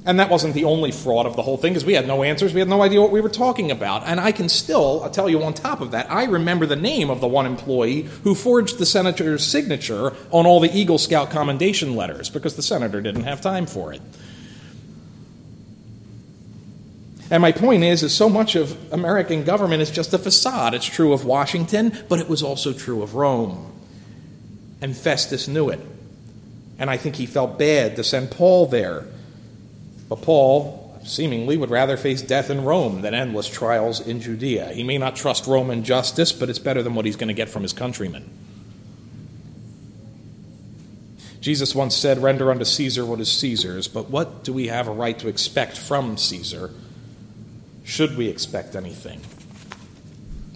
And 0.06 0.20
that 0.20 0.30
wasn't 0.30 0.54
the 0.54 0.66
only 0.66 0.92
fraud 0.92 1.26
of 1.26 1.38
the 1.38 1.44
whole 1.44 1.56
thing, 1.56 1.72
because 1.72 1.86
we 1.86 1.94
had 1.94 2.06
no 2.06 2.24
answers. 2.24 2.54
We 2.54 2.60
had 2.60 2.68
no 2.68 2.82
idea 2.82 3.00
what 3.00 3.12
we 3.12 3.22
were 3.22 3.30
talking 3.30 3.72
about. 3.72 4.04
And 4.06 4.20
I 4.20 4.34
can 4.34 4.50
still 4.50 5.02
I'll 5.02 5.10
tell 5.10 5.30
you 5.30 5.42
on 5.42 5.54
top 5.54 5.80
of 5.80 5.92
that, 5.92 6.12
I 6.12 6.26
remember 6.26 6.66
the 6.66 6.76
name 6.76 7.10
of 7.10 7.22
the 7.22 7.28
one 7.28 7.46
employee 7.46 8.02
who 8.24 8.36
forged 8.36 8.80
the 8.80 8.86
senator's 8.86 9.46
signature 9.46 10.12
on 10.30 10.46
all 10.46 10.60
the 10.60 10.78
Eagle 10.78 10.98
Scout 10.98 11.32
commendation 11.32 11.96
letters, 11.96 12.30
because 12.30 12.58
the 12.58 12.62
senator 12.62 13.00
didn't 13.00 13.24
have 13.24 13.40
time 13.40 13.66
for 13.66 13.94
it. 13.94 14.02
And 17.34 17.42
my 17.42 17.52
point 17.52 17.84
is, 17.84 18.04
is 18.04 18.14
so 18.14 18.30
much 18.30 18.56
of 18.56 18.94
American 18.94 19.44
government 19.44 19.82
is 19.82 19.90
just 19.90 20.14
a 20.14 20.20
facade. 20.20 20.76
It's 20.76 20.86
true 20.86 21.14
of 21.14 21.26
Washington, 21.26 21.98
but 22.08 22.20
it 22.20 22.30
was 22.30 22.44
also 22.44 22.72
true 22.72 23.02
of 23.02 23.16
Rome. 23.16 23.74
And 24.80 24.96
Festus 24.96 25.48
knew 25.48 25.70
it. 25.70 25.80
And 26.78 26.90
I 26.90 26.98
think 26.98 27.16
he 27.16 27.26
felt 27.26 27.58
bad 27.58 27.96
to 27.96 28.04
send 28.04 28.32
Paul 28.32 28.68
there 28.68 29.08
but 30.14 30.22
Paul, 30.22 30.96
seemingly 31.04 31.58
would 31.58 31.72
rather 31.72 31.98
face 31.98 32.22
death 32.22 32.52
in 32.52 32.64
Rome 32.64 33.02
than 33.02 33.16
endless 33.16 33.48
trials 33.48 34.00
in 34.00 34.22
Judea. 34.22 34.72
He 34.72 34.84
may 34.84 35.00
not 35.00 35.16
trust 35.16 35.48
Roman 35.48 35.84
justice, 35.84 36.32
but 36.32 36.52
it's 36.52 36.60
better 36.60 36.84
than 36.84 36.94
what 36.94 37.06
he's 37.06 37.16
going 37.16 37.30
to 37.30 37.34
get 37.34 37.50
from 37.50 37.64
his 37.64 37.74
countrymen. 37.74 38.30
Jesus 41.42 41.74
once 41.74 41.96
said, 41.96 42.22
Render 42.22 42.52
unto 42.52 42.64
Caesar 42.64 43.06
what 43.08 43.20
is 43.20 43.32
Caesar's, 43.32 43.88
but 43.88 44.12
what 44.12 44.44
do 44.44 44.54
we 44.54 44.68
have 44.68 44.88
a 44.88 44.92
right 44.92 45.18
to 45.18 45.28
expect 45.28 45.80
from 45.80 46.16
Caesar? 46.16 46.70
Should 47.84 48.18
we 48.18 48.28
expect 48.28 48.76
anything? 48.76 49.22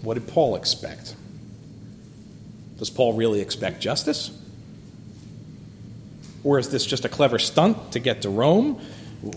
What 0.02 0.14
did 0.14 0.26
Paul 0.28 0.56
expect? 0.56 1.14
Does 2.78 2.90
Paul 2.90 3.14
really 3.14 3.40
expect 3.40 3.80
justice? 3.80 4.30
Or 6.44 6.58
is 6.58 6.70
this 6.70 6.86
just 6.86 7.04
a 7.04 7.08
clever 7.08 7.38
stunt 7.38 7.92
to 7.92 7.98
get 7.98 8.22
to 8.22 8.30
Rome? 8.30 8.80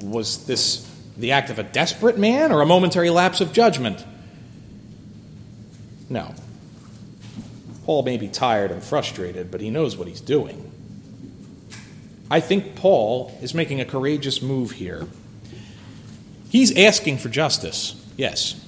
Was 0.04 0.46
this 0.46 0.88
the 1.18 1.32
act 1.32 1.50
of 1.50 1.60
a 1.60 1.64
desperate 1.64 2.18
man 2.18 2.52
or 2.52 2.62
a 2.62 2.66
momentary 2.66 3.10
lapse 3.10 3.42
of 3.42 3.52
judgment? 3.52 4.06
No. 6.10 6.36
Paul 7.86 8.04
may 8.04 8.18
be 8.18 8.28
tired 8.28 8.72
and 8.72 8.84
frustrated, 8.84 9.50
but 9.50 9.60
he 9.60 9.70
knows 9.70 9.98
what 9.98 10.08
he's 10.08 10.22
doing. 10.22 10.72
I 12.30 12.40
think 12.40 12.76
Paul 12.76 13.38
is 13.42 13.54
making 13.54 13.82
a 13.82 13.86
courageous 13.86 14.42
move 14.42 14.72
here. 14.72 15.08
He's 16.52 16.78
asking 16.78 17.20
for 17.20 17.30
justice, 17.30 17.96
yes, 18.18 18.60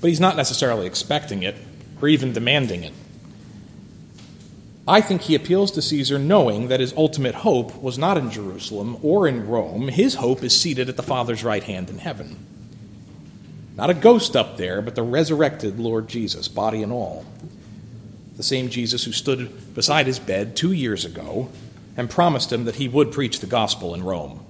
but 0.00 0.08
he's 0.08 0.18
not 0.18 0.34
necessarily 0.34 0.86
expecting 0.86 1.42
it 1.42 1.56
or 2.00 2.08
even 2.08 2.32
demanding 2.32 2.84
it. 2.84 2.94
I 4.88 5.02
think 5.02 5.20
he 5.20 5.34
appeals 5.34 5.70
to 5.72 5.82
Caesar 5.82 6.18
knowing 6.18 6.68
that 6.68 6.80
his 6.80 6.94
ultimate 6.94 7.34
hope 7.34 7.76
was 7.82 7.98
not 7.98 8.16
in 8.16 8.30
Jerusalem 8.30 8.96
or 9.02 9.28
in 9.28 9.46
Rome. 9.46 9.88
His 9.88 10.14
hope 10.14 10.42
is 10.42 10.58
seated 10.58 10.88
at 10.88 10.96
the 10.96 11.02
Father's 11.02 11.44
right 11.44 11.64
hand 11.64 11.90
in 11.90 11.98
heaven. 11.98 12.46
Not 13.76 13.90
a 13.90 13.94
ghost 13.94 14.34
up 14.34 14.56
there, 14.56 14.80
but 14.80 14.94
the 14.94 15.02
resurrected 15.02 15.78
Lord 15.78 16.08
Jesus, 16.08 16.48
body 16.48 16.82
and 16.82 16.92
all. 16.92 17.26
The 18.38 18.42
same 18.42 18.70
Jesus 18.70 19.04
who 19.04 19.12
stood 19.12 19.74
beside 19.74 20.06
his 20.06 20.18
bed 20.18 20.56
two 20.56 20.72
years 20.72 21.04
ago 21.04 21.50
and 21.94 22.08
promised 22.08 22.50
him 22.50 22.64
that 22.64 22.76
he 22.76 22.88
would 22.88 23.12
preach 23.12 23.40
the 23.40 23.46
gospel 23.46 23.94
in 23.94 24.02
Rome. 24.02 24.40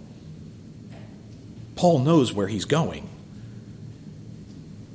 Paul 1.76 2.00
knows 2.00 2.32
where 2.32 2.48
he's 2.48 2.64
going. 2.64 3.08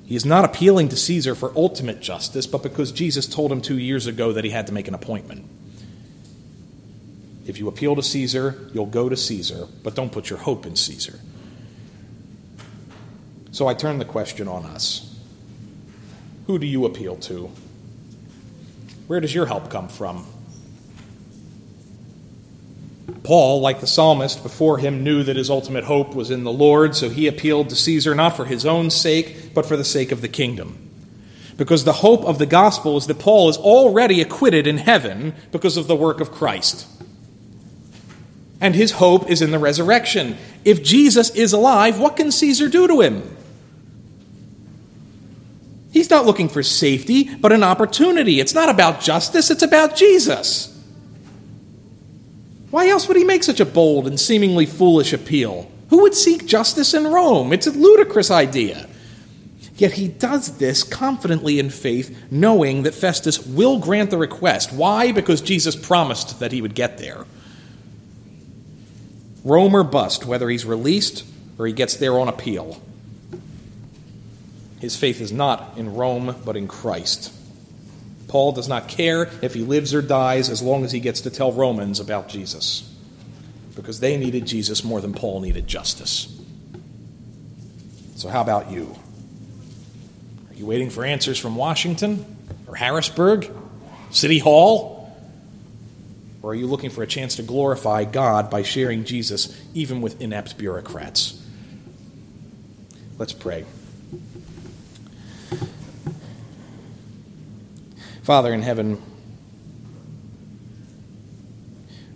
He 0.06 0.16
is 0.16 0.26
not 0.26 0.44
appealing 0.44 0.90
to 0.90 0.98
Caesar 0.98 1.36
for 1.36 1.52
ultimate 1.56 2.02
justice, 2.02 2.48
but 2.48 2.64
because 2.64 2.92
Jesus 2.92 3.28
told 3.28 3.52
him 3.52 3.62
two 3.62 3.78
years 3.78 4.08
ago 4.08 4.34
that 4.34 4.44
he 4.44 4.50
had 4.50 4.66
to 4.68 4.74
make 4.74 4.88
an 4.88 4.96
appointment. 4.96 5.46
If 7.46 7.60
you 7.60 7.68
appeal 7.68 7.96
to 7.96 8.04
Caesar, 8.04 8.70
you'll 8.74 8.86
go 8.86 9.10
to 9.10 9.16
Caesar, 9.16 9.68
but 9.84 9.96
don't 9.96 10.12
put 10.12 10.30
your 10.30 10.40
hope 10.40 10.66
in 10.66 10.76
Caesar. 10.76 11.20
So 13.52 13.68
I 13.68 13.74
turn 13.74 14.00
the 14.00 14.06
question 14.06 14.48
on 14.48 14.66
us 14.66 15.20
Who 16.48 16.58
do 16.60 16.66
you 16.66 16.86
appeal 16.86 17.16
to? 17.18 17.52
Where 19.08 19.20
does 19.20 19.34
your 19.34 19.48
help 19.48 19.70
come 19.70 19.90
from? 19.90 20.26
Paul, 23.24 23.62
like 23.62 23.80
the 23.80 23.88
psalmist 23.88 24.44
before 24.44 24.78
him, 24.78 25.04
knew 25.04 25.24
that 25.24 25.36
his 25.36 25.50
ultimate 25.50 25.86
hope 25.86 26.16
was 26.16 26.32
in 26.32 26.44
the 26.44 26.52
Lord, 26.52 26.96
so 26.96 27.10
he 27.10 27.28
appealed 27.28 27.70
to 27.70 27.76
Caesar 27.76 28.16
not 28.16 28.36
for 28.36 28.46
his 28.46 28.66
own 28.66 28.90
sake, 28.90 29.54
but 29.54 29.66
for 29.66 29.78
the 29.78 29.84
sake 29.84 30.12
of 30.12 30.22
the 30.22 30.28
kingdom. 30.28 30.90
Because 31.58 31.84
the 31.84 31.94
hope 31.94 32.24
of 32.24 32.40
the 32.40 32.46
gospel 32.46 32.98
is 32.98 33.08
that 33.08 33.20
Paul 33.20 33.50
is 33.50 33.58
already 33.58 34.22
acquitted 34.22 34.66
in 34.66 34.78
heaven 34.78 35.34
because 35.52 35.76
of 35.76 35.88
the 35.88 35.96
work 35.96 36.22
of 36.22 36.32
Christ. 36.32 36.88
And 38.62 38.76
his 38.76 38.94
hope 38.94 39.30
is 39.30 39.42
in 39.42 39.52
the 39.52 39.60
resurrection. 39.60 40.38
If 40.64 40.84
Jesus 40.84 41.30
is 41.32 41.54
alive, 41.54 42.00
what 42.00 42.16
can 42.16 42.32
Caesar 42.32 42.70
do 42.70 42.88
to 42.88 43.02
him? 43.02 43.38
He's 45.92 46.10
not 46.10 46.26
looking 46.26 46.50
for 46.50 46.62
safety, 46.62 47.36
but 47.36 47.52
an 47.52 47.64
opportunity. 47.64 48.40
It's 48.40 48.54
not 48.54 48.70
about 48.70 49.02
justice, 49.02 49.50
it's 49.50 49.64
about 49.64 49.96
Jesus. 49.96 50.69
Why 52.72 52.88
else 52.88 53.08
would 53.08 53.18
he 53.18 53.24
make 53.24 53.44
such 53.44 53.60
a 53.60 53.66
bold 53.66 54.08
and 54.08 54.20
seemingly 54.20 54.66
foolish 54.66 55.14
appeal? 55.14 55.70
Who 55.90 56.02
would 56.04 56.16
seek 56.16 56.46
justice 56.46 56.94
in 56.94 57.08
Rome? 57.08 57.52
It's 57.52 57.68
a 57.68 57.72
ludicrous 57.72 58.30
idea. 58.30 58.88
Yet 59.76 59.94
he 59.94 60.08
does 60.10 60.58
this 60.58 60.84
confidently 60.84 61.58
in 61.58 61.70
faith, 61.70 62.26
knowing 62.30 62.84
that 62.84 62.94
Festus 62.94 63.46
will 63.46 63.80
grant 63.80 64.10
the 64.10 64.18
request. 64.18 64.74
Why? 64.74 65.12
Because 65.12 65.42
Jesus 65.42 65.76
promised 65.76 66.40
that 66.40 66.52
he 66.52 66.62
would 66.62 66.76
get 66.76 66.98
there. 66.98 67.26
Rome 69.44 69.74
or 69.74 69.84
bust, 69.84 70.26
whether 70.26 70.50
he's 70.50 70.66
released 70.66 71.26
or 71.58 71.66
he 71.66 71.74
gets 71.74 71.96
there 71.96 72.20
on 72.20 72.28
appeal. 72.28 72.82
His 74.80 74.96
faith 74.96 75.22
is 75.22 75.32
not 75.32 75.78
in 75.78 75.96
Rome, 75.96 76.36
but 76.46 76.56
in 76.56 76.68
Christ. 76.68 77.34
Paul 78.30 78.52
does 78.52 78.68
not 78.68 78.88
care 78.88 79.30
if 79.42 79.56
he 79.56 79.62
lives 79.62 79.94
or 79.94 80.02
dies 80.02 80.50
as 80.50 80.62
long 80.62 80.86
as 80.86 80.92
he 80.92 81.00
gets 81.00 81.20
to 81.22 81.32
tell 81.32 81.52
Romans 81.52 82.00
about 82.00 82.30
Jesus. 82.30 82.86
Because 83.76 84.00
they 84.00 84.18
needed 84.18 84.46
Jesus 84.46 84.84
more 84.84 85.02
than 85.02 85.14
Paul 85.14 85.42
needed 85.42 85.68
justice. 85.68 86.40
So, 88.16 88.30
how 88.30 88.42
about 88.42 88.72
you? 88.72 88.96
Are 90.50 90.54
you 90.54 90.66
waiting 90.66 90.90
for 90.90 91.04
answers 91.04 91.40
from 91.40 91.56
Washington 91.56 92.26
or 92.68 92.76
Harrisburg, 92.76 93.52
City 94.12 94.40
Hall? 94.40 94.98
Or 96.42 96.52
are 96.52 96.56
you 96.56 96.68
looking 96.68 96.90
for 96.90 97.02
a 97.02 97.08
chance 97.08 97.36
to 97.38 97.44
glorify 97.44 98.06
God 98.06 98.50
by 98.50 98.62
sharing 98.62 99.06
Jesus 99.06 99.60
even 99.74 100.02
with 100.02 100.22
inept 100.22 100.58
bureaucrats? 100.58 101.42
Let's 103.18 103.34
pray. 103.34 103.66
Father 108.30 108.54
in 108.54 108.62
heaven, 108.62 109.02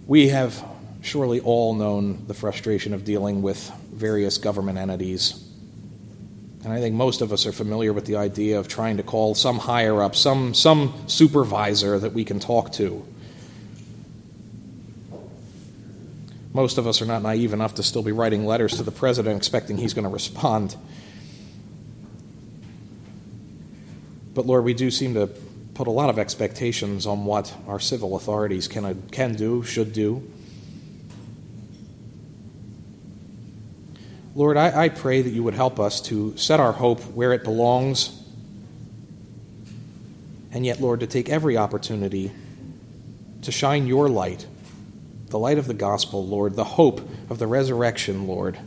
we 0.05 0.27
have 0.27 0.63
surely 1.01 1.39
all 1.39 1.73
known 1.73 2.27
the 2.27 2.35
frustration 2.35 2.93
of 2.93 3.03
dealing 3.03 3.41
with 3.41 3.67
various 3.91 4.37
government 4.37 4.77
entities. 4.77 5.43
And 6.63 6.71
I 6.71 6.79
think 6.79 6.93
most 6.93 7.21
of 7.21 7.33
us 7.33 7.47
are 7.47 7.51
familiar 7.51 7.93
with 7.93 8.05
the 8.05 8.17
idea 8.17 8.59
of 8.59 8.67
trying 8.67 8.97
to 8.97 9.03
call 9.03 9.33
some 9.33 9.57
higher 9.57 10.03
up, 10.03 10.15
some, 10.15 10.53
some 10.53 10.93
supervisor 11.07 11.97
that 11.97 12.13
we 12.13 12.23
can 12.23 12.39
talk 12.39 12.71
to. 12.73 13.03
Most 16.53 16.77
of 16.77 16.85
us 16.85 17.01
are 17.01 17.07
not 17.07 17.23
naive 17.23 17.53
enough 17.53 17.73
to 17.73 17.81
still 17.81 18.03
be 18.03 18.11
writing 18.11 18.45
letters 18.45 18.77
to 18.77 18.83
the 18.83 18.91
president 18.91 19.35
expecting 19.35 19.77
he's 19.77 19.95
going 19.95 20.05
to 20.05 20.13
respond. 20.13 20.75
But 24.35 24.45
Lord, 24.45 24.63
we 24.63 24.75
do 24.75 24.91
seem 24.91 25.15
to 25.15 25.31
put 25.73 25.87
a 25.87 25.91
lot 25.91 26.09
of 26.09 26.19
expectations 26.19 27.07
on 27.07 27.25
what 27.25 27.53
our 27.67 27.79
civil 27.79 28.15
authorities 28.15 28.67
can, 28.67 29.01
can 29.09 29.35
do, 29.35 29.63
should 29.63 29.93
do. 29.93 30.27
Lord, 34.35 34.57
I, 34.57 34.85
I 34.85 34.89
pray 34.89 35.21
that 35.21 35.29
you 35.29 35.43
would 35.43 35.53
help 35.53 35.79
us 35.79 36.01
to 36.01 36.35
set 36.37 36.59
our 36.59 36.71
hope 36.71 37.01
where 37.13 37.33
it 37.33 37.43
belongs, 37.43 38.23
and 40.51 40.65
yet, 40.65 40.81
Lord, 40.81 41.01
to 41.01 41.07
take 41.07 41.29
every 41.29 41.57
opportunity 41.57 42.31
to 43.43 43.51
shine 43.51 43.85
your 43.87 44.09
light, 44.09 44.47
the 45.27 45.39
light 45.39 45.57
of 45.57 45.67
the 45.67 45.73
gospel, 45.73 46.25
Lord, 46.25 46.55
the 46.55 46.63
hope 46.63 47.01
of 47.29 47.39
the 47.39 47.47
resurrection, 47.47 48.27
Lord 48.27 48.57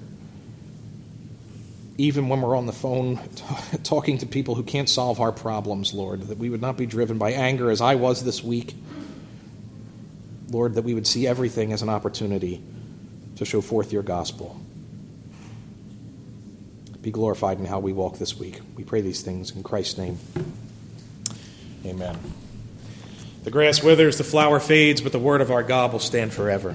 even 1.98 2.28
when 2.28 2.42
we're 2.42 2.56
on 2.56 2.66
the 2.66 2.72
phone 2.72 3.18
t- 3.34 3.44
talking 3.82 4.18
to 4.18 4.26
people 4.26 4.54
who 4.54 4.62
can't 4.62 4.88
solve 4.88 5.20
our 5.20 5.32
problems, 5.32 5.94
Lord, 5.94 6.22
that 6.22 6.38
we 6.38 6.50
would 6.50 6.60
not 6.60 6.76
be 6.76 6.86
driven 6.86 7.18
by 7.18 7.32
anger 7.32 7.70
as 7.70 7.80
I 7.80 7.94
was 7.94 8.24
this 8.24 8.42
week. 8.42 8.74
Lord, 10.50 10.74
that 10.74 10.82
we 10.82 10.94
would 10.94 11.06
see 11.06 11.26
everything 11.26 11.72
as 11.72 11.82
an 11.82 11.88
opportunity 11.88 12.62
to 13.36 13.44
show 13.44 13.60
forth 13.60 13.92
your 13.92 14.02
gospel. 14.02 14.60
Be 17.02 17.10
glorified 17.10 17.58
in 17.58 17.66
how 17.66 17.78
we 17.78 17.92
walk 17.92 18.18
this 18.18 18.36
week. 18.36 18.60
We 18.76 18.84
pray 18.84 19.00
these 19.00 19.22
things 19.22 19.50
in 19.52 19.62
Christ's 19.62 19.98
name. 19.98 20.18
Amen. 21.84 22.18
The 23.44 23.50
grass 23.50 23.82
withers, 23.82 24.18
the 24.18 24.24
flower 24.24 24.58
fades, 24.58 25.00
but 25.00 25.12
the 25.12 25.18
word 25.18 25.40
of 25.40 25.52
our 25.52 25.62
God 25.62 25.92
will 25.92 26.00
stand 26.00 26.32
forever. 26.32 26.74